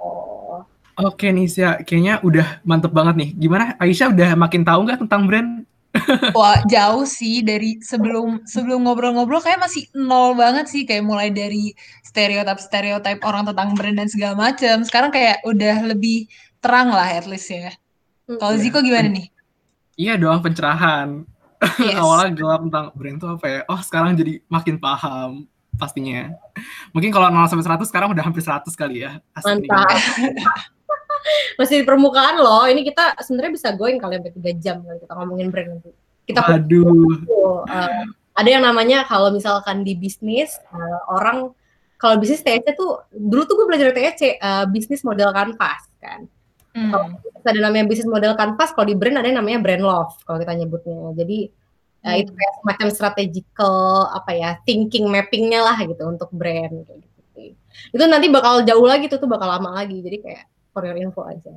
oh 0.00 0.62
Oke 0.96 1.28
nih 1.28 1.44
Sia, 1.44 1.76
kayaknya 1.84 2.24
udah 2.24 2.64
mantep 2.64 2.88
banget 2.88 3.20
nih. 3.20 3.30
Gimana 3.36 3.76
Aisyah 3.76 4.16
udah 4.16 4.32
makin 4.32 4.64
tahu 4.64 4.80
nggak 4.88 5.04
tentang 5.04 5.28
brand? 5.28 5.50
Wah 6.36 6.60
jauh 6.64 7.04
sih 7.04 7.44
dari 7.44 7.80
sebelum 7.84 8.44
sebelum 8.48 8.84
ngobrol-ngobrol 8.84 9.44
kayak 9.44 9.60
masih 9.60 9.88
nol 9.96 10.36
banget 10.36 10.68
sih 10.68 10.88
kayak 10.88 11.04
mulai 11.04 11.28
dari 11.32 11.72
stereotip 12.04 12.60
stereotip 12.60 13.20
orang 13.24 13.44
tentang 13.44 13.76
brand 13.76 13.96
dan 14.00 14.08
segala 14.08 14.34
macam. 14.48 14.80
Sekarang 14.88 15.12
kayak 15.12 15.44
udah 15.44 15.84
lebih 15.84 16.32
terang 16.64 16.88
lah 16.88 17.12
at 17.12 17.28
least 17.28 17.52
ya. 17.52 17.76
Kalau 18.24 18.56
yeah. 18.56 18.62
Ziko 18.64 18.80
gimana 18.80 19.08
nih? 19.12 19.26
Iya 20.00 20.14
doang 20.16 20.40
pencerahan. 20.40 21.24
Yes. 21.80 21.96
Awalnya 21.96 22.36
gelap 22.36 22.60
tentang 22.68 22.86
brand 22.92 23.16
itu 23.16 23.26
apa 23.32 23.46
ya? 23.48 23.60
Oh 23.72 23.80
sekarang 23.80 24.12
jadi 24.12 24.44
makin 24.44 24.76
paham 24.76 25.48
pastinya. 25.80 26.36
Mungkin 26.92 27.08
kalau 27.08 27.32
0 27.32 27.48
sampai 27.48 27.80
100 27.80 27.88
sekarang 27.88 28.08
udah 28.12 28.24
hampir 28.24 28.44
100 28.44 28.68
kali 28.76 29.08
ya. 29.08 29.24
Asli. 29.32 29.64
Mantap. 29.64 29.96
masih 31.58 31.82
di 31.82 31.84
permukaan 31.86 32.40
loh. 32.40 32.64
Ini 32.68 32.80
kita 32.86 33.18
sebenarnya 33.20 33.52
bisa 33.52 33.68
going 33.74 33.98
kali 33.98 34.18
sampai 34.18 34.34
tiga 34.34 34.52
jam 34.56 34.76
kalau 34.84 34.98
kita 35.00 35.12
ngomongin 35.16 35.48
brand 35.52 35.68
nanti. 35.76 35.90
Kita 36.26 36.40
Aduh. 36.42 37.22
Uh, 37.66 38.04
ada 38.36 38.48
yang 38.48 38.62
namanya 38.62 39.08
kalau 39.08 39.32
misalkan 39.32 39.80
di 39.80 39.96
bisnis 39.96 40.60
uh, 40.68 41.00
orang 41.08 41.56
kalau 41.96 42.20
bisnis 42.20 42.44
TEC 42.44 42.76
tuh 42.76 43.00
dulu 43.08 43.48
tuh 43.48 43.56
gue 43.56 43.66
belajar 43.66 43.88
TEC 43.96 44.36
uh, 44.36 44.64
bisnis 44.68 45.00
model 45.00 45.32
kanvas 45.32 45.88
kan. 45.96 46.28
Hmm. 46.76 46.92
Kalau 46.92 47.06
ada 47.46 47.60
namanya 47.62 47.88
bisnis 47.88 48.04
model 48.04 48.36
kanvas, 48.36 48.76
kalau 48.76 48.84
di 48.84 48.96
brand 48.98 49.16
ada 49.16 49.32
yang 49.32 49.40
namanya 49.40 49.64
brand 49.64 49.80
love 49.80 50.12
kalau 50.28 50.36
kita 50.36 50.52
nyebutnya. 50.52 51.16
Jadi 51.16 51.38
uh, 52.04 52.12
hmm. 52.12 52.20
itu 52.20 52.30
kayak 52.36 52.54
semacam 52.60 52.88
strategical 52.92 53.76
apa 54.12 54.30
ya 54.36 54.50
thinking 54.68 55.08
mappingnya 55.08 55.64
lah 55.64 55.76
gitu 55.80 56.04
untuk 56.04 56.28
brand 56.36 56.84
kayak 56.84 57.00
gitu. 57.00 57.16
Itu 57.96 58.04
nanti 58.04 58.28
bakal 58.28 58.68
jauh 58.68 58.84
lagi 58.84 59.08
tuh 59.08 59.16
tuh 59.16 59.28
bakal 59.30 59.48
lama 59.48 59.72
lagi. 59.80 60.04
Jadi 60.04 60.20
kayak 60.20 60.44
for 60.76 60.84
your 60.84 61.00
info 61.00 61.24
aja. 61.24 61.56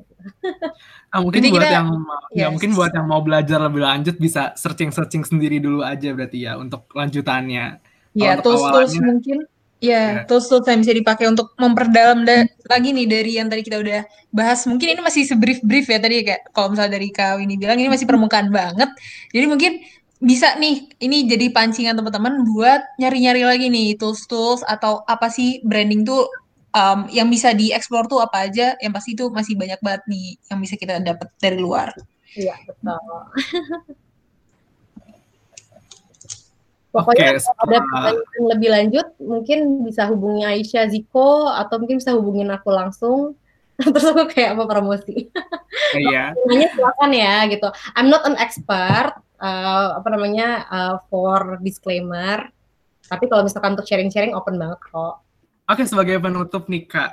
Ah, 1.11 1.20
mungkin 1.20 1.41
Jadi 1.41 1.51
buat 1.51 1.65
kita, 1.65 1.76
yang 1.76 1.88
yes. 2.32 2.38
ya 2.38 2.45
mungkin 2.53 2.72
buat 2.78 2.91
yang 2.93 3.07
mau 3.09 3.20
belajar 3.20 3.59
lebih 3.59 3.82
lanjut 3.84 4.15
bisa 4.22 4.53
searching 4.55 4.93
searching 4.93 5.26
sendiri 5.28 5.59
dulu 5.59 5.84
aja 5.84 6.15
berarti 6.15 6.47
ya 6.47 6.55
untuk 6.55 6.88
lanjutannya. 6.95 7.82
Ya 8.13 8.39
tools 8.39 8.61
tools 8.61 8.93
mungkin 9.01 9.43
Ya, 9.80 9.95
yeah. 9.95 10.28
tools 10.28 10.51
tools 10.51 10.67
yang 10.67 10.84
bisa 10.84 10.91
dipakai 10.91 11.32
untuk 11.32 11.55
memperdalam 11.55 12.28
da 12.28 12.43
lagi 12.67 12.91
nih 12.91 13.07
dari 13.07 13.39
yang 13.39 13.47
tadi 13.47 13.63
kita 13.63 13.80
udah 13.80 14.03
bahas. 14.28 14.67
Mungkin 14.67 14.91
ini 14.91 14.99
masih 14.99 15.24
sebrief 15.24 15.63
brief 15.63 15.88
ya 15.88 16.03
tadi 16.03 16.20
kayak 16.20 16.51
kalau 16.51 16.76
misalnya 16.76 16.99
dari 16.99 17.07
Kak 17.15 17.39
ini 17.39 17.55
bilang 17.55 17.80
ini 17.80 17.88
masih 17.88 18.03
permukaan 18.03 18.51
banget. 18.51 18.91
Jadi 19.32 19.45
mungkin 19.47 19.80
bisa 20.20 20.59
nih 20.59 20.84
ini 20.99 21.32
jadi 21.32 21.47
pancingan 21.55 21.95
teman-teman 21.95 22.43
buat 22.43 22.84
nyari-nyari 22.99 23.47
lagi 23.47 23.72
nih 23.72 23.95
tools-tools 23.95 24.67
atau 24.67 24.99
apa 25.07 25.32
sih 25.32 25.63
branding 25.63 26.03
tuh 26.03 26.28
um, 26.74 26.99
yang 27.09 27.28
bisa 27.30 27.53
dieksplor 27.53 28.05
tuh 28.09 28.22
apa 28.22 28.49
aja 28.49 28.78
yang 28.82 28.93
pasti 28.93 29.13
itu 29.17 29.30
masih 29.30 29.57
banyak 29.57 29.80
banget 29.82 30.03
nih 30.09 30.38
yang 30.49 30.59
bisa 30.61 30.76
kita 30.78 31.01
dapat 31.01 31.28
dari 31.41 31.57
luar 31.57 31.93
iya 32.38 32.55
betul 32.65 32.99
Pokoknya 36.89 37.38
okay, 37.38 37.45
kalau 37.45 37.61
ada 37.70 37.80
pertanyaan 37.86 38.45
lebih 38.49 38.70
lanjut, 38.74 39.07
mungkin 39.22 39.59
bisa 39.86 40.09
hubungi 40.09 40.41
Aisyah 40.41 40.89
Ziko 40.89 41.45
atau 41.53 41.78
mungkin 41.78 42.01
bisa 42.01 42.17
hubungin 42.17 42.49
aku 42.49 42.74
langsung. 42.74 43.38
Terus 43.78 44.09
aku 44.09 44.26
kayak 44.34 44.57
apa 44.57 44.63
promosi. 44.65 45.15
Iya. 45.89 46.38
Nanya 46.45 46.70
silakan 46.74 47.11
ya 47.13 47.49
gitu. 47.49 47.65
I'm 47.97 48.13
not 48.13 48.22
an 48.22 48.38
expert, 48.38 49.17
uh, 49.41 49.97
apa 49.97 50.07
namanya 50.13 50.70
uh, 50.70 50.95
for 51.09 51.57
disclaimer. 51.65 52.45
Tapi 53.09 53.26
kalau 53.26 53.41
misalkan 53.41 53.74
untuk 53.74 53.89
sharing-sharing 53.89 54.38
open 54.38 54.61
banget 54.61 54.78
kok. 54.86 55.26
Oke, 55.70 55.86
sebagai 55.86 56.17
penutup 56.17 56.65
nih 56.65 56.89
Kak, 56.89 57.11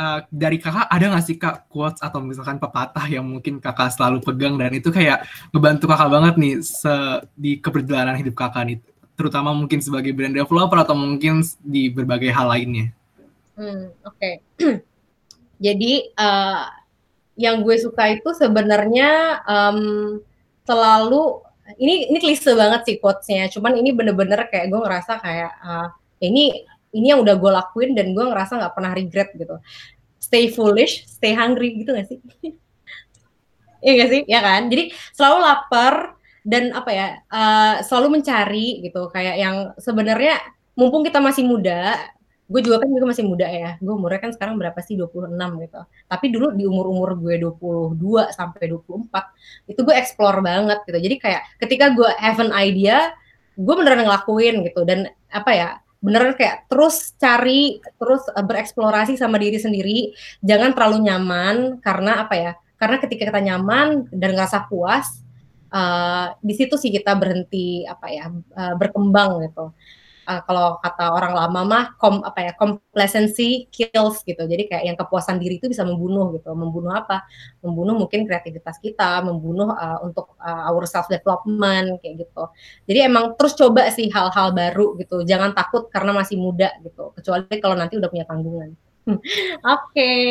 uh, 0.00 0.20
dari 0.32 0.56
kakak 0.56 0.88
ada 0.88 1.04
nggak 1.12 1.24
sih 1.26 1.36
kak 1.36 1.68
quotes 1.68 2.00
atau 2.00 2.24
misalkan 2.24 2.56
pepatah 2.56 3.04
yang 3.10 3.28
mungkin 3.28 3.60
kakak 3.60 3.92
selalu 3.92 4.24
pegang 4.24 4.56
dan 4.56 4.72
itu 4.72 4.88
kayak 4.88 5.28
ngebantu 5.52 5.84
kakak 5.90 6.10
banget 6.14 6.34
nih 6.40 6.54
se 6.64 6.94
di 7.36 7.60
keperjalanan 7.60 8.16
hidup 8.16 8.38
kakak 8.38 8.64
nih, 8.64 8.78
terutama 9.18 9.52
mungkin 9.52 9.84
sebagai 9.84 10.16
brand 10.16 10.32
developer 10.32 10.78
atau 10.80 10.96
mungkin 10.96 11.44
di 11.60 11.92
berbagai 11.92 12.32
hal 12.32 12.48
lainnya. 12.48 12.94
Hmm, 13.58 13.92
oke. 14.08 14.16
Okay. 14.16 14.34
Jadi 15.66 15.92
uh, 16.16 16.64
yang 17.36 17.60
gue 17.60 17.76
suka 17.76 18.16
itu 18.16 18.32
sebenarnya 18.32 19.42
um, 19.44 19.80
selalu 20.64 21.44
ini 21.76 22.08
ini 22.08 22.18
klise 22.18 22.56
banget 22.56 22.80
sih 22.88 22.96
quotesnya, 22.96 23.52
cuman 23.52 23.76
ini 23.76 23.92
bener-bener 23.92 24.48
kayak 24.48 24.72
gue 24.72 24.80
ngerasa 24.80 25.20
kayak 25.20 25.52
uh, 25.60 25.88
ini 26.24 26.64
ini 26.90 27.14
yang 27.14 27.20
udah 27.22 27.34
gue 27.38 27.50
lakuin 27.50 27.90
dan 27.94 28.12
gue 28.12 28.24
ngerasa 28.24 28.58
nggak 28.58 28.74
pernah 28.74 28.92
regret 28.94 29.28
gitu. 29.34 29.56
Stay 30.20 30.52
foolish 30.52 31.06
stay 31.06 31.32
hungry 31.32 31.80
gitu 31.80 31.96
gak 31.96 32.06
sih? 32.10 32.18
Iya 33.80 33.92
gak 34.04 34.10
sih? 34.12 34.22
Ya 34.28 34.40
kan? 34.44 34.68
Jadi 34.68 34.92
selalu 35.16 35.38
lapar 35.40 35.94
dan 36.40 36.72
apa 36.72 36.90
ya 36.90 37.06
uh, 37.28 37.74
selalu 37.84 38.20
mencari 38.20 38.84
gitu. 38.84 39.08
Kayak 39.12 39.36
yang 39.40 39.56
sebenarnya 39.80 40.38
mumpung 40.78 41.04
kita 41.04 41.18
masih 41.20 41.44
muda 41.44 41.98
gue 42.50 42.60
juga 42.66 42.82
kan 42.82 42.90
juga 42.90 43.06
masih 43.06 43.24
muda 43.30 43.46
ya. 43.46 43.78
Gue 43.78 43.94
umurnya 43.94 44.20
kan 44.26 44.34
sekarang 44.34 44.58
berapa 44.58 44.74
sih? 44.82 44.98
26 44.98 45.30
gitu. 45.38 45.80
Tapi 46.10 46.26
dulu 46.34 46.50
di 46.58 46.66
umur-umur 46.66 47.14
gue 47.22 47.38
22 47.38 47.94
sampai 48.34 48.74
24 48.74 49.70
itu 49.70 49.80
gue 49.86 49.94
explore 49.94 50.42
banget 50.42 50.82
gitu. 50.82 50.98
Jadi 50.98 51.16
kayak 51.22 51.42
ketika 51.62 51.94
gue 51.94 52.10
have 52.18 52.42
an 52.42 52.50
idea 52.50 53.14
gue 53.54 53.74
beneran 53.78 54.02
ngelakuin 54.02 54.66
gitu. 54.66 54.82
Dan 54.82 55.06
apa 55.30 55.50
ya 55.54 55.68
beneran 56.00 56.32
kayak 56.32 56.64
terus 56.66 57.12
cari 57.20 57.80
terus 58.00 58.24
uh, 58.32 58.44
bereksplorasi 58.44 59.20
sama 59.20 59.36
diri 59.36 59.60
sendiri. 59.60 59.98
Jangan 60.40 60.72
terlalu 60.72 61.08
nyaman 61.08 61.56
karena 61.84 62.24
apa 62.24 62.34
ya 62.36 62.52
karena 62.80 62.96
ketika 62.96 63.28
kita 63.28 63.40
nyaman 63.44 64.08
dan 64.08 64.32
ngerasa 64.32 64.64
puas 64.66 65.20
uh, 65.68 66.32
di 66.40 66.54
situ 66.56 66.80
sih 66.80 66.88
kita 66.88 67.12
berhenti 67.12 67.84
apa 67.84 68.06
ya 68.08 68.26
uh, 68.32 68.74
berkembang 68.80 69.44
gitu 69.44 69.76
uh, 70.26 70.40
kalau 70.44 70.76
kata 70.82 71.12
orang 71.12 71.32
lama 71.32 71.60
mah 71.64 71.84
kom 71.96 72.20
apa 72.26 72.50
ya 72.50 72.52
complacency 72.58 73.70
kills 73.70 74.20
gitu. 74.26 74.44
Jadi 74.44 74.68
kayak 74.68 74.84
yang 74.84 74.96
kepuasan 74.98 75.40
diri 75.40 75.62
itu 75.62 75.70
bisa 75.70 75.86
membunuh 75.86 76.34
gitu. 76.36 76.50
Membunuh 76.52 76.92
apa? 76.96 77.24
Membunuh 77.64 77.96
mungkin 77.96 78.26
kreativitas 78.28 78.80
kita, 78.82 79.24
membunuh 79.24 79.72
uh, 79.72 80.02
untuk 80.04 80.36
uh, 80.40 80.68
our 80.68 80.84
self 80.84 81.08
development 81.08 82.00
kayak 82.04 82.26
gitu. 82.26 82.42
Jadi 82.90 82.98
emang 83.06 83.38
terus 83.38 83.56
coba 83.56 83.88
sih 83.94 84.10
hal-hal 84.10 84.52
baru 84.52 84.98
gitu. 85.00 85.22
Jangan 85.24 85.56
takut 85.56 85.88
karena 85.88 86.12
masih 86.12 86.36
muda 86.36 86.74
gitu. 86.84 87.14
Kecuali 87.16 87.56
kalau 87.62 87.76
nanti 87.78 87.96
udah 87.96 88.10
punya 88.10 88.26
tanggungan. 88.26 88.74
Oke. 89.08 89.24
okay. 89.64 90.30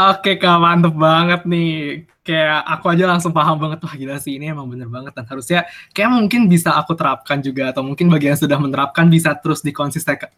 Oke 0.00 0.40
kak, 0.40 0.56
mantep 0.56 0.96
banget 0.96 1.44
nih. 1.44 2.08
Kayak 2.30 2.62
aku 2.62 2.86
aja 2.94 3.04
langsung 3.10 3.34
paham 3.34 3.58
banget, 3.58 3.82
wah 3.82 3.94
gila 3.98 4.22
sih 4.22 4.38
ini 4.38 4.54
emang 4.54 4.70
bener 4.70 4.86
banget. 4.86 5.18
Dan 5.18 5.26
harusnya 5.26 5.66
kayak 5.90 6.14
mungkin 6.14 6.46
bisa 6.46 6.78
aku 6.78 6.94
terapkan 6.94 7.42
juga, 7.42 7.74
atau 7.74 7.82
mungkin 7.82 8.06
bagi 8.06 8.30
yang 8.30 8.38
sudah 8.38 8.54
menerapkan 8.54 9.10
bisa 9.10 9.34
terus 9.34 9.66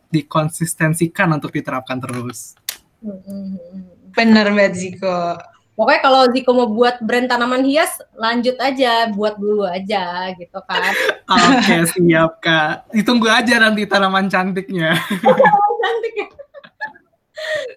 dikonsistensikan 0.08 1.28
untuk 1.36 1.52
diterapkan 1.52 2.00
terus. 2.00 2.56
Bener 4.16 4.48
banget 4.56 4.72
Ziko. 4.80 5.36
Pokoknya 5.72 6.00
kalau 6.04 6.22
Ziko 6.28 6.50
mau 6.52 6.68
buat 6.68 7.00
brand 7.00 7.28
tanaman 7.28 7.64
hias, 7.64 7.96
lanjut 8.16 8.60
aja, 8.60 9.08
buat 9.08 9.40
dulu 9.40 9.64
aja 9.64 10.32
gitu 10.36 10.60
kan. 10.68 10.92
Oke, 11.32 11.76
siap 11.92 12.44
Kak. 12.44 12.92
Ditunggu 12.92 13.28
aja 13.28 13.56
nanti 13.56 13.88
tanaman 13.88 14.28
cantiknya. 14.28 14.96
cantik 15.82 16.14
ya. 16.16 16.26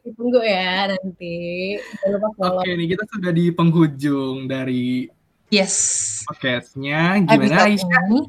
Ditunggu 0.05 0.41
ya 0.43 0.93
nanti. 0.93 1.75
Oke, 2.39 2.69
nih 2.75 2.87
kita 2.93 3.03
sudah 3.09 3.31
di 3.31 3.45
penghujung 3.51 4.45
dari 4.45 5.09
Yes. 5.53 5.75
Podcastnya 6.25 7.21
gimana 7.21 7.69
Aisyah? 7.69 8.27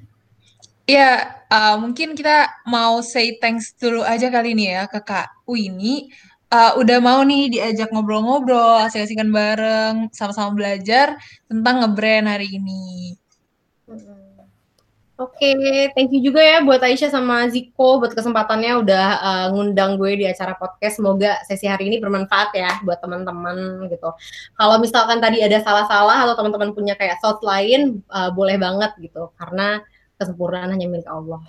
Ya, 0.87 1.43
uh, 1.51 1.75
mungkin 1.83 2.15
kita 2.15 2.63
mau 2.69 3.03
say 3.03 3.41
thanks 3.43 3.75
dulu 3.75 4.07
aja 4.07 4.31
kali 4.31 4.55
ini 4.55 4.71
ya 4.71 4.87
ke 4.87 5.03
Kak 5.03 5.43
Wini. 5.49 6.13
Uh, 6.47 6.79
udah 6.79 7.03
mau 7.03 7.27
nih 7.27 7.51
diajak 7.51 7.91
ngobrol-ngobrol, 7.91 8.79
asik-asikan 8.87 9.35
bareng, 9.35 10.15
sama-sama 10.15 10.55
belajar 10.55 11.19
tentang 11.51 11.83
ngebrand 11.83 12.31
hari 12.31 12.55
ini. 12.55 13.19
Oke, 15.17 15.49
okay, 15.49 15.89
thank 15.97 16.13
you 16.13 16.21
juga 16.21 16.45
ya 16.45 16.61
buat 16.61 16.77
Aisyah 16.77 17.09
sama 17.09 17.49
Ziko 17.49 17.97
buat 17.97 18.13
kesempatannya 18.13 18.85
udah 18.85 19.07
uh, 19.25 19.47
ngundang 19.49 19.97
gue 19.97 20.13
di 20.13 20.29
acara 20.29 20.53
podcast. 20.61 21.01
Semoga 21.01 21.41
sesi 21.49 21.65
hari 21.65 21.89
ini 21.89 21.97
bermanfaat 22.05 22.53
ya 22.53 22.85
buat 22.85 23.01
teman-teman 23.01 23.89
gitu. 23.89 24.13
Kalau 24.61 24.77
misalkan 24.77 25.17
tadi 25.17 25.41
ada 25.41 25.57
salah-salah 25.65 26.21
atau 26.21 26.37
teman-teman 26.37 26.77
punya 26.77 27.01
kayak 27.01 27.17
thought 27.25 27.41
lain, 27.41 28.05
uh, 28.13 28.29
boleh 28.29 28.61
banget 28.61 28.93
gitu. 29.01 29.33
Karena 29.41 29.81
kesempurnaan 30.21 30.77
hanya 30.77 30.85
milik 30.85 31.09
Allah. 31.09 31.41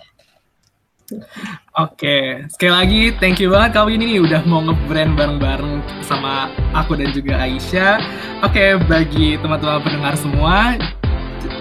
Oke, 1.76 2.48
sekali 2.52 2.72
lagi 2.72 3.02
thank 3.20 3.36
you 3.36 3.52
banget 3.52 3.76
kali 3.76 4.00
ini 4.00 4.16
nih 4.16 4.20
udah 4.24 4.42
mau 4.48 4.64
nge-brand 4.64 5.12
bareng-bareng 5.12 5.80
sama 6.04 6.52
aku 6.72 6.96
dan 6.96 7.12
juga 7.12 7.36
Aisyah. 7.36 8.00
Oke, 8.44 8.80
bagi 8.88 9.36
teman-teman 9.40 9.80
pendengar 9.84 10.16
semua, 10.20 10.76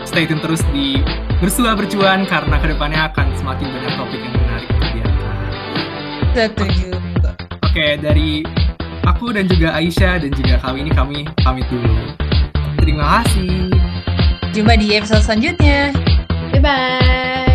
stay 0.08 0.26
tune 0.26 0.42
terus 0.42 0.64
di 0.74 1.02
Bersua 1.38 1.78
Bercuan 1.78 2.26
karena 2.26 2.56
ke 2.58 2.68
depannya 2.74 3.12
akan 3.14 3.28
semakin 3.38 3.68
banyak 3.70 3.94
topik 3.94 4.20
yang 4.22 4.34
menarik 4.34 4.68
untuk 4.74 4.90
diangkat. 4.92 5.36
Setuju. 6.34 6.90
Oke, 7.62 7.88
dari 8.02 8.42
aku 9.06 9.30
dan 9.34 9.46
juga 9.46 9.78
Aisyah 9.78 10.26
dan 10.26 10.32
juga 10.34 10.58
kali 10.58 10.82
ini 10.82 10.92
kami 10.92 11.18
pamit 11.46 11.68
dulu. 11.70 11.94
Terima 12.82 13.22
kasih. 13.22 13.70
Jumpa 14.58 14.74
di 14.82 14.98
episode 14.98 15.22
selanjutnya. 15.22 15.94
Bye 16.50 16.62
bye. 16.64 17.47